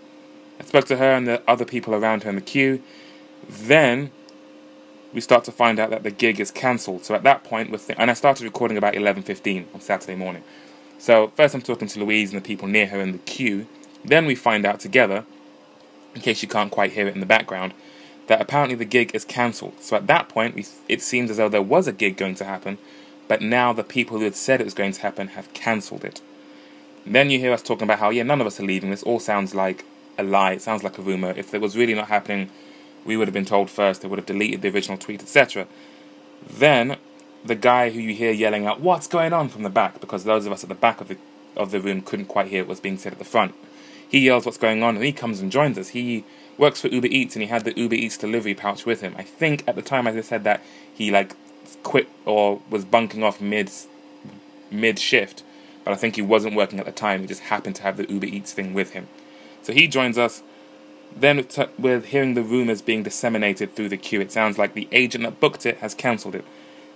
I 0.60 0.64
spoke 0.64 0.86
to 0.86 0.97
her 0.97 1.12
and 1.12 1.28
the 1.28 1.41
other 1.47 1.66
people 1.66 1.93
around 1.93 2.24
her 2.24 2.30
in 2.30 2.36
the 2.36 2.41
queue. 2.41 2.82
Then 3.49 4.12
we 5.14 5.22
start 5.22 5.43
to 5.45 5.51
find 5.51 5.80
out 5.80 5.89
that 5.89 6.03
the 6.03 6.12
gig 6.12 6.39
is 6.39 6.51
cancelled. 6.51 7.05
So 7.05 7.16
at 7.16 7.24
that 7.24 7.43
point, 7.43 7.70
with 7.70 7.91
and 7.97 8.09
I 8.09 8.14
started 8.14 8.43
recording 8.43 8.78
about 8.78 8.95
11:15 8.95 9.66
on 9.74 9.82
Saturday 9.82 10.16
morning. 10.16 10.43
So 10.97 11.32
first 11.36 11.55
I'm 11.55 11.62
talking 11.62 11.88
to 11.89 11.99
Louise 11.99 12.32
and 12.32 12.41
the 12.41 12.47
people 12.47 12.68
near 12.68 12.88
her 12.88 13.01
in 13.01 13.12
the 13.12 13.18
queue. 13.20 13.68
Then 14.05 14.26
we 14.26 14.36
find 14.36 14.66
out 14.66 14.80
together, 14.80 15.26
in 16.16 16.22
case 16.22 16.41
you 16.41 16.47
can't 16.47 16.72
quite 16.72 16.93
hear 16.93 17.07
it 17.07 17.14
in 17.14 17.20
the 17.20 17.26
background, 17.26 17.74
that 18.28 18.41
apparently 18.41 18.76
the 18.76 18.86
gig 18.86 19.12
is 19.14 19.26
cancelled. 19.26 19.74
So 19.82 19.95
at 19.95 20.07
that 20.07 20.30
point, 20.30 20.55
we, 20.55 20.66
it 20.88 21.01
seems 21.01 21.30
as 21.32 21.38
though 21.38 21.49
there 21.49 21.62
was 21.62 21.88
a 21.88 21.93
gig 21.93 22.18
going 22.18 22.36
to 22.36 22.45
happen, 22.45 22.78
but 23.28 23.41
now 23.41 23.74
the 23.74 23.84
people 23.84 24.18
who 24.18 24.24
had 24.24 24.36
said 24.36 24.62
it 24.62 24.66
was 24.66 24.74
going 24.74 24.93
to 24.93 25.01
happen 25.01 25.30
have 25.30 25.53
cancelled 25.53 26.03
it. 26.05 26.22
then 27.05 27.30
you 27.30 27.39
hear 27.39 27.53
us 27.53 27.62
talking 27.62 27.84
about 27.84 27.99
how 27.99 28.09
yeah, 28.09 28.24
none 28.24 28.41
of 28.41 28.47
us 28.47 28.59
are 28.59 28.64
leaving. 28.64 28.91
This 28.91 29.03
all 29.03 29.20
sounds 29.20 29.53
like 29.55 29.84
a 30.18 30.24
lie. 30.24 30.53
It 30.53 30.62
sounds 30.62 30.84
like 30.84 30.97
a 30.97 31.01
rumor. 31.01 31.34
If 31.36 31.53
it 31.53 31.62
was 31.62 31.76
really 31.76 31.95
not 31.95 32.07
happening, 32.07 32.49
we 33.06 33.18
would 33.18 33.28
have 33.28 33.34
been 33.34 33.45
told 33.45 33.70
first. 33.70 34.02
They 34.02 34.08
would 34.08 34.20
have 34.20 34.26
deleted 34.26 34.62
the 34.62 34.70
original 34.70 34.97
tweet, 34.97 35.22
etc. 35.22 35.68
Then 36.47 36.97
the 37.43 37.56
guy 37.56 37.89
who 37.89 37.99
you 37.99 38.14
hear 38.14 38.32
yelling 38.32 38.66
out, 38.66 38.80
"What's 38.80 39.08
going 39.08 39.34
on?" 39.34 39.49
from 39.49 39.64
the 39.64 39.70
back, 39.70 39.99
because 39.99 40.24
those 40.24 40.45
of 40.45 40.52
us 40.52 40.64
at 40.64 40.70
the 40.70 40.76
back 40.76 41.02
of 41.02 41.08
the 41.08 41.18
of 41.56 41.72
the 41.72 41.82
room 41.82 42.02
couldn't 42.02 42.26
quite 42.28 42.47
hear 42.47 42.62
what 42.64 42.70
was 42.70 42.80
being 42.80 42.97
said 42.97 43.12
at 43.12 43.20
the 43.20 43.26
front. 43.26 43.54
He 44.08 44.20
yells, 44.20 44.45
"What's 44.45 44.58
going 44.58 44.84
on?" 44.84 44.95
and 44.95 45.04
he 45.04 45.12
comes 45.12 45.39
and 45.39 45.52
joins 45.52 45.78
us. 45.78 45.89
He 45.89 46.24
works 46.58 46.82
for 46.82 46.88
Uber 46.89 47.08
Eats 47.08 47.36
and 47.36 47.43
he 47.43 47.49
had 47.49 47.64
the 47.64 47.78
Uber 47.78 47.95
Eats 47.95 48.18
delivery 48.18 48.54
pouch 48.54 48.86
with 48.86 49.02
him. 49.02 49.16
I 49.18 49.24
think 49.24 49.64
at 49.68 49.76
the 49.76 49.82
time 49.82 50.08
as 50.08 50.16
I 50.16 50.22
said 50.22 50.43
that 50.43 50.62
he 50.93 51.12
like 51.12 51.36
quit 51.84 52.08
or 52.26 52.62
was 52.70 52.86
bunking 52.86 53.24
off 53.24 53.41
mid 53.41 53.72
mid 54.70 54.99
shift, 54.99 55.43
but 55.84 55.91
I 55.91 55.95
think 55.95 56.16
he 56.16 56.22
wasn't 56.22 56.56
working 56.56 56.80
at 56.80 56.86
the 56.86 56.91
time. 56.91 57.22
He 57.22 57.28
just 57.28 57.43
happened 57.43 57.76
to 57.78 57.84
have 57.84 57.97
the 57.97 58.10
Uber 58.10 58.28
Eats 58.28 58.54
thing 58.54 58.74
with 58.74 58.91
him. 58.91 59.08
So 59.64 59.74
he 59.74 59.88
joins 59.88 60.18
us. 60.18 60.43
Then 61.16 61.45
we're 61.78 61.99
hearing 61.99 62.34
the 62.34 62.41
rumors 62.41 62.82
being 62.82 63.03
disseminated 63.03 63.76
through 63.76 63.89
the 63.89 63.97
queue. 63.97 64.22
It 64.22 64.32
sounds 64.32 64.57
like 64.57 64.74
the 64.74 64.88
agent 64.91 65.24
that 65.24 65.39
booked 65.39 65.66
it 65.66 65.78
has 65.78 65.93
cancelled 65.93 66.36
it. 66.36 66.45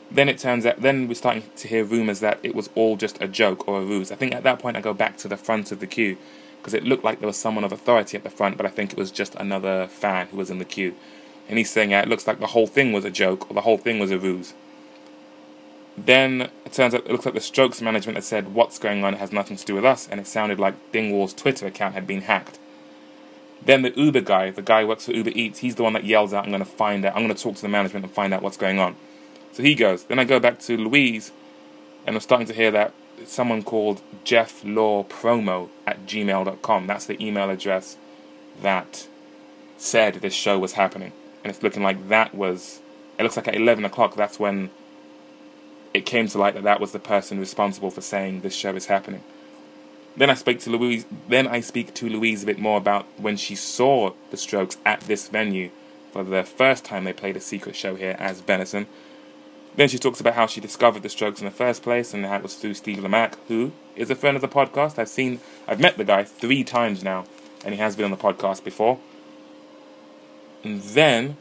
Then 0.09 0.29
it 0.29 0.37
turns 0.37 0.65
out, 0.65 0.81
then 0.81 1.07
we're 1.07 1.15
starting 1.15 1.43
to 1.55 1.67
hear 1.67 1.83
rumors 1.83 2.19
that 2.19 2.39
it 2.43 2.55
was 2.55 2.69
all 2.75 2.95
just 2.95 3.21
a 3.21 3.27
joke 3.27 3.67
or 3.67 3.79
a 3.79 3.85
ruse. 3.85 4.11
I 4.11 4.15
think 4.15 4.33
at 4.33 4.43
that 4.43 4.59
point 4.59 4.77
I 4.77 4.81
go 4.81 4.93
back 4.93 5.17
to 5.17 5.27
the 5.27 5.37
front 5.37 5.71
of 5.71 5.79
the 5.79 5.87
queue 5.87 6.17
because 6.59 6.73
it 6.73 6.83
looked 6.83 7.03
like 7.03 7.19
there 7.19 7.27
was 7.27 7.37
someone 7.37 7.63
of 7.63 7.71
authority 7.71 8.17
at 8.17 8.23
the 8.23 8.29
front, 8.29 8.57
but 8.57 8.65
I 8.65 8.69
think 8.69 8.91
it 8.91 8.97
was 8.97 9.11
just 9.11 9.35
another 9.35 9.87
fan 9.87 10.27
who 10.27 10.37
was 10.37 10.49
in 10.49 10.59
the 10.59 10.65
queue. 10.65 10.95
And 11.47 11.57
he's 11.57 11.69
saying, 11.69 11.91
yeah, 11.91 12.01
it 12.01 12.07
looks 12.07 12.25
like 12.25 12.39
the 12.39 12.47
whole 12.47 12.67
thing 12.67 12.91
was 12.91 13.05
a 13.05 13.11
joke 13.11 13.49
or 13.49 13.53
the 13.53 13.61
whole 13.61 13.77
thing 13.77 13.99
was 13.99 14.11
a 14.11 14.17
ruse. 14.17 14.53
Then 15.97 16.49
it 16.65 16.73
turns 16.73 16.93
out 16.93 17.05
it 17.05 17.11
looks 17.11 17.25
like 17.25 17.35
the 17.35 17.41
Strokes 17.41 17.81
management 17.81 18.17
had 18.17 18.23
said 18.23 18.53
what's 18.53 18.79
going 18.79 19.03
on 19.03 19.13
has 19.13 19.31
nothing 19.31 19.57
to 19.57 19.65
do 19.65 19.75
with 19.75 19.85
us, 19.85 20.07
and 20.09 20.19
it 20.19 20.27
sounded 20.27 20.59
like 20.59 20.91
Dingwall's 20.91 21.33
Twitter 21.33 21.67
account 21.67 21.93
had 21.93 22.05
been 22.05 22.21
hacked. 22.21 22.59
Then 23.65 23.81
the 23.81 23.93
Uber 23.99 24.21
guy, 24.21 24.51
the 24.51 24.61
guy 24.61 24.81
who 24.81 24.87
works 24.87 25.05
for 25.05 25.11
Uber 25.11 25.31
Eats, 25.33 25.59
he's 25.59 25.75
the 25.75 25.83
one 25.83 25.93
that 25.93 26.03
yells 26.03 26.33
out, 26.33 26.45
I'm 26.45 26.51
going 26.51 26.63
to 26.63 26.69
find 26.69 27.03
out, 27.03 27.15
I'm 27.15 27.23
going 27.23 27.35
to 27.35 27.41
talk 27.41 27.55
to 27.55 27.61
the 27.61 27.67
management 27.67 28.05
and 28.05 28.13
find 28.13 28.33
out 28.33 28.41
what's 28.41 28.57
going 28.57 28.79
on. 28.79 28.95
So 29.53 29.63
he 29.63 29.73
goes. 29.73 30.03
Then 30.03 30.19
I 30.19 30.23
go 30.23 30.39
back 30.39 30.59
to 30.61 30.77
Louise, 30.77 31.31
and 32.05 32.15
I'm 32.15 32.21
starting 32.21 32.47
to 32.47 32.53
hear 32.53 32.71
that 32.71 32.93
someone 33.25 33.63
called 33.63 34.01
Jeff 34.23 34.63
Law 34.63 35.03
Promo 35.03 35.69
at 35.87 36.05
gmail.com. 36.05 36.87
That's 36.87 37.05
the 37.05 37.23
email 37.25 37.49
address 37.49 37.97
that 38.61 39.07
said 39.77 40.15
this 40.15 40.33
show 40.33 40.59
was 40.59 40.73
happening. 40.73 41.11
And 41.43 41.51
it's 41.51 41.63
looking 41.63 41.83
like 41.83 42.09
that 42.09 42.35
was, 42.35 42.81
it 43.17 43.23
looks 43.23 43.37
like 43.37 43.47
at 43.47 43.55
11 43.55 43.85
o'clock, 43.85 44.15
that's 44.15 44.39
when 44.39 44.69
it 45.93 46.05
came 46.05 46.27
to 46.27 46.37
light 46.37 46.53
that 46.55 46.63
that 46.63 46.81
was 46.81 46.91
the 46.91 46.99
person 46.99 47.39
responsible 47.39 47.89
for 47.89 48.01
saying 48.01 48.41
this 48.41 48.55
show 48.55 48.75
is 48.75 48.87
happening. 48.87 49.23
Then 50.17 50.29
I 50.29 50.33
speak 50.33 50.59
to 50.61 50.69
Louise. 50.69 51.05
Then 51.27 51.47
I 51.47 51.59
speak 51.59 51.93
to 51.95 52.09
Louise 52.09 52.43
a 52.43 52.45
bit 52.45 52.59
more 52.59 52.77
about 52.77 53.05
when 53.17 53.37
she 53.37 53.55
saw 53.55 54.13
the 54.31 54.37
Strokes 54.37 54.77
at 54.85 55.01
this 55.01 55.27
venue 55.27 55.69
for 56.11 56.23
the 56.23 56.43
first 56.43 56.85
time 56.85 57.03
they 57.03 57.13
played 57.13 57.35
a 57.35 57.41
secret 57.41 57.75
show 57.75 57.95
here 57.95 58.15
as 58.17 58.39
Venison. 58.39 58.87
Then 59.75 59.89
she 59.89 59.99
talks 59.99 60.21
about 60.21 60.35
how 60.35 60.47
she 60.47 60.61
discovered 60.61 61.03
the 61.03 61.09
Strokes 61.09 61.41
in 61.41 61.45
the 61.45 61.51
first 61.51 61.83
place 61.83 62.13
and 62.13 62.25
it 62.25 62.41
was 62.41 62.55
through 62.55 62.75
Steve 62.75 62.99
Lamacq, 62.99 63.33
who 63.49 63.73
is 63.97 64.09
a 64.09 64.15
friend 64.15 64.37
of 64.37 64.41
the 64.41 64.47
podcast. 64.47 64.97
I've 64.97 65.09
seen, 65.09 65.41
I've 65.67 65.81
met 65.81 65.97
the 65.97 66.05
guy 66.05 66.23
three 66.23 66.63
times 66.63 67.03
now, 67.03 67.25
and 67.65 67.73
he 67.73 67.79
has 67.81 67.97
been 67.97 68.05
on 68.05 68.11
the 68.11 68.17
podcast 68.17 68.63
before. 68.63 68.99
And 70.63 70.81
then 70.81 71.35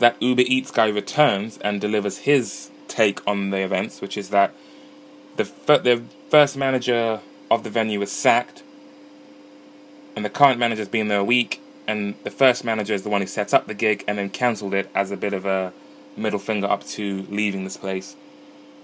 that 0.00 0.20
Uber 0.20 0.42
Eats 0.46 0.72
guy 0.72 0.88
returns 0.88 1.58
and 1.58 1.80
delivers 1.80 2.18
his 2.18 2.70
take 2.88 3.24
on 3.28 3.50
the 3.50 3.58
events, 3.58 4.00
which 4.00 4.16
is 4.16 4.30
that 4.30 4.52
the 5.36 5.44
the 5.64 6.02
first 6.28 6.56
manager 6.56 7.20
of 7.54 7.64
the 7.64 7.70
venue 7.70 8.00
was 8.00 8.10
sacked, 8.10 8.62
and 10.16 10.24
the 10.24 10.30
current 10.30 10.58
manager's 10.58 10.88
been 10.88 11.08
there 11.08 11.20
a 11.20 11.24
week, 11.24 11.60
and 11.86 12.14
the 12.24 12.30
first 12.30 12.64
manager 12.64 12.94
is 12.94 13.02
the 13.02 13.08
one 13.08 13.20
who 13.20 13.26
sets 13.26 13.52
up 13.52 13.66
the 13.66 13.74
gig 13.74 14.04
and 14.06 14.18
then 14.18 14.30
cancelled 14.30 14.74
it 14.74 14.90
as 14.94 15.10
a 15.10 15.16
bit 15.16 15.32
of 15.32 15.44
a 15.44 15.72
middle 16.16 16.38
finger 16.38 16.66
up 16.66 16.84
to 16.84 17.26
leaving 17.28 17.64
this 17.64 17.76
place. 17.76 18.16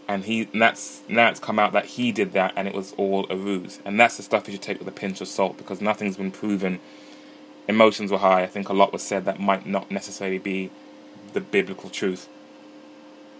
And 0.08 0.24
he 0.24 0.48
and 0.52 0.62
that's 0.62 1.02
now 1.06 1.28
it's 1.28 1.38
come 1.38 1.58
out 1.58 1.72
that 1.72 1.84
he 1.84 2.12
did 2.12 2.32
that 2.32 2.54
and 2.56 2.66
it 2.66 2.74
was 2.74 2.94
all 2.96 3.26
a 3.28 3.36
ruse. 3.36 3.78
And 3.84 4.00
that's 4.00 4.16
the 4.16 4.22
stuff 4.22 4.48
you 4.48 4.52
should 4.52 4.62
take 4.62 4.78
with 4.78 4.88
a 4.88 4.92
pinch 4.92 5.20
of 5.20 5.28
salt 5.28 5.58
because 5.58 5.80
nothing's 5.80 6.16
been 6.16 6.30
proven. 6.30 6.80
Emotions 7.68 8.10
were 8.10 8.18
high. 8.18 8.42
I 8.42 8.46
think 8.46 8.68
a 8.68 8.72
lot 8.72 8.92
was 8.92 9.02
said 9.02 9.26
that 9.26 9.38
might 9.38 9.66
not 9.66 9.90
necessarily 9.90 10.38
be 10.38 10.70
the 11.34 11.40
biblical 11.40 11.90
truth. 11.90 12.28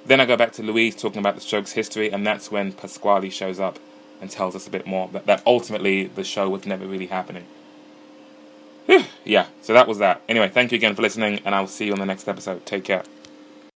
Then 0.05 0.20
I 0.20 0.26
go 0.26 0.37
back 0.37 0.53
to 0.53 0.62
Louise 0.62 0.95
talking 0.95 1.18
about 1.18 1.35
the 1.35 1.41
Strokes' 1.41 1.72
history, 1.72 2.11
and 2.11 2.26
that's 2.26 2.51
when 2.51 2.72
Pasquale 2.72 3.31
shows 3.31 3.59
up 3.59 3.79
and 4.21 4.31
tells 4.31 4.55
us 4.57 4.66
a 4.66 4.71
bit 4.71 4.87
more 4.87 5.09
that, 5.09 5.27
that 5.27 5.43
ultimately 5.47 6.05
the 6.05 6.25
show 6.25 6.49
was 6.49 6.66
never 6.66 6.87
really 6.87 7.07
happening. 7.07 7.45
yeah, 9.25 9.47
so 9.62 9.73
that 9.73 9.87
was 9.87 9.99
that. 9.99 10.23
Anyway, 10.29 10.49
thank 10.49 10.73
you 10.73 10.77
again 10.77 10.95
for 10.95 11.03
listening, 11.03 11.41
and 11.45 11.55
I'll 11.55 11.66
see 11.66 11.87
you 11.87 11.93
on 11.93 11.99
the 11.99 12.07
next 12.07 12.27
episode. 12.29 12.64
Take 12.66 12.85
care. 12.85 13.03